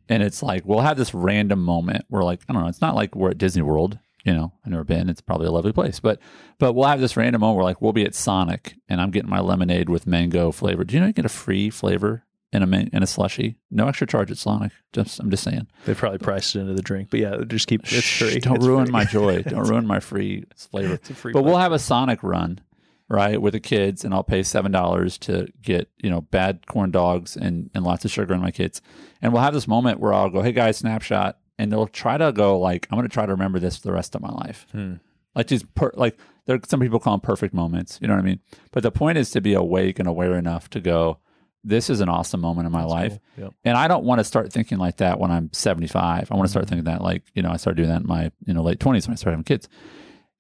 and 0.10 0.21
it's 0.23 0.43
like 0.43 0.65
we'll 0.65 0.82
have 0.82 0.97
this 0.97 1.13
random 1.13 1.63
moment 1.63 2.06
where, 2.10 2.23
like, 2.23 2.41
I 2.49 2.53
don't 2.53 2.63
know, 2.63 2.67
it's 2.69 2.82
not 2.82 2.95
like 2.95 3.15
we're 3.15 3.29
at 3.32 3.38
Disney 3.38 3.62
World, 3.62 3.97
you 4.25 4.34
know, 4.34 4.51
I've 4.65 4.71
never 4.71 4.84
been. 4.84 5.10
It's 5.10 5.21
probably 5.21 5.47
a 5.47 5.51
lovely 5.51 5.71
place, 5.71 5.99
but 5.99 6.19
but 6.60 6.73
we'll 6.73 6.88
have 6.88 6.99
this 6.99 7.15
random 7.15 7.41
moment 7.41 7.58
where, 7.58 7.63
like, 7.65 7.82
we'll 7.82 7.93
be 7.93 8.06
at 8.06 8.15
Sonic, 8.15 8.75
and 8.89 8.99
I'm 8.99 9.12
getting 9.12 9.29
my 9.29 9.39
lemonade 9.39 9.88
with 9.89 10.08
mango 10.08 10.51
flavor. 10.51 10.84
Do 10.84 10.95
you 10.95 10.99
know 10.99 11.08
you 11.08 11.13
get 11.13 11.25
a 11.25 11.29
free 11.29 11.69
flavor 11.69 12.25
in 12.54 12.63
a 12.63 12.68
man- 12.68 12.89
in 12.94 13.04
a 13.04 13.08
slushy? 13.08 13.58
No 13.72 13.88
extra 13.88 14.08
charge 14.08 14.32
at 14.32 14.38
Sonic. 14.38 14.72
Just 14.94 15.20
I'm 15.20 15.30
just 15.30 15.44
saying. 15.44 15.68
They 15.86 15.94
probably 15.94 16.20
priced 16.20 16.56
it 16.56 16.60
into 16.62 16.74
the 16.74 16.82
drink, 16.82 17.10
but 17.10 17.20
yeah, 17.20 17.36
just 17.48 17.68
keep 17.68 17.82
it's 17.84 18.02
Shh, 18.04 18.20
free. 18.20 18.39
Don't 18.39 18.58
It's 18.58 18.66
ruin 18.66 18.86
free. 18.86 18.92
my 18.94 19.06
joy. 19.06 19.42
Don't 19.48 19.68
ruin 19.68 19.86
my 19.86 20.00
free 20.00 20.46
flavor. 20.56 20.98
Free. 20.98 21.34
But 21.34 21.44
we'll 21.44 21.58
have 21.58 21.72
a 21.74 21.80
Sonic 21.80 22.24
run, 22.24 22.62
right, 23.10 23.42
with 23.42 23.54
the 23.54 23.60
kids, 23.60 24.06
and 24.06 24.13
I'll 24.13 24.24
pay 24.24 24.44
seven 24.44 24.72
dollars 24.72 25.18
to 25.20 25.48
get 25.62 25.89
you 26.02 26.10
know 26.10 26.22
bad 26.22 26.68
corn 26.68 26.92
dogs 26.92 27.36
and 27.36 27.70
and 27.74 27.84
lots 27.84 28.06
of 28.06 28.12
sugar 28.12 28.34
in 28.34 28.39
my 28.42 28.52
kids, 28.52 28.82
and 29.22 29.34
we'll 29.34 29.42
have 29.42 29.54
this 29.54 29.68
moment 29.68 30.00
where 30.00 30.13
I'll 30.13 30.30
go, 30.30 30.42
"Hey 30.42 30.52
guys, 30.52 30.78
snapshot," 30.78 31.39
and 31.58 31.72
they'll 31.72 31.88
try 31.88 32.18
to 32.18 32.32
go 32.32 32.60
like, 32.60 32.88
"I'm 32.92 32.98
going 32.98 33.08
to 33.10 33.13
try 33.13 33.26
to 33.26 33.32
remember 33.32 33.60
this 33.60 33.78
for 33.78 33.88
the 33.88 33.94
rest 33.94 34.16
of 34.16 34.22
my 34.22 34.32
life." 34.32 34.68
Hmm. 34.72 34.94
Like 35.36 35.48
these, 35.48 35.63
per, 35.63 35.92
like 35.96 36.16
there, 36.46 36.60
some 36.68 36.80
people 36.80 37.00
call 37.00 37.13
them 37.13 37.22
perfect 37.22 37.56
moments. 37.56 37.98
You 38.00 38.08
know 38.08 38.13
what 38.13 38.20
I 38.22 38.26
mean? 38.26 38.39
But 38.72 38.84
the 38.84 38.92
point 38.92 39.18
is 39.18 39.32
to 39.32 39.42
be 39.42 39.56
awake 39.56 39.98
and 39.98 40.08
aware 40.08 40.36
enough 40.38 40.70
to 40.72 40.80
go, 40.80 41.18
"This 41.63 41.89
is 41.89 42.02
an 42.02 42.10
awesome 42.10 42.41
moment 42.41 42.65
in 42.65 42.71
my 42.71 42.84
life." 42.84 43.17
Cool. 43.36 43.45
Yep. 43.45 43.54
And 43.65 43.78
I 43.78 43.88
don't 43.88 44.04
want 44.04 44.19
to 44.19 44.23
start 44.23 44.52
thinking 44.52 44.78
like 44.78 44.97
that 44.97 45.19
when 45.19 45.32
I'm 45.32 45.49
75. 45.54 46.32
I 46.32 46.36
want 46.36 46.45
to 46.45 46.52
start 46.52 46.67
thinking 46.67 46.86
that 46.86 47.02
like, 47.02 47.23
you 47.34 47.41
know, 47.41 47.52
I 47.52 47.58
started 47.58 47.78
doing 47.78 47.89
that 47.89 48.02
in 48.02 48.08
my, 48.08 48.32
you 48.45 48.54
know, 48.54 48.62
late 48.63 48.80
20s 48.80 49.08
when 49.08 49.13
I 49.13 49.15
started 49.15 49.34
having 49.36 49.43
kids. 49.43 49.67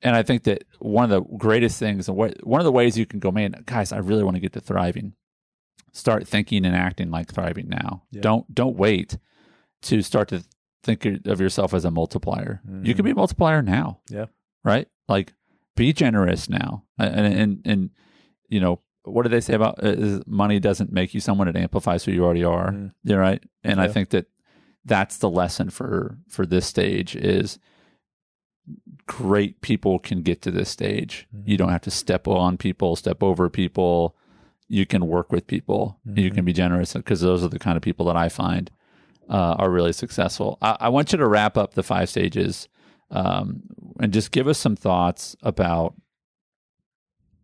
And 0.01 0.15
I 0.15 0.23
think 0.23 0.43
that 0.43 0.65
one 0.79 1.05
of 1.05 1.09
the 1.09 1.21
greatest 1.37 1.79
things, 1.79 2.09
and 2.09 2.17
what- 2.17 2.45
one 2.45 2.59
of 2.59 2.65
the 2.65 2.71
ways 2.73 2.97
you 2.97 3.05
can 3.05 3.19
go, 3.19 3.31
man, 3.31 3.55
guys, 3.65 3.91
I 3.93 3.97
really 3.99 4.23
want 4.23 4.35
to 4.35 4.41
get 4.41 4.51
to 4.53 4.59
thriving. 4.59 5.13
Start 5.93 6.27
thinking 6.27 6.65
and 6.65 6.75
acting 6.75 7.09
like 7.11 7.31
thriving 7.31 7.69
now. 7.69 8.03
Don't 8.21 8.53
don't 8.53 8.75
wait 8.75 9.17
to 9.83 10.01
start 10.01 10.27
to 10.29 10.43
think 10.83 11.05
of 11.05 11.39
yourself 11.39 11.73
as 11.73 11.85
a 11.85 11.91
multiplier. 11.91 12.61
You 12.67 12.93
Mhm. 12.93 12.95
can 12.97 13.05
be 13.05 13.11
a 13.11 13.15
multiplier 13.15 13.61
now. 13.61 13.99
Yeah. 14.09 14.25
right? 14.65 14.87
Like, 15.09 15.33
be 15.75 15.91
generous 15.93 16.49
now, 16.49 16.83
and 16.97 17.33
and 17.33 17.61
and 17.65 17.89
you 18.49 18.59
know 18.61 18.79
what 19.03 19.23
do 19.23 19.29
they 19.29 19.41
say 19.41 19.53
about 19.53 19.83
uh, 19.83 20.21
money 20.25 20.59
doesn't 20.59 20.91
make 20.91 21.13
you 21.13 21.19
someone; 21.19 21.47
it 21.47 21.55
amplifies 21.55 22.03
who 22.05 22.11
you 22.11 22.23
already 22.23 22.43
are. 22.43 22.71
Mm. 22.71 22.93
Yeah, 23.03 23.17
right. 23.17 23.43
And 23.63 23.79
I 23.81 23.87
think 23.87 24.09
that 24.09 24.25
that's 24.85 25.17
the 25.17 25.29
lesson 25.29 25.69
for 25.69 26.17
for 26.29 26.45
this 26.45 26.65
stage 26.65 27.15
is 27.15 27.59
great 29.05 29.61
people 29.61 29.99
can 29.99 30.21
get 30.21 30.41
to 30.41 30.51
this 30.51 30.69
stage. 30.69 31.27
Mhm. 31.35 31.43
You 31.47 31.57
don't 31.57 31.69
have 31.69 31.81
to 31.81 31.91
step 31.91 32.27
on 32.27 32.57
people, 32.57 32.95
step 32.95 33.21
over 33.21 33.49
people. 33.49 34.15
You 34.69 34.85
can 34.85 35.07
work 35.07 35.31
with 35.31 35.47
people. 35.47 35.99
You 36.05 36.31
Mhm. 36.31 36.35
can 36.35 36.45
be 36.45 36.53
generous 36.53 36.93
because 36.93 37.19
those 37.21 37.43
are 37.43 37.49
the 37.49 37.59
kind 37.59 37.75
of 37.75 37.83
people 37.83 38.05
that 38.05 38.15
I 38.15 38.29
find 38.29 38.71
uh, 39.29 39.55
are 39.57 39.69
really 39.69 39.93
successful. 39.93 40.57
I, 40.61 40.77
I 40.81 40.89
want 40.89 41.11
you 41.11 41.17
to 41.17 41.27
wrap 41.27 41.57
up 41.57 41.73
the 41.73 41.83
five 41.83 42.09
stages 42.09 42.67
um, 43.11 43.63
and 43.99 44.11
just 44.13 44.31
give 44.31 44.47
us 44.47 44.57
some 44.57 44.75
thoughts 44.75 45.35
about 45.43 45.93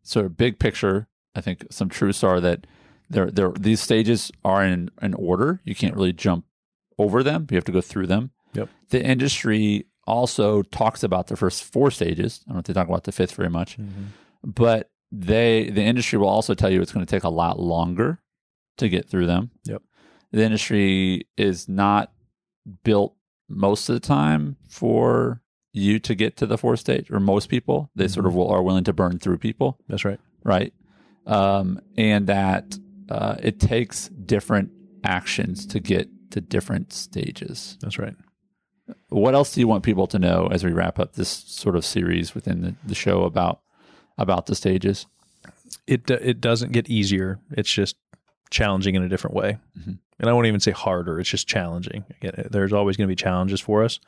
sort 0.03 0.25
of 0.25 0.35
big 0.37 0.59
picture. 0.59 1.07
I 1.39 1.41
think 1.41 1.65
some 1.71 1.87
truths 1.87 2.23
are 2.23 2.41
that 2.41 2.67
there, 3.09 3.31
there, 3.31 3.51
these 3.51 3.79
stages 3.79 4.29
are 4.43 4.63
in 4.63 4.91
an 5.01 5.13
order. 5.13 5.61
You 5.63 5.73
can't 5.73 5.95
really 5.95 6.13
jump 6.13 6.43
over 6.97 7.23
them. 7.23 7.47
You 7.49 7.55
have 7.55 7.63
to 7.65 7.71
go 7.71 7.81
through 7.81 8.07
them. 8.07 8.31
Yep. 8.53 8.69
The 8.89 9.03
industry 9.03 9.87
also 10.05 10.63
talks 10.63 11.01
about 11.01 11.27
the 11.27 11.37
first 11.37 11.63
four 11.63 11.91
stages. 11.91 12.41
I 12.45 12.49
don't 12.49 12.55
know 12.55 12.59
if 12.59 12.65
they 12.65 12.73
talk 12.73 12.89
about 12.89 13.05
the 13.05 13.13
fifth 13.13 13.35
very 13.35 13.49
much, 13.49 13.77
mm-hmm. 13.77 14.05
but 14.43 14.91
they 15.11 15.69
the 15.69 15.83
industry 15.83 16.19
will 16.19 16.27
also 16.27 16.53
tell 16.53 16.69
you 16.69 16.81
it's 16.81 16.91
going 16.91 17.05
to 17.05 17.09
take 17.09 17.23
a 17.23 17.29
lot 17.29 17.59
longer 17.59 18.19
to 18.77 18.89
get 18.89 19.07
through 19.07 19.27
them. 19.27 19.51
Yep. 19.63 19.81
The 20.31 20.43
industry 20.43 21.27
is 21.37 21.69
not 21.69 22.11
built 22.83 23.15
most 23.47 23.87
of 23.89 23.93
the 23.93 23.99
time 23.99 24.57
for 24.67 25.41
you 25.71 25.99
to 25.99 26.15
get 26.15 26.35
to 26.37 26.45
the 26.45 26.57
fourth 26.57 26.79
stage, 26.79 27.09
or 27.11 27.19
most 27.19 27.49
people. 27.49 27.89
They 27.95 28.07
sort 28.07 28.25
of 28.25 28.31
mm-hmm. 28.31 28.39
will, 28.39 28.49
are 28.49 28.63
willing 28.63 28.83
to 28.83 28.93
burn 28.93 29.19
through 29.19 29.37
people 29.37 29.79
That's 29.87 30.05
right. 30.05 30.19
right? 30.43 30.73
Um, 31.25 31.79
and 31.97 32.27
that 32.27 32.77
uh, 33.09 33.35
it 33.41 33.59
takes 33.59 34.07
different 34.09 34.71
actions 35.03 35.65
to 35.67 35.79
get 35.79 36.09
to 36.31 36.41
different 36.41 36.93
stages. 36.93 37.77
That's 37.81 37.97
right. 37.99 38.15
What 39.09 39.35
else 39.35 39.53
do 39.53 39.59
you 39.59 39.67
want 39.67 39.83
people 39.83 40.07
to 40.07 40.19
know 40.19 40.47
as 40.51 40.63
we 40.63 40.71
wrap 40.71 40.99
up 40.99 41.13
this 41.13 41.29
sort 41.29 41.75
of 41.75 41.85
series 41.85 42.33
within 42.33 42.61
the, 42.61 42.75
the 42.85 42.95
show 42.95 43.23
about 43.23 43.61
about 44.17 44.47
the 44.47 44.55
stages? 44.55 45.05
It 45.87 46.05
do- 46.05 46.15
it 46.21 46.41
doesn't 46.41 46.71
get 46.71 46.89
easier. 46.89 47.39
It's 47.51 47.71
just 47.71 47.95
challenging 48.49 48.95
in 48.95 49.03
a 49.03 49.09
different 49.09 49.35
way. 49.35 49.57
Mhm. 49.79 49.99
And 50.19 50.29
I 50.29 50.33
won't 50.33 50.47
even 50.47 50.59
say 50.59 50.71
harder. 50.71 51.19
It's 51.19 51.29
just 51.29 51.47
challenging. 51.47 52.03
Again, 52.21 52.47
there's 52.51 52.73
always 52.73 52.97
going 52.97 53.07
to 53.07 53.11
be 53.11 53.15
challenges 53.15 53.61
for 53.61 53.83
us. 53.83 53.99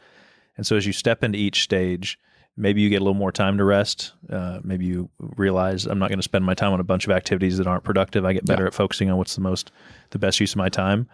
And 0.57 0.67
so 0.67 0.75
as 0.75 0.85
you 0.85 0.93
step 0.93 1.23
into 1.23 1.37
each 1.37 1.61
stage, 1.63 2.19
maybe 2.57 2.81
you 2.81 2.89
get 2.89 2.97
a 2.97 3.03
little 3.03 3.13
more 3.13 3.31
time 3.31 3.57
to 3.57 3.63
rest. 3.63 4.13
Uh, 4.29 4.59
maybe 4.63 4.85
you 4.85 5.09
realize 5.19 5.85
I'm 5.85 5.99
not 5.99 6.09
going 6.09 6.19
to 6.19 6.23
spend 6.23 6.45
my 6.45 6.53
time 6.53 6.73
on 6.73 6.79
a 6.79 6.83
bunch 6.83 7.05
of 7.05 7.11
activities 7.11 7.57
that 7.57 7.67
aren't 7.67 7.83
productive. 7.83 8.25
I 8.25 8.33
get 8.33 8.45
better 8.45 8.63
Yeah. 8.63 8.67
at 8.67 8.73
focusing 8.73 9.09
on 9.09 9.17
what's 9.17 9.35
the 9.35 9.41
most 9.41 9.71
the 10.11 10.19
best 10.19 10.39
use 10.39 10.51
of 10.53 10.57
my 10.57 10.69
time. 10.69 11.07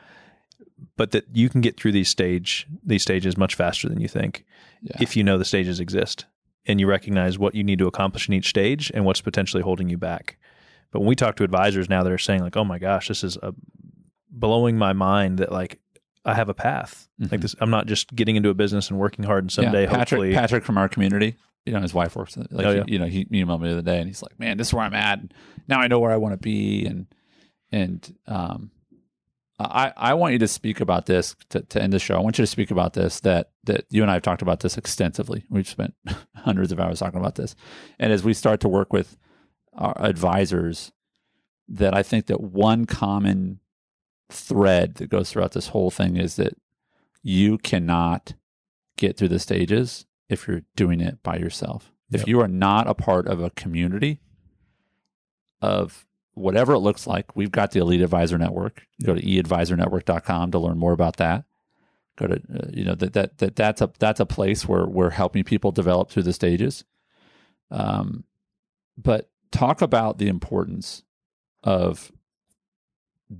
But 0.95 1.11
that 1.11 1.25
you 1.31 1.49
can 1.49 1.61
get 1.61 1.79
through 1.79 1.91
these 1.91 2.09
stage 2.09 2.67
these 2.83 3.01
stages 3.03 3.37
much 3.37 3.55
faster 3.55 3.87
than 3.87 4.01
you 4.01 4.07
think 4.07 4.45
Yeah. 4.81 4.97
if 4.99 5.15
you 5.15 5.23
know 5.23 5.37
the 5.37 5.45
stages 5.45 5.79
exist 5.79 6.25
and 6.65 6.79
you 6.79 6.87
recognize 6.87 7.37
what 7.39 7.55
you 7.55 7.63
need 7.63 7.79
to 7.79 7.87
accomplish 7.87 8.27
in 8.27 8.33
each 8.33 8.49
stage 8.49 8.91
and 8.93 9.05
what's 9.05 9.21
potentially 9.21 9.63
holding 9.63 9.89
you 9.89 9.97
back. 9.97 10.37
But 10.91 10.99
when 10.99 11.07
we 11.09 11.15
talk 11.15 11.35
to 11.37 11.43
advisors 11.43 11.89
now 11.89 12.03
that 12.03 12.11
are 12.11 12.17
saying 12.17 12.41
like, 12.41 12.57
"Oh 12.57 12.63
my 12.63 12.79
gosh, 12.79 13.07
this 13.07 13.23
is 13.23 13.37
a 13.43 13.53
blowing 14.29 14.77
my 14.77 14.93
mind 14.93 15.37
that 15.39 15.51
like 15.51 15.79
I 16.27 16.33
have 16.35 16.49
a 16.49 16.53
path. 16.53 17.07
Like 17.19 17.31
Mhm. 17.31 17.41
this 17.41 17.55
I'm 17.59 17.69
not 17.71 17.87
just 17.87 18.13
getting 18.15 18.35
into 18.35 18.49
a 18.49 18.53
business 18.53 18.89
and 18.91 18.99
working 18.99 19.23
hard 19.25 19.43
and 19.45 19.51
someday 19.51 19.83
yeah, 19.83 19.89
Patrick, 19.89 19.99
hopefully 20.09 20.33
Patrick 20.33 20.63
from 20.65 20.77
our 20.77 20.87
community, 20.89 21.35
you 21.65 21.73
know, 21.73 21.81
his 21.81 21.93
wife 21.93 22.15
works. 22.15 22.37
Like, 22.37 22.47
Oh, 22.65 22.71
yeah. 22.71 22.83
he, 22.85 22.93
you 22.93 22.99
know, 22.99 23.05
he 23.07 23.25
emailed 23.25 23.61
me 23.61 23.67
the 23.69 23.73
other 23.73 23.81
day, 23.81 23.97
and 23.99 24.07
he's 24.07 24.21
like, 24.21 24.37
"Man, 24.39 24.57
this 24.57 24.67
is 24.67 24.73
where 24.73 24.83
I'm 24.83 24.93
at. 24.93 25.19
Now 25.67 25.79
I 25.79 25.87
know 25.87 25.99
where 25.99 26.11
I 26.11 26.17
want 26.17 26.33
to 26.33 26.37
be." 26.37 26.85
And 26.85 27.07
and 27.71 28.15
um, 28.27 28.71
I 29.59 29.91
I 29.97 30.13
want 30.13 30.33
you 30.33 30.39
to 30.39 30.47
speak 30.47 30.79
about 30.81 31.07
this 31.07 31.35
to, 31.49 31.61
to 31.61 31.81
end 31.81 31.91
the 31.93 31.99
show. 31.99 32.15
I 32.15 32.19
want 32.21 32.37
you 32.37 32.43
to 32.43 32.47
speak 32.51 32.71
about 32.71 32.93
this 32.93 33.19
that 33.21 33.49
that 33.63 33.85
you 33.89 34.01
and 34.03 34.11
I 34.11 34.13
have 34.15 34.21
talked 34.23 34.41
about 34.43 34.59
this 34.59 34.77
extensively. 34.77 35.45
We've 35.49 35.67
spent 35.67 35.95
hundreds 36.35 36.71
of 36.71 36.79
hours 36.79 36.99
talking 36.99 37.19
about 37.19 37.35
this, 37.35 37.55
and 37.99 38.13
as 38.13 38.23
we 38.23 38.33
start 38.33 38.59
to 38.61 38.69
work 38.69 38.93
with 38.93 39.17
our 39.73 39.95
advisors, 39.99 40.91
that 41.69 41.93
I 41.95 42.03
think 42.03 42.27
that 42.27 42.41
one 42.41 42.85
common 42.85 43.59
thread 44.29 44.95
that 44.95 45.09
goes 45.09 45.31
throughout 45.31 45.53
this 45.53 45.67
whole 45.67 45.91
thing 45.91 46.17
is 46.17 46.35
that 46.35 46.53
you 47.23 47.57
cannot 47.57 48.33
get 48.97 49.17
through 49.17 49.29
the 49.29 49.39
stages 49.39 50.05
if 50.29 50.47
you're 50.47 50.63
doing 50.75 51.01
it 51.01 51.21
by 51.23 51.37
yourself. 51.37 51.91
If 52.11 52.27
you 52.27 52.39
are 52.39 52.47
not 52.47 52.87
a 52.87 52.93
part 52.93 53.27
of 53.27 53.41
a 53.41 53.49
community 53.49 54.21
of 55.61 56.05
whatever 56.33 56.73
it 56.73 56.79
looks 56.79 57.05
like, 57.05 57.35
we've 57.35 57.51
got 57.51 57.71
the 57.71 57.79
Elite 57.79 58.01
Advisor 58.01 58.37
Network. 58.37 58.87
Go 59.03 59.13
to 59.13 59.21
eadvisornetwork.com 59.21 60.51
to 60.51 60.59
learn 60.59 60.77
more 60.77 60.93
about 60.93 61.17
that. 61.17 61.43
Go 62.17 62.27
to 62.27 62.35
uh, 62.35 62.69
you 62.73 62.83
know 62.83 62.95
that 62.95 63.13
that 63.13 63.37
that 63.39 63.55
that's 63.55 63.81
a 63.81 63.91
that's 63.99 64.19
a 64.19 64.25
place 64.25 64.67
where 64.67 64.85
we're 64.85 65.11
helping 65.11 65.43
people 65.43 65.71
develop 65.71 66.09
through 66.09 66.23
the 66.23 66.33
stages. 66.33 66.83
Um, 67.69 68.23
but 68.97 69.29
talk 69.51 69.81
about 69.81 70.17
the 70.17 70.27
importance 70.27 71.03
of 71.63 72.11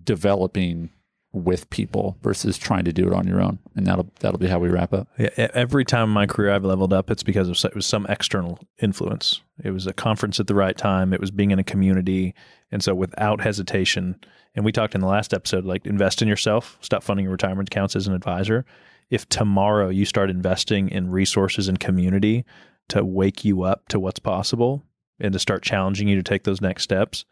developing 0.04 0.90
with 1.34 1.70
people 1.70 2.18
versus 2.22 2.58
trying 2.58 2.86
to 2.86 2.94
do 2.94 3.06
it 3.06 3.14
on 3.14 3.28
your 3.28 3.42
own, 3.42 3.60
and 3.76 3.86
that'll 3.86 4.10
that'll 4.22 4.40
be 4.40 4.48
how 4.48 4.60
we 4.60 4.70
wrap 4.70 4.94
up. 4.94 5.08
Yeah, 5.20 5.30
every 5.54 5.86
time 5.86 6.06
in 6.06 6.10
my 6.10 6.26
career 6.26 6.52
I've 6.52 6.66
leveled 6.66 6.94
up, 6.94 7.12
it's 7.12 7.24
because 7.24 7.50
of, 7.50 7.70
it 7.70 7.76
was 7.76 7.86
some 7.86 8.06
external 8.10 8.60
influence. 8.82 9.42
It 9.64 9.72
was 9.72 9.86
a 9.86 9.94
conference 9.94 10.40
at 10.40 10.48
the 10.48 10.56
right 10.56 10.76
time. 10.76 11.14
It 11.14 11.20
was 11.20 11.32
being 11.32 11.52
in 11.52 11.60
a 11.60 11.64
community, 11.64 12.34
and 12.72 12.84
so 12.84 12.96
without 12.96 13.42
hesitation. 13.42 14.20
And 14.56 14.66
we 14.66 14.72
talked 14.72 14.96
in 14.96 15.02
the 15.02 15.08
last 15.08 15.36
episode, 15.36 15.66
like 15.66 15.86
invest 15.86 16.24
in 16.24 16.28
yourself. 16.28 16.80
Stop 16.82 17.04
funding 17.04 17.26
your 17.26 17.32
retirement 17.32 17.70
accounts 17.70 17.96
as 17.96 18.08
an 18.08 18.16
advisor. 18.16 18.66
If 19.12 19.30
tomorrow 19.30 19.90
you 19.90 20.04
start 20.04 20.32
investing 20.32 20.90
in 20.90 21.12
resources 21.12 21.68
and 21.68 21.80
community 21.80 22.44
to 22.90 23.06
wake 23.06 23.46
you 23.46 23.62
up 23.62 23.88
to 23.90 24.00
what's 24.00 24.20
possible 24.20 24.84
and 25.20 25.32
to 25.34 25.40
start 25.40 25.62
challenging 25.62 26.08
you 26.08 26.16
to 26.16 26.24
take 26.24 26.44
those 26.44 26.60
next 26.60 26.84
steps, 26.84 27.26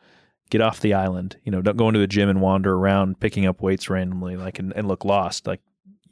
get 0.50 0.62
off 0.62 0.80
the 0.80 0.94
island. 0.94 1.38
You 1.44 1.52
know, 1.52 1.62
don't 1.62 1.78
go 1.78 1.88
into 1.88 2.02
a 2.02 2.08
gym 2.08 2.30
and 2.30 2.42
wander 2.42 2.74
around 2.74 3.20
picking 3.20 3.46
up 3.46 3.62
weights 3.62 3.90
randomly, 3.90 4.36
like 4.36 4.60
and, 4.60 4.74
and 4.76 4.88
look 4.88 5.06
lost. 5.06 5.48
Like 5.48 5.62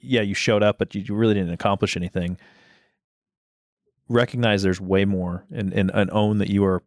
yeah, 0.03 0.21
you 0.21 0.33
showed 0.33 0.61
up, 0.61 0.77
but 0.77 0.93
you, 0.93 1.01
you 1.01 1.15
really 1.15 1.33
didn't 1.33 1.53
accomplish 1.53 1.95
anything. 1.95 2.37
Recognize 4.09 4.61
there's 4.61 4.81
way 4.81 5.05
more 5.05 5.45
and, 5.51 5.73
and, 5.73 5.89
and 5.93 6.11
own 6.11 6.37
that 6.39 6.49
you 6.49 6.65
are, 6.65 6.83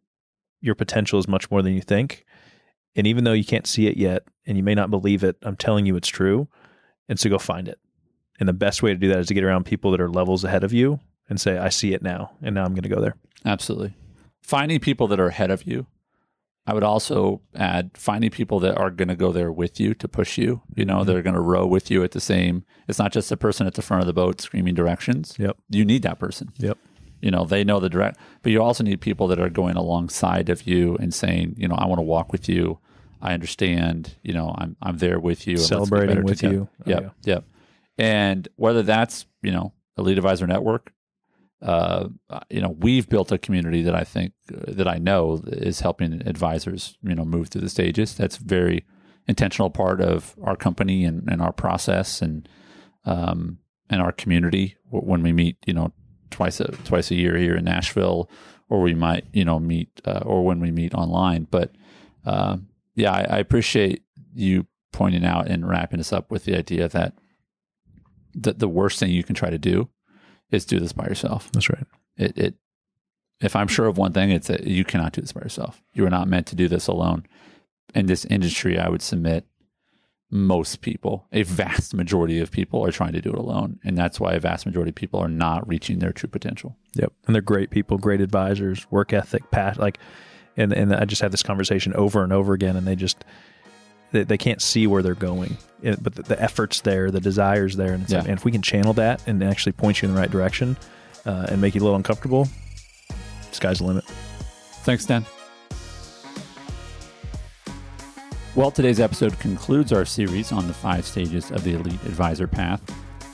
your 0.61 0.75
potential 0.75 1.19
is 1.19 1.27
much 1.27 1.51
more 1.51 1.63
than 1.63 1.73
you 1.73 1.81
think. 1.81 2.25
And 2.95 3.07
even 3.07 3.25
though 3.25 3.33
you 3.33 3.45
can't 3.45 3.67
see 3.67 3.87
it 3.87 3.97
yet 3.97 4.25
and 4.47 4.57
you 4.57 4.63
may 4.63 4.75
not 4.75 4.91
believe 4.91 5.25
it, 5.25 5.37
I'm 5.43 5.57
telling 5.57 5.87
you 5.87 5.97
it's 5.97 6.09
true. 6.09 6.49
And 7.09 7.19
so 7.19 7.31
go 7.31 7.39
find 7.39 7.69
it. 7.69 7.79
And 8.39 8.49
the 8.49 8.53
best 8.53 8.83
way 8.83 8.91
to 8.91 8.99
do 8.99 9.09
that 9.09 9.19
is 9.19 9.29
to 9.29 9.35
get 9.35 9.45
around 9.45 9.65
people 9.65 9.91
that 9.93 10.01
are 10.01 10.11
levels 10.11 10.45
ahead 10.45 10.63
of 10.63 10.73
you 10.73 11.01
and 11.29 11.41
say, 11.41 11.57
I 11.57 11.71
see 11.71 11.95
it 11.95 12.03
now. 12.03 12.33
And 12.43 12.55
now 12.55 12.65
I'm 12.65 12.75
going 12.75 12.83
to 12.83 12.89
go 12.89 13.01
there. 13.01 13.17
Absolutely. 13.45 13.95
Finding 14.43 14.79
people 14.79 15.09
that 15.09 15.21
are 15.21 15.29
ahead 15.29 15.51
of 15.51 15.65
you. 15.65 15.87
I 16.67 16.75
would 16.75 16.83
also 16.83 17.41
add 17.55 17.91
finding 17.95 18.31
people 18.31 18.59
that 18.61 18.77
are 18.77 18.91
going 18.91 19.09
to 19.09 19.15
go 19.17 19.31
there 19.33 19.53
with 19.53 19.79
you 19.79 19.95
to 19.95 20.09
push 20.09 20.37
you. 20.37 20.63
You 20.75 20.85
know, 20.85 20.99
Mhm. 21.01 21.07
they're 21.07 21.23
going 21.23 21.35
to 21.35 21.41
row 21.41 21.67
with 21.67 21.91
you 21.91 22.03
at 22.03 22.11
the 22.11 22.21
same. 22.21 22.65
It's 22.89 22.99
not 22.99 23.13
just 23.13 23.29
the 23.29 23.37
person 23.37 23.67
at 23.67 23.75
the 23.75 23.83
front 23.83 24.01
of 24.03 24.07
the 24.07 24.13
boat 24.13 24.41
screaming 24.41 24.75
directions. 24.75 25.35
Yep. 25.39 25.57
You 25.71 25.85
need 25.85 26.03
that 26.03 26.19
person. 26.19 26.51
Yep. 26.59 26.77
You 27.23 27.31
know, 27.31 27.45
they 27.45 27.65
know 27.65 27.81
the 27.81 27.89
direct, 27.89 28.19
but 28.43 28.53
you 28.53 28.63
also 28.63 28.83
need 28.85 29.01
people 29.01 29.27
that 29.29 29.39
are 29.41 29.49
going 29.49 29.77
alongside 29.77 30.49
of 30.49 30.67
you 30.67 30.97
and 31.01 31.15
saying, 31.15 31.55
you 31.57 31.67
know, 31.69 31.77
I 31.77 31.87
want 31.87 31.99
to 31.99 32.03
walk 32.03 32.33
with 32.33 32.49
you. 32.49 32.79
I 33.23 33.33
understand. 33.33 34.17
You 34.23 34.35
know, 34.35 34.55
I'm 34.59 34.77
I'm 34.83 34.99
there 34.99 35.19
with 35.19 35.47
you. 35.47 35.57
Celebrating 35.57 36.23
with 36.25 36.39
together. 36.41 36.55
you. 36.55 36.69
Oh, 36.87 36.91
Yep. 36.91 37.15
Yep. 37.25 37.45
And 37.99 38.49
whether 38.57 38.83
that's 38.83 39.27
you 39.43 39.51
know 39.53 39.73
Elite 39.97 40.19
Advisor 40.19 40.47
Network, 40.47 40.93
uh, 41.63 42.09
you 42.51 42.61
know, 42.61 42.77
we've 42.79 43.09
built 43.09 43.33
a 43.33 43.39
community 43.39 43.83
that 43.83 43.95
I 43.95 44.05
think 44.05 44.33
uh, 44.53 44.73
that 44.73 44.87
I 44.87 44.99
know 44.99 45.43
is 45.47 45.81
helping 45.81 46.27
advisors, 46.27 46.99
you 47.03 47.15
know, 47.15 47.25
move 47.25 47.49
through 47.49 47.63
the 47.63 47.71
stages. 47.71 48.15
That's 48.15 48.37
very 48.37 48.85
intentional 49.27 49.71
part 49.71 50.01
of 50.01 50.35
our 50.43 50.57
company 50.57 51.05
and, 51.05 51.27
and 51.29 51.41
our 51.41 51.53
process 51.53 52.21
and 52.21 52.49
um, 53.05 53.59
and 53.89 54.03
our 54.03 54.13
community 54.13 54.77
when 54.91 55.23
we 55.23 55.33
meet, 55.33 55.57
you 55.67 55.73
know, 55.73 55.93
twice 56.31 56.61
a 56.61 56.67
twice 56.85 57.11
a 57.11 57.15
year 57.15 57.37
here 57.37 57.57
in 57.57 57.65
Nashville, 57.65 58.31
or 58.69 58.83
we 58.83 58.95
might, 58.95 59.25
you 59.33 59.45
know, 59.45 59.59
meet 59.59 59.89
uh, 60.05 60.23
or 60.25 60.45
when 60.45 60.61
we 60.61 60.71
meet 60.71 60.93
online. 60.95 61.47
But 61.51 61.73
uh, 62.27 62.59
yeah, 62.95 63.13
I, 63.13 63.37
I 63.37 63.39
appreciate 63.39 64.03
you 64.35 64.67
pointing 64.93 65.25
out 65.25 65.49
and 65.49 65.69
wrapping 65.69 66.01
us 66.01 66.13
up 66.13 66.31
with 66.31 66.45
the 66.45 66.57
idea 66.57 66.89
that 66.89 67.15
the, 68.35 68.53
the 68.53 68.69
worst 68.69 68.99
thing 68.99 69.11
you 69.11 69.25
can 69.25 69.35
try 69.35 69.49
to 69.49 69.59
do 69.59 69.89
is 70.51 70.65
do 70.65 70.81
this 70.81 70.93
by 70.93 71.07
yourself. 71.07 71.51
That's 71.53 71.69
right. 71.69 71.87
It, 72.17 72.39
it 72.39 72.55
if 73.41 73.55
I'm 73.55 73.69
sure 73.69 73.87
of 73.87 73.99
one 73.99 74.13
thing, 74.13 74.31
it's 74.31 74.49
that 74.49 74.67
you 74.67 74.85
cannot 74.85 75.13
do 75.13 75.21
this 75.21 75.33
by 75.33 75.43
yourself. 75.43 75.83
You 75.93 76.07
are 76.07 76.11
not 76.11 76.29
meant 76.29 76.47
to 76.49 76.57
do 76.57 76.69
this 76.69 76.87
alone. 76.87 77.27
In 77.95 78.07
this 78.07 78.25
industry, 78.25 78.79
I 78.79 78.89
would 78.89 79.03
submit 79.03 79.45
most 80.31 80.81
people, 80.81 81.27
a 81.33 81.43
vast 81.43 81.95
majority 81.95 82.41
of 82.41 82.51
people 82.51 82.85
are 82.85 82.91
trying 82.91 83.13
to 83.13 83.21
do 83.21 83.31
it 83.31 83.39
alone. 83.39 83.79
And 83.85 83.97
that's 83.97 84.19
why 84.19 84.33
a 84.33 84.41
vast 84.41 84.67
majority 84.67 84.91
of 84.91 84.97
people 84.97 85.21
are 85.21 85.29
not 85.29 85.67
reaching 85.69 85.99
their 85.99 86.13
true 86.13 86.29
potential. 86.29 86.77
Yep. 86.95 87.13
And 87.27 87.35
they're 87.35 87.43
great 87.43 87.71
people, 87.71 87.99
great 87.99 88.21
advisors, 88.21 88.91
work 88.91 89.13
ethic, 89.13 89.51
pat 89.51 89.79
like 89.79 89.99
and 90.57 90.73
and 90.73 90.95
I 90.95 91.05
just 91.05 91.23
have 91.23 91.31
this 91.31 91.43
conversation 91.43 91.95
over 91.95 92.25
and 92.25 92.33
over 92.33 92.55
again 92.55 92.77
and 92.77 92.87
they 92.87 92.97
just 92.97 93.25
they, 94.13 94.25
they 94.25 94.39
can't 94.39 94.63
see 94.63 94.87
where 94.87 95.03
they're 95.03 95.15
going. 95.15 95.57
It, 95.83 96.03
but 96.03 96.15
the, 96.15 96.23
the, 96.23 96.43
effort's 96.43 96.81
there, 96.81 97.11
the 97.11 97.21
desire's 97.21 97.77
there 97.77 97.93
and, 97.93 98.09
yeah. 98.09 98.21
and, 98.21 98.31
if 98.31 98.45
we 98.45 98.53
can 98.53 98.63
channel 98.63 98.93
that 98.95 99.27
and 99.27 99.43
actually 99.45 99.73
point 99.73 100.01
you 100.01 100.09
in 100.09 100.15
the 100.15 100.21
right 100.21 100.31
direction 100.31 100.77
uh, 101.27 101.47
and 101.51 101.61
make 101.61 101.75
you 101.75 101.83
a 101.83 101.85
little 101.85 101.97
uncomfortable, 101.97 102.49
sky's 103.53 103.79
the 103.79 103.85
limit. 103.85 104.05
Thanks, 104.85 105.05
Dan. 105.05 105.27
Well, 108.55 108.71
today's 108.71 109.01
episode 109.01 109.39
concludes 109.39 109.93
our 109.93 110.07
series 110.07 110.51
on 110.51 110.67
the 110.67 110.73
five 110.73 111.05
stages 111.05 111.51
of 111.51 111.63
the 111.63 111.75
Elite 111.75 112.03
Advisor 112.05 112.47
Path. 112.47 112.81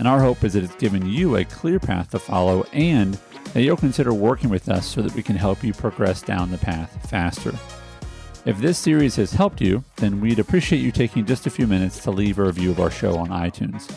And 0.01 0.09
our 0.09 0.19
hope 0.19 0.43
is 0.43 0.55
that 0.55 0.65
it's 0.65 0.75
given 0.75 1.07
you 1.07 1.37
a 1.37 1.45
clear 1.45 1.79
path 1.79 2.11
to 2.11 2.19
follow 2.19 2.65
and 2.73 3.17
that 3.53 3.63
you'll 3.63 3.77
consider 3.77 4.13
working 4.13 4.51
with 4.51 4.69
us 4.69 4.85
so 4.85 5.01
that 5.01 5.15
we 5.15 5.23
can 5.23 5.37
help 5.37 5.63
you 5.63 5.73
progress 5.73 6.23
down 6.23 6.51
the 6.51 6.59
path 6.59 7.09
faster. 7.09 7.53
If 8.45 8.59
this 8.59 8.77
series 8.77 9.15
has 9.17 9.33
helped 9.33 9.61
you, 9.61 9.85
then 9.97 10.21
we'd 10.21 10.41
appreciate 10.41 10.81
you 10.81 10.91
taking 10.91 11.25
just 11.25 11.47
a 11.47 11.51
few 11.51 11.69
minutes 11.69 12.01
to 12.01 12.11
leave 12.11 12.41
a 12.41 12.45
review 12.45 12.73
of 12.73 12.81
our 12.81 12.91
show 12.91 13.17
on 13.17 13.29
iTunes. 13.29 13.89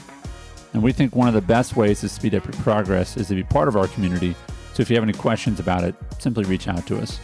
And 0.74 0.84
we 0.84 0.92
think 0.92 1.16
one 1.16 1.28
of 1.28 1.34
the 1.34 1.42
best 1.42 1.76
ways 1.76 2.02
to 2.02 2.10
speed 2.10 2.36
up 2.36 2.46
your 2.46 2.54
progress 2.62 3.18
is 3.18 3.30
to 3.30 3.36
be 3.36 3.44
part 3.44 3.68
of 3.68 3.76
our 3.76 3.88
community. 3.88 4.36
So 4.74 4.82
if 4.82 4.90
you 4.90 4.96
have 4.98 5.04
any 5.04 5.14
questions 5.14 5.60
about 5.60 5.84
it, 5.84 5.96
simply 6.20 6.44
reach 6.44 6.68
out 6.68 6.86
to 6.88 7.00
us. 7.00 7.20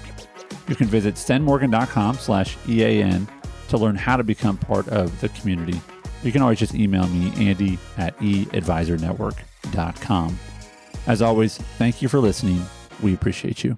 You 0.68 0.76
can 0.76 0.88
visit 0.88 1.14
stenmorgan.com 1.16 2.16
slash 2.16 2.58
EAN 2.68 3.28
to 3.70 3.78
learn 3.78 3.96
how 3.96 4.18
to 4.18 4.24
become 4.24 4.58
part 4.58 4.88
of 4.88 5.22
the 5.22 5.30
community. 5.30 5.80
You 6.24 6.32
can 6.32 6.42
always 6.42 6.58
just 6.60 6.74
email 6.74 7.06
me, 7.08 7.50
Andy 7.50 7.78
at 7.98 8.18
eadvisornetwork.com. 8.20 10.40
As 11.08 11.22
always, 11.22 11.58
thank 11.58 12.02
you 12.02 12.10
for 12.10 12.20
listening. 12.20 12.66
We 13.02 13.14
appreciate 13.14 13.64
you. 13.64 13.78